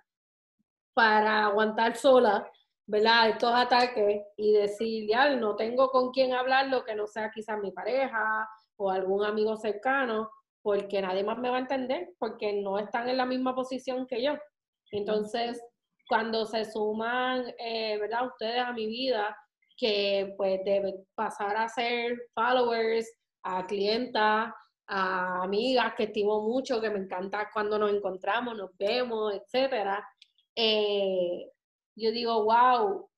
para 0.94 1.46
aguantar 1.46 1.96
sola 1.96 2.52
¿verdad? 2.90 3.30
Estos 3.30 3.54
ataques 3.54 4.24
y 4.36 4.52
decir, 4.52 5.08
ya, 5.08 5.36
no 5.36 5.56
tengo 5.56 5.92
con 5.92 6.10
quién 6.10 6.34
hablar 6.34 6.70
lo 6.70 6.84
que 6.84 6.96
no 6.96 7.06
sea 7.06 7.30
quizás 7.30 7.60
mi 7.60 7.72
pareja 7.72 8.50
o 8.78 8.90
algún 8.90 9.24
amigo 9.24 9.56
cercano, 9.58 10.32
porque 10.64 11.00
nadie 11.00 11.24
más 11.24 11.38
me 11.38 11.52
va 11.52 11.58
a 11.58 11.60
entender, 11.60 12.10
porque 12.18 12.52
no 12.54 12.80
están 12.80 13.08
en 13.08 13.18
la 13.18 13.28
misma 13.28 13.54
posición 13.54 14.08
que 14.08 14.24
yo. 14.24 14.34
Entonces, 14.92 15.62
cuando 16.08 16.48
se 16.48 16.66
suman, 16.66 17.54
eh, 17.60 18.00
¿verdad? 18.00 18.26
Ustedes 18.26 18.60
a 18.60 18.74
mi 18.74 18.88
vida, 18.88 19.38
que 19.78 20.34
pues 20.36 20.60
debe 20.66 20.96
pasar 21.14 21.58
a 21.58 21.70
ser 21.70 22.18
followers, 22.34 23.08
a 23.44 23.68
clientas, 23.68 24.52
a 24.88 25.44
amigas 25.44 25.94
que 25.96 26.06
estimo 26.06 26.42
mucho, 26.42 26.82
que 26.82 26.90
me 26.90 26.98
encanta 26.98 27.52
cuando 27.54 27.78
nos 27.78 27.94
encontramos, 27.94 28.58
nos 28.58 28.76
vemos, 28.80 29.32
etcétera. 29.36 30.04
Eh, 30.56 31.46
yo 32.00 32.12
digo, 32.12 32.44
wow, 32.44 33.10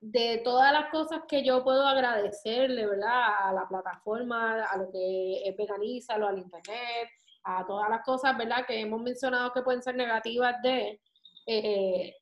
de 0.00 0.42
todas 0.44 0.72
las 0.72 0.90
cosas 0.90 1.22
que 1.28 1.42
yo 1.42 1.64
puedo 1.64 1.86
agradecerle, 1.86 2.86
¿verdad? 2.86 3.48
A 3.48 3.52
la 3.52 3.66
plataforma, 3.68 4.64
a 4.64 4.76
lo 4.76 4.90
que 4.90 5.48
es 5.48 5.56
veganiza, 5.56 6.14
al 6.14 6.38
internet, 6.38 7.08
a 7.44 7.64
todas 7.66 7.88
las 7.88 8.02
cosas, 8.02 8.36
¿verdad? 8.36 8.66
Que 8.66 8.80
hemos 8.80 9.00
mencionado 9.00 9.52
que 9.52 9.62
pueden 9.62 9.82
ser 9.82 9.94
negativas 9.94 10.60
de, 10.62 11.00
eh, 11.46 12.14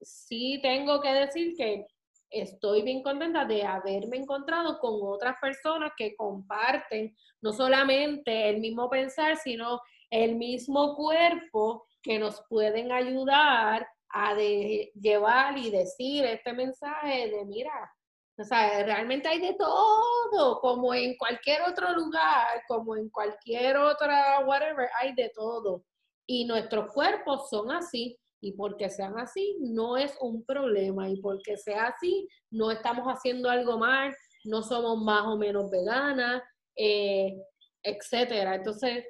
sí 0.00 0.58
tengo 0.62 1.00
que 1.00 1.12
decir 1.12 1.54
que 1.56 1.86
estoy 2.30 2.82
bien 2.82 3.02
contenta 3.02 3.44
de 3.44 3.64
haberme 3.64 4.18
encontrado 4.18 4.78
con 4.78 5.00
otras 5.02 5.36
personas 5.40 5.92
que 5.96 6.14
comparten 6.16 7.16
no 7.40 7.52
solamente 7.52 8.50
el 8.50 8.60
mismo 8.60 8.88
pensar, 8.88 9.36
sino 9.36 9.80
el 10.10 10.36
mismo 10.36 10.94
cuerpo 10.94 11.86
que 12.02 12.18
nos 12.18 12.42
pueden 12.48 12.92
ayudar 12.92 13.86
a 14.12 14.34
llevar 14.36 15.56
y 15.58 15.70
decir 15.70 16.24
este 16.24 16.52
mensaje 16.52 17.30
de, 17.30 17.44
mira, 17.44 17.92
o 18.40 18.44
sea, 18.44 18.82
realmente 18.84 19.28
hay 19.28 19.38
de 19.40 19.54
todo, 19.54 20.60
como 20.60 20.94
en 20.94 21.16
cualquier 21.18 21.62
otro 21.62 21.92
lugar, 21.92 22.62
como 22.66 22.96
en 22.96 23.10
cualquier 23.10 23.76
otra, 23.76 24.40
whatever, 24.46 24.88
hay 24.98 25.14
de 25.14 25.30
todo. 25.34 25.84
Y 26.26 26.46
nuestros 26.46 26.92
cuerpos 26.92 27.50
son 27.50 27.70
así. 27.70 28.16
Y 28.42 28.52
porque 28.52 28.88
sean 28.88 29.18
así, 29.18 29.58
no 29.60 29.98
es 29.98 30.16
un 30.22 30.42
problema. 30.46 31.10
Y 31.10 31.20
porque 31.20 31.58
sea 31.58 31.88
así, 31.88 32.26
no 32.50 32.70
estamos 32.70 33.04
haciendo 33.06 33.50
algo 33.50 33.76
mal, 33.76 34.16
no 34.44 34.62
somos 34.62 35.02
más 35.02 35.26
o 35.26 35.36
menos 35.36 35.70
veganas, 35.70 36.42
eh, 36.76 37.36
etcétera. 37.82 38.54
Entonces, 38.54 39.04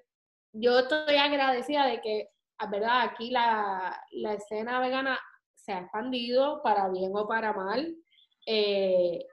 yo 0.52 0.80
estoy 0.80 1.16
agradecida 1.16 1.86
de 1.86 2.00
que, 2.00 2.28
verdad, 2.68 3.02
aquí 3.02 3.30
la, 3.30 4.02
la 4.12 4.34
escena 4.34 4.80
vegana 4.80 5.18
se 5.54 5.72
ha 5.72 5.80
expandido 5.80 6.62
para 6.62 6.88
bien 6.88 7.12
o 7.14 7.26
para 7.28 7.52
mal. 7.52 7.94
Eh, 8.46 9.24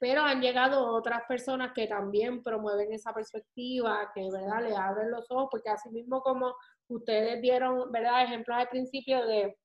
pero 0.00 0.22
han 0.22 0.40
llegado 0.40 0.92
otras 0.94 1.22
personas 1.28 1.72
que 1.72 1.86
también 1.86 2.42
promueven 2.42 2.92
esa 2.92 3.12
perspectiva, 3.12 4.10
que 4.14 4.30
verdad 4.30 4.62
le 4.62 4.76
abren 4.76 5.10
los 5.10 5.30
ojos, 5.30 5.48
porque 5.50 5.70
así 5.70 5.88
mismo 5.90 6.20
como 6.20 6.54
ustedes 6.88 7.40
dieron, 7.40 7.90
¿verdad? 7.90 8.24
Ejemplos 8.24 8.58
al 8.58 8.68
principio 8.68 9.24
de 9.26 9.56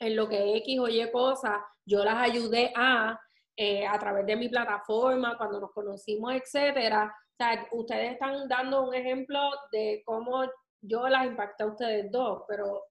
en 0.00 0.16
lo 0.16 0.28
que 0.28 0.56
X 0.56 0.80
o 0.80 0.88
Y 0.88 1.08
cosas, 1.12 1.60
yo 1.84 2.02
las 2.04 2.16
ayudé 2.16 2.72
a, 2.74 3.18
eh, 3.56 3.86
a 3.86 3.96
través 3.98 4.26
de 4.26 4.34
mi 4.34 4.48
plataforma, 4.48 5.36
cuando 5.38 5.60
nos 5.60 5.70
conocimos, 5.70 6.32
etcétera. 6.34 7.14
O 7.14 7.34
sea, 7.36 7.68
ustedes 7.70 8.12
están 8.14 8.48
dando 8.48 8.82
un 8.82 8.94
ejemplo 8.94 9.38
de 9.70 10.02
cómo 10.04 10.42
yo 10.82 11.08
las 11.08 11.26
impacté 11.26 11.62
a 11.62 11.68
ustedes 11.68 12.10
dos, 12.10 12.42
pero 12.48 12.84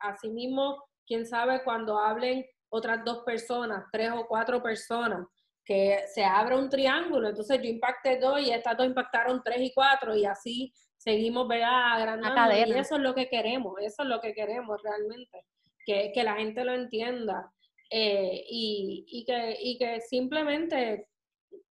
asimismo, 0.00 0.82
quién 1.06 1.26
sabe 1.26 1.62
cuando 1.62 1.98
hablen 1.98 2.44
otras 2.70 3.04
dos 3.04 3.22
personas, 3.24 3.84
tres 3.92 4.10
o 4.10 4.26
cuatro 4.26 4.62
personas, 4.62 5.26
que 5.64 6.04
se 6.12 6.24
abra 6.24 6.58
un 6.58 6.68
triángulo, 6.68 7.28
entonces 7.28 7.58
yo 7.62 7.68
impacté 7.68 8.18
dos 8.18 8.40
y 8.40 8.50
estas 8.50 8.76
dos 8.76 8.86
impactaron 8.86 9.42
tres 9.42 9.60
y 9.60 9.72
cuatro 9.72 10.14
y 10.14 10.24
así 10.24 10.72
seguimos, 10.96 11.46
¿verdad? 11.46 11.92
Agrandando. 11.92 12.56
Y 12.56 12.78
eso 12.78 12.96
es 12.96 13.00
lo 13.00 13.14
que 13.14 13.28
queremos, 13.28 13.74
eso 13.80 14.02
es 14.02 14.08
lo 14.08 14.20
que 14.20 14.34
queremos 14.34 14.82
realmente, 14.82 15.44
que, 15.86 16.12
la 16.22 16.34
gente 16.36 16.64
lo 16.64 16.74
entienda 16.74 17.50
eh, 17.90 18.44
y, 18.48 19.24
que, 19.26 19.56
y 19.60 19.78
que 19.78 20.00
simplemente 20.00 21.08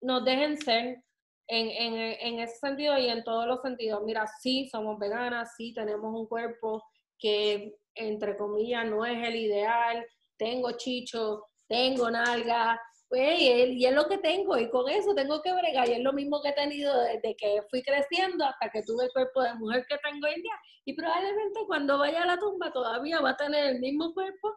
nos 0.01 0.25
dejen 0.25 0.57
ser 0.57 1.03
en, 1.49 1.69
en, 1.69 2.17
en, 2.21 2.41
ese 2.41 2.57
sentido 2.57 2.99
y 2.99 3.09
en 3.09 3.25
todos 3.25 3.47
los 3.47 3.63
sentidos. 3.63 4.03
Mira, 4.05 4.27
sí, 4.41 4.69
somos 4.69 4.99
veganas, 4.99 5.55
sí, 5.57 5.73
tenemos 5.73 6.15
un 6.15 6.27
cuerpo 6.27 6.83
que, 7.19 7.77
entre 7.95 8.37
comillas, 8.37 8.87
no 8.87 9.05
es 9.05 9.27
el 9.27 9.37
ideal, 9.37 10.05
tengo 10.37 10.73
chicho, 10.73 11.45
tengo 11.69 12.11
nalga, 12.11 12.81
pues, 13.09 13.41
y 13.41 13.87
es 13.87 13.95
lo 13.95 14.09
que 14.09 14.19
tengo 14.19 14.59
y 14.59 14.69
con 14.69 14.89
eso 14.89 15.15
tengo 15.15 15.41
que 15.41 15.53
bregar 15.53 15.89
y 15.89 15.93
es 15.93 16.01
lo 16.01 16.13
mismo 16.13 16.43
que 16.43 16.49
he 16.49 16.53
tenido 16.55 16.93
desde 17.03 17.37
que 17.37 17.63
fui 17.71 17.81
creciendo 17.81 18.45
hasta 18.45 18.69
que 18.69 18.83
tuve 18.83 19.05
el 19.05 19.13
cuerpo 19.13 19.43
de 19.43 19.55
mujer 19.55 19.87
que 19.89 19.97
tengo 19.99 20.27
hoy 20.27 20.43
día 20.43 20.55
y 20.85 20.93
probablemente 20.95 21.61
cuando 21.69 21.99
vaya 21.99 22.25
a 22.25 22.27
la 22.27 22.39
tumba 22.39 22.73
todavía 22.73 23.21
va 23.21 23.31
a 23.31 23.37
tener 23.37 23.67
el 23.67 23.79
mismo 23.79 24.13
cuerpo 24.13 24.53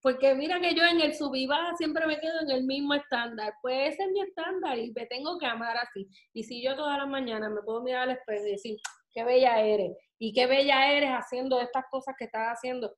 porque 0.00 0.34
mira 0.34 0.60
que 0.60 0.74
yo 0.74 0.84
en 0.84 1.00
el 1.00 1.14
subiva 1.14 1.74
siempre 1.76 2.06
me 2.06 2.20
quedo 2.20 2.40
en 2.42 2.50
el 2.50 2.64
mismo 2.64 2.94
estándar, 2.94 3.54
pues 3.60 3.94
ese 3.94 4.04
es 4.04 4.10
mi 4.12 4.20
estándar 4.20 4.78
y 4.78 4.92
me 4.92 5.06
tengo 5.06 5.38
que 5.38 5.46
amar 5.46 5.76
así. 5.76 6.08
Y 6.32 6.44
si 6.44 6.62
yo 6.62 6.76
todas 6.76 6.98
las 6.98 7.08
mañanas 7.08 7.50
me 7.50 7.62
puedo 7.62 7.82
mirar 7.82 8.02
al 8.02 8.16
espejo 8.16 8.46
y 8.46 8.52
decir, 8.52 8.76
qué 9.12 9.24
bella 9.24 9.60
eres, 9.60 9.96
y 10.18 10.32
qué 10.32 10.46
bella 10.46 10.92
eres 10.92 11.10
haciendo 11.10 11.60
estas 11.60 11.84
cosas 11.90 12.14
que 12.16 12.26
estás 12.26 12.58
haciendo, 12.58 12.94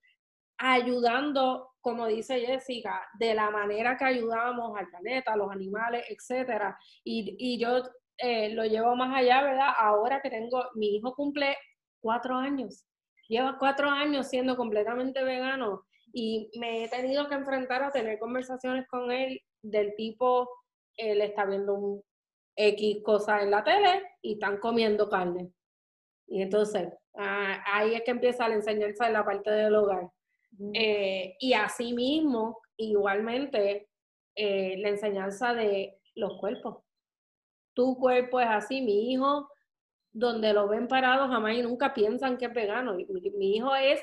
ayudando, 0.58 1.70
como 1.80 2.06
dice 2.06 2.40
Jessica, 2.40 3.02
de 3.18 3.34
la 3.34 3.50
manera 3.50 3.96
que 3.96 4.04
ayudamos 4.04 4.76
al 4.78 4.88
planeta, 4.88 5.32
a 5.32 5.36
los 5.36 5.50
animales, 5.50 6.04
etcétera. 6.08 6.76
Y, 7.02 7.58
yo 7.58 7.82
eh, 8.18 8.50
lo 8.50 8.64
llevo 8.64 8.94
más 8.94 9.16
allá, 9.16 9.42
¿verdad? 9.42 9.70
Ahora 9.78 10.20
que 10.20 10.28
tengo, 10.28 10.66
mi 10.74 10.96
hijo 10.96 11.14
cumple 11.14 11.56
cuatro 11.98 12.36
años, 12.36 12.84
lleva 13.26 13.56
cuatro 13.58 13.88
años 13.88 14.28
siendo 14.28 14.56
completamente 14.56 15.22
vegano 15.22 15.86
y 16.12 16.50
me 16.58 16.84
he 16.84 16.88
tenido 16.88 17.28
que 17.28 17.34
enfrentar 17.34 17.82
a 17.82 17.90
tener 17.90 18.18
conversaciones 18.18 18.86
con 18.88 19.10
él 19.10 19.40
del 19.62 19.94
tipo, 19.94 20.48
él 20.96 21.20
está 21.20 21.44
viendo 21.44 21.74
un 21.74 22.02
X 22.56 22.98
cosa 23.02 23.42
en 23.42 23.50
la 23.50 23.64
tele 23.64 24.02
y 24.22 24.34
están 24.34 24.58
comiendo 24.58 25.08
carne. 25.08 25.50
Y 26.26 26.42
entonces, 26.42 26.92
ah, 27.16 27.62
ahí 27.66 27.94
es 27.94 28.02
que 28.02 28.10
empieza 28.10 28.48
la 28.48 28.54
enseñanza 28.54 29.06
en 29.06 29.12
la 29.14 29.24
parte 29.24 29.50
del 29.50 29.74
hogar. 29.74 30.10
Eh, 30.74 31.36
y 31.38 31.52
asimismo, 31.54 32.60
igualmente, 32.76 33.88
eh, 34.34 34.76
la 34.78 34.88
enseñanza 34.90 35.54
de 35.54 36.00
los 36.14 36.38
cuerpos. 36.38 36.84
Tu 37.74 37.96
cuerpo 37.98 38.40
es 38.40 38.48
así, 38.48 38.82
mi 38.82 39.12
hijo, 39.12 39.48
donde 40.12 40.52
lo 40.52 40.68
ven 40.68 40.88
parado, 40.88 41.28
jamás 41.28 41.54
y 41.54 41.62
nunca 41.62 41.94
piensan 41.94 42.36
que 42.36 42.46
es 42.46 42.54
vegano. 42.54 42.94
Mi, 42.94 43.56
hijo 43.56 43.74
es 43.74 44.00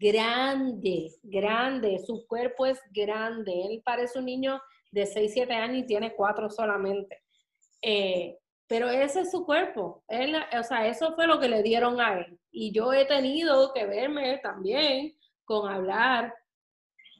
grande, 0.00 1.12
grande, 1.22 1.98
su 1.98 2.26
cuerpo 2.26 2.64
es 2.64 2.80
grande. 2.90 3.52
Él 3.66 3.82
parece 3.84 4.18
un 4.18 4.24
niño 4.24 4.60
de 4.90 5.04
6, 5.04 5.32
7 5.34 5.52
años 5.52 5.78
y 5.78 5.86
tiene 5.86 6.14
4 6.14 6.48
solamente. 6.48 7.22
Eh, 7.82 8.38
pero 8.66 8.88
ese 8.88 9.20
es 9.20 9.30
su 9.30 9.44
cuerpo. 9.44 10.02
Él, 10.08 10.34
o 10.58 10.62
sea, 10.62 10.86
eso 10.86 11.14
fue 11.14 11.26
lo 11.26 11.38
que 11.38 11.48
le 11.48 11.62
dieron 11.62 12.00
a 12.00 12.18
él. 12.18 12.38
Y 12.50 12.72
yo 12.72 12.92
he 12.94 13.04
tenido 13.04 13.72
que 13.74 13.84
verme 13.84 14.38
también 14.38 15.14
con 15.44 15.68
hablar 15.68 16.32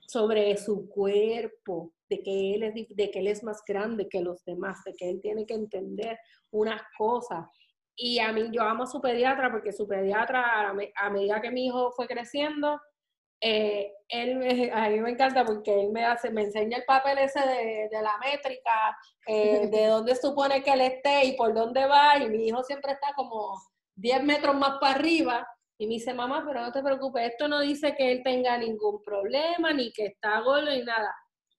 sobre 0.07 0.57
su 0.57 0.89
cuerpo, 0.89 1.93
de 2.09 2.23
que, 2.23 2.55
él 2.55 2.63
es, 2.63 2.75
de 2.89 3.11
que 3.11 3.19
él 3.19 3.29
es 3.29 3.45
más 3.45 3.63
grande 3.67 4.09
que 4.09 4.23
los 4.23 4.45
demás, 4.45 4.83
de 4.85 4.95
que 4.95 5.11
él 5.11 5.21
tiene 5.21 5.45
que 5.45 5.55
entender 5.55 6.19
unas 6.51 6.83
cosas. 6.97 7.47
Y 7.97 8.19
a 8.19 8.33
mí, 8.33 8.49
yo 8.53 8.63
amo 8.63 8.85
a 8.85 8.87
su 8.87 9.01
pediatra 9.01 9.51
porque 9.51 9.73
su 9.73 9.87
pediatra, 9.87 10.71
a, 10.97 11.11
medida 11.11 11.41
que 11.41 11.51
mi 11.51 11.67
hijo 11.67 11.93
fue 11.93 12.07
creciendo, 12.07 12.81
eh, 13.43 13.93
él 14.09 14.41
a 14.73 14.89
mí 14.89 15.01
me 15.01 15.11
encanta 15.11 15.45
porque 15.45 15.81
él 15.81 15.91
me 15.91 16.05
hace, 16.05 16.31
me 16.31 16.43
enseña 16.43 16.79
el 16.79 16.85
papel 16.85 17.19
ese 17.19 17.41
de, 17.41 17.89
la 18.03 18.17
métrica, 18.19 18.97
eh, 19.27 19.69
de 19.73 19.87
dónde 19.87 20.15
supone 20.15 20.63
que 20.63 20.73
él 20.73 20.81
esté 20.81 21.25
y 21.27 21.37
por 21.37 21.55
dónde 21.55 21.87
va, 21.87 22.19
y 22.19 22.29
mi 22.29 22.49
hijo 22.49 22.63
siempre 22.63 22.93
está 22.93 23.13
como 23.15 23.61
10 23.97 24.25
metros 24.25 24.57
más 24.57 24.79
para 24.79 24.95
arriba, 24.95 25.47
y 25.81 25.87
me 25.87 25.95
dice, 25.95 26.13
mamá, 26.13 26.45
pero 26.47 26.61
no 26.61 26.71
te 26.73 26.83
preocupes, 26.83 27.31
esto 27.31 27.49
no 27.49 27.61
dice 27.61 27.95
que 27.97 28.13
él 28.13 28.23
tenga 28.23 28.59
ningún 28.59 29.03
problema, 29.03 29.73
ni 29.73 29.91
que 29.95 30.09
está 30.09 30.39
gordo, 30.41 30.71
ni 30.71 30.83
nada. 30.83 31.11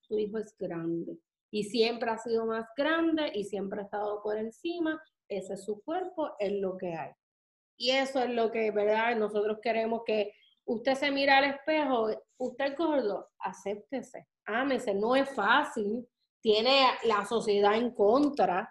Tu 0.08 0.16
hijo 0.20 0.38
es 0.38 0.56
grande. 0.60 1.18
Y 1.50 1.64
siempre 1.64 2.12
ha 2.12 2.20
sido 2.20 2.46
más 2.46 2.68
grande 2.78 3.32
y 3.34 3.46
siempre 3.46 3.82
ha 3.82 3.86
estado 3.86 4.22
por 4.22 4.38
encima. 4.38 5.02
Ese 5.32 5.54
es 5.54 5.64
su 5.64 5.82
cuerpo, 5.82 6.36
es 6.40 6.52
lo 6.52 6.78
que 6.78 6.94
hay. 6.94 7.12
Y 7.78 7.92
eso 7.92 8.20
es 8.20 8.30
lo 8.30 8.52
que, 8.52 8.70
¿verdad? 8.72 9.16
Nosotros 9.16 9.60
queremos 9.64 10.02
que 10.06 10.34
usted 10.66 10.94
se 10.96 11.10
mira 11.10 11.38
al 11.38 11.46
espejo, 11.46 12.10
usted 12.38 12.66
es 12.66 12.78
gordo, 12.78 13.30
acéptese, 13.40 14.28
ámese. 14.46 14.94
No 14.94 15.16
es 15.16 15.34
fácil, 15.34 16.06
tiene 16.42 16.86
la 17.04 17.26
sociedad 17.26 17.76
en 17.76 17.92
contra, 17.92 18.70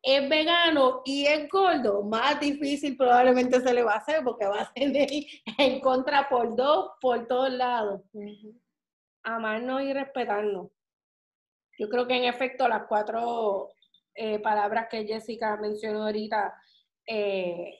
es 0.00 0.26
vegano 0.30 1.02
y 1.04 1.26
es 1.26 1.46
gordo, 1.50 2.02
más 2.02 2.40
difícil 2.40 2.96
probablemente 2.96 3.60
se 3.60 3.74
le 3.74 3.82
va 3.82 3.94
a 3.94 3.98
hacer 3.98 4.24
porque 4.24 4.46
va 4.46 4.62
a 4.62 4.72
tener 4.72 5.08
en 5.58 5.80
contra 5.80 6.26
por 6.26 6.56
dos, 6.56 6.92
por 7.02 7.26
todos 7.26 7.50
lados. 7.50 8.00
Amarnos 9.22 9.82
y 9.82 9.92
respetarnos. 9.92 10.70
Yo 11.78 11.88
creo 11.90 12.06
que 12.06 12.16
en 12.16 12.24
efecto 12.24 12.66
las 12.66 12.86
cuatro 12.86 13.74
eh, 14.14 14.38
palabras 14.40 14.88
que 14.90 15.06
Jessica 15.06 15.56
mencionó 15.56 16.04
ahorita 16.04 16.54
eh, 17.06 17.74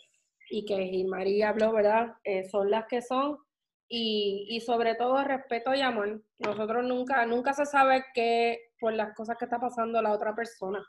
y 0.51 0.65
que 0.65 1.05
María 1.09 1.51
habló, 1.51 1.73
¿verdad? 1.73 2.15
Eh, 2.24 2.48
son 2.48 2.70
las 2.70 2.86
que 2.86 3.02
son. 3.02 3.39
Y, 3.86 4.47
y, 4.48 4.61
sobre 4.61 4.94
todo 4.94 5.23
respeto 5.23 5.74
y 5.74 5.81
amor. 5.82 6.23
Nosotros 6.39 6.85
nunca, 6.85 7.24
nunca 7.27 7.52
se 7.52 7.66
sabe 7.66 8.05
que 8.15 8.73
por 8.81 8.94
las 8.94 9.15
cosas 9.15 9.36
que 9.39 9.44
está 9.44 9.61
pasando 9.61 10.01
la 10.01 10.12
otra 10.12 10.35
persona 10.35 10.85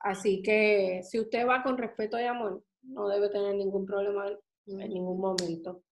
Así 0.00 0.42
que 0.42 1.02
si 1.02 1.18
usted 1.18 1.46
va 1.46 1.62
con 1.62 1.78
respeto 1.78 2.18
y 2.18 2.24
amor, 2.24 2.62
no 2.82 3.08
debe 3.08 3.28
tener 3.28 3.54
ningún 3.54 3.86
problema 3.86 4.26
en 4.66 4.78
ningún 4.88 5.20
momento. 5.20 5.82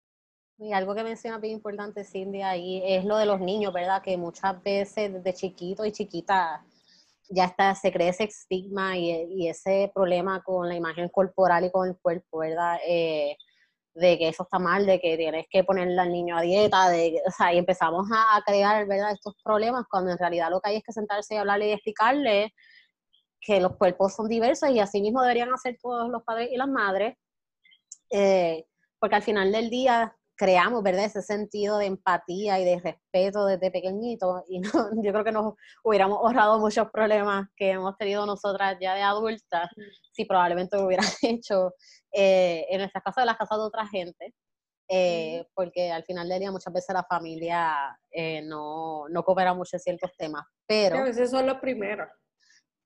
Y 0.58 0.72
algo 0.72 0.94
que 0.94 1.02
menciona 1.02 1.38
bien 1.38 1.54
importante, 1.54 2.04
Cindy, 2.04 2.42
ahí 2.42 2.80
es 2.84 3.04
lo 3.04 3.16
de 3.16 3.26
los 3.26 3.40
niños, 3.40 3.72
¿verdad? 3.72 4.02
Que 4.02 4.16
muchas 4.16 4.62
veces 4.62 5.12
desde 5.12 5.34
chiquito 5.34 5.84
y 5.84 5.90
chiquita 5.90 6.64
ya 7.28 7.46
está, 7.46 7.74
se 7.74 7.92
cree 7.92 8.08
ese 8.08 8.24
estigma 8.24 8.96
y, 8.96 9.48
ese 9.48 9.90
problema 9.94 10.42
con 10.42 10.68
la 10.68 10.74
imagen 10.74 11.08
corporal 11.08 11.64
y 11.64 11.70
con 11.70 11.88
el 11.88 11.96
cuerpo, 12.00 12.38
¿verdad? 12.38 12.78
Eh, 12.86 13.36
de 13.94 14.18
que 14.18 14.28
eso 14.28 14.42
está 14.42 14.58
mal, 14.58 14.86
de 14.86 15.00
que 15.00 15.16
tienes 15.16 15.46
que 15.48 15.62
ponerle 15.62 16.00
al 16.00 16.12
niño 16.12 16.36
a 16.36 16.42
dieta, 16.42 16.88
o 16.88 17.30
sea, 17.30 17.54
y 17.54 17.58
empezamos 17.58 18.06
a, 18.12 18.42
crear, 18.44 18.86
¿verdad?, 18.86 19.12
estos 19.12 19.34
problemas 19.42 19.84
cuando 19.88 20.10
en 20.10 20.18
realidad 20.18 20.50
lo 20.50 20.60
que 20.60 20.70
hay 20.70 20.76
es 20.76 20.82
que 20.82 20.92
sentarse 20.92 21.34
y 21.34 21.38
hablarle 21.38 21.68
y 21.68 21.72
explicarle 21.72 22.52
que 23.40 23.60
los 23.60 23.76
cuerpos 23.76 24.14
son 24.14 24.28
diversos 24.28 24.70
y 24.70 24.80
así 24.80 25.00
mismo 25.00 25.22
deberían 25.22 25.52
hacer 25.52 25.78
todos 25.80 26.10
los 26.10 26.22
padres 26.24 26.50
y 26.50 26.56
las 26.56 26.68
madres, 26.68 27.16
eh, 28.10 28.64
porque 28.98 29.16
al 29.16 29.22
final 29.22 29.52
del 29.52 29.70
día 29.70 30.16
creamos, 30.36 30.82
¿verdad?, 30.82 31.04
ese 31.04 31.22
sentido 31.22 31.78
de 31.78 31.86
empatía 31.86 32.58
y 32.58 32.64
de 32.64 32.80
respeto 32.80 33.46
desde 33.46 33.70
pequeñito 33.70 34.44
y 34.48 34.60
yo 35.02 35.12
creo 35.12 35.24
que 35.24 35.32
nos 35.32 35.54
hubiéramos 35.82 36.18
ahorrado 36.18 36.58
muchos 36.58 36.90
problemas 36.90 37.48
que 37.56 37.70
hemos 37.70 37.96
tenido 37.96 38.26
nosotras 38.26 38.76
ya 38.80 38.94
de 38.94 39.02
adultas 39.02 39.70
si 40.12 40.24
probablemente 40.24 40.76
lo 40.76 40.86
hubieran 40.86 41.06
hecho 41.22 41.74
eh, 42.12 42.66
en 42.68 42.78
nuestras 42.78 43.02
casas, 43.04 43.22
en 43.22 43.26
las 43.26 43.36
casas 43.36 43.58
de 43.58 43.64
otra 43.64 43.86
gente, 43.86 44.34
eh, 44.88 45.46
porque 45.54 45.90
al 45.90 46.04
final 46.04 46.28
del 46.28 46.40
día 46.40 46.52
muchas 46.52 46.72
veces 46.72 46.94
la 46.94 47.04
familia 47.04 47.98
eh, 48.10 48.42
no, 48.42 49.08
no, 49.08 49.24
coopera 49.24 49.54
mucho 49.54 49.76
en 49.76 49.80
ciertos 49.80 50.10
temas, 50.16 50.44
pero... 50.66 50.98
A 50.98 51.04
veces 51.04 51.30
son 51.30 51.46
los 51.46 51.58
primeros. 51.58 52.08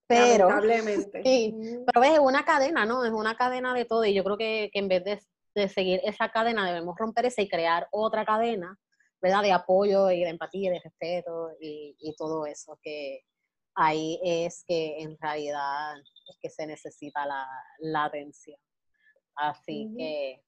Pero, 0.06 0.48
lamentablemente. 0.48 1.22
Sí, 1.24 1.54
pero 1.86 2.00
ves, 2.00 2.12
es 2.12 2.18
una 2.18 2.44
cadena, 2.44 2.86
¿no? 2.86 3.04
Es 3.04 3.12
una 3.12 3.36
cadena 3.36 3.74
de 3.74 3.84
todo 3.84 4.04
y 4.04 4.14
yo 4.14 4.24
creo 4.24 4.38
que, 4.38 4.70
que 4.72 4.78
en 4.78 4.88
vez 4.88 5.04
de 5.04 5.20
de 5.59 5.68
seguir 5.68 6.01
esa 6.05 6.30
cadena, 6.30 6.66
debemos 6.66 6.97
romper 6.97 7.26
esa 7.26 7.43
y 7.43 7.48
crear 7.48 7.89
otra 7.90 8.24
cadena, 8.24 8.78
¿verdad? 9.20 9.43
De 9.43 9.52
apoyo 9.52 10.10
y 10.10 10.20
de 10.20 10.30
empatía, 10.30 10.70
de 10.70 10.80
respeto 10.80 11.51
y, 11.60 12.14
todo 12.16 12.47
eso, 12.47 12.78
que 12.82 13.20
ahí 13.74 14.20
es 14.24 14.64
que 14.66 15.01
en 15.01 15.16
realidad 15.20 15.97
es 16.28 16.39
que 16.40 16.51
se 16.51 16.66
necesita 16.66 17.26
la, 17.26 18.05
atención. 18.05 18.59
Así 19.36 19.93
que 19.97 20.43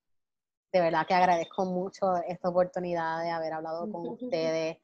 de 0.72 0.80
verdad 0.80 1.06
que 1.06 1.14
agradezco 1.14 1.64
mucho 1.64 2.16
esta 2.28 2.48
oportunidad 2.48 3.22
de 3.22 3.30
haber 3.30 3.52
hablado 3.52 3.90
con 3.90 4.06
ustedes. 4.08 4.78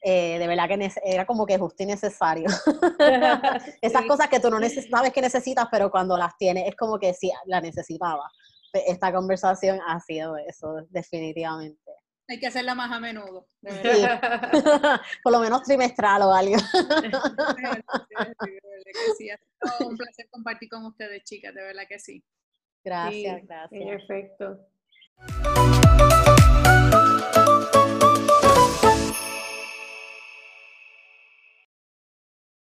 Eh, 0.00 0.38
de 0.38 0.46
verdad 0.46 0.68
que 0.68 0.90
era 1.04 1.26
como 1.26 1.46
que 1.46 1.58
justo 1.58 1.82
y 1.82 1.86
necesario. 1.86 2.46
Esas 3.82 4.04
cosas 4.06 4.28
que 4.28 4.40
tú 4.40 4.50
no 4.50 4.58
sabes 4.90 5.12
que 5.12 5.20
necesitas, 5.20 5.66
pero 5.70 5.90
cuando 5.90 6.16
las 6.16 6.36
tienes 6.36 6.68
es 6.68 6.76
como 6.76 6.98
que 6.98 7.12
sí, 7.14 7.30
la 7.46 7.60
necesitaba 7.60 8.30
esta 8.72 9.12
conversación 9.12 9.80
ha 9.86 10.00
sido 10.00 10.36
eso, 10.36 10.86
definitivamente. 10.90 11.80
Hay 12.28 12.38
que 12.38 12.46
hacerla 12.46 12.74
más 12.74 12.92
a 12.92 13.00
menudo. 13.00 13.46
Por 15.22 15.32
lo 15.32 15.40
menos 15.40 15.62
trimestral 15.64 16.22
o 16.22 16.32
algo. 16.32 16.56
sí, 19.18 19.28
un 19.80 19.96
placer 19.96 20.28
compartir 20.30 20.68
con 20.68 20.86
ustedes, 20.86 21.24
chicas, 21.24 21.52
de 21.54 21.62
verdad 21.62 21.82
que 21.88 21.98
sí. 21.98 22.22
Gracias, 22.84 23.44
gracias. 23.46 23.82
En 23.82 23.88
efecto. 23.88 24.68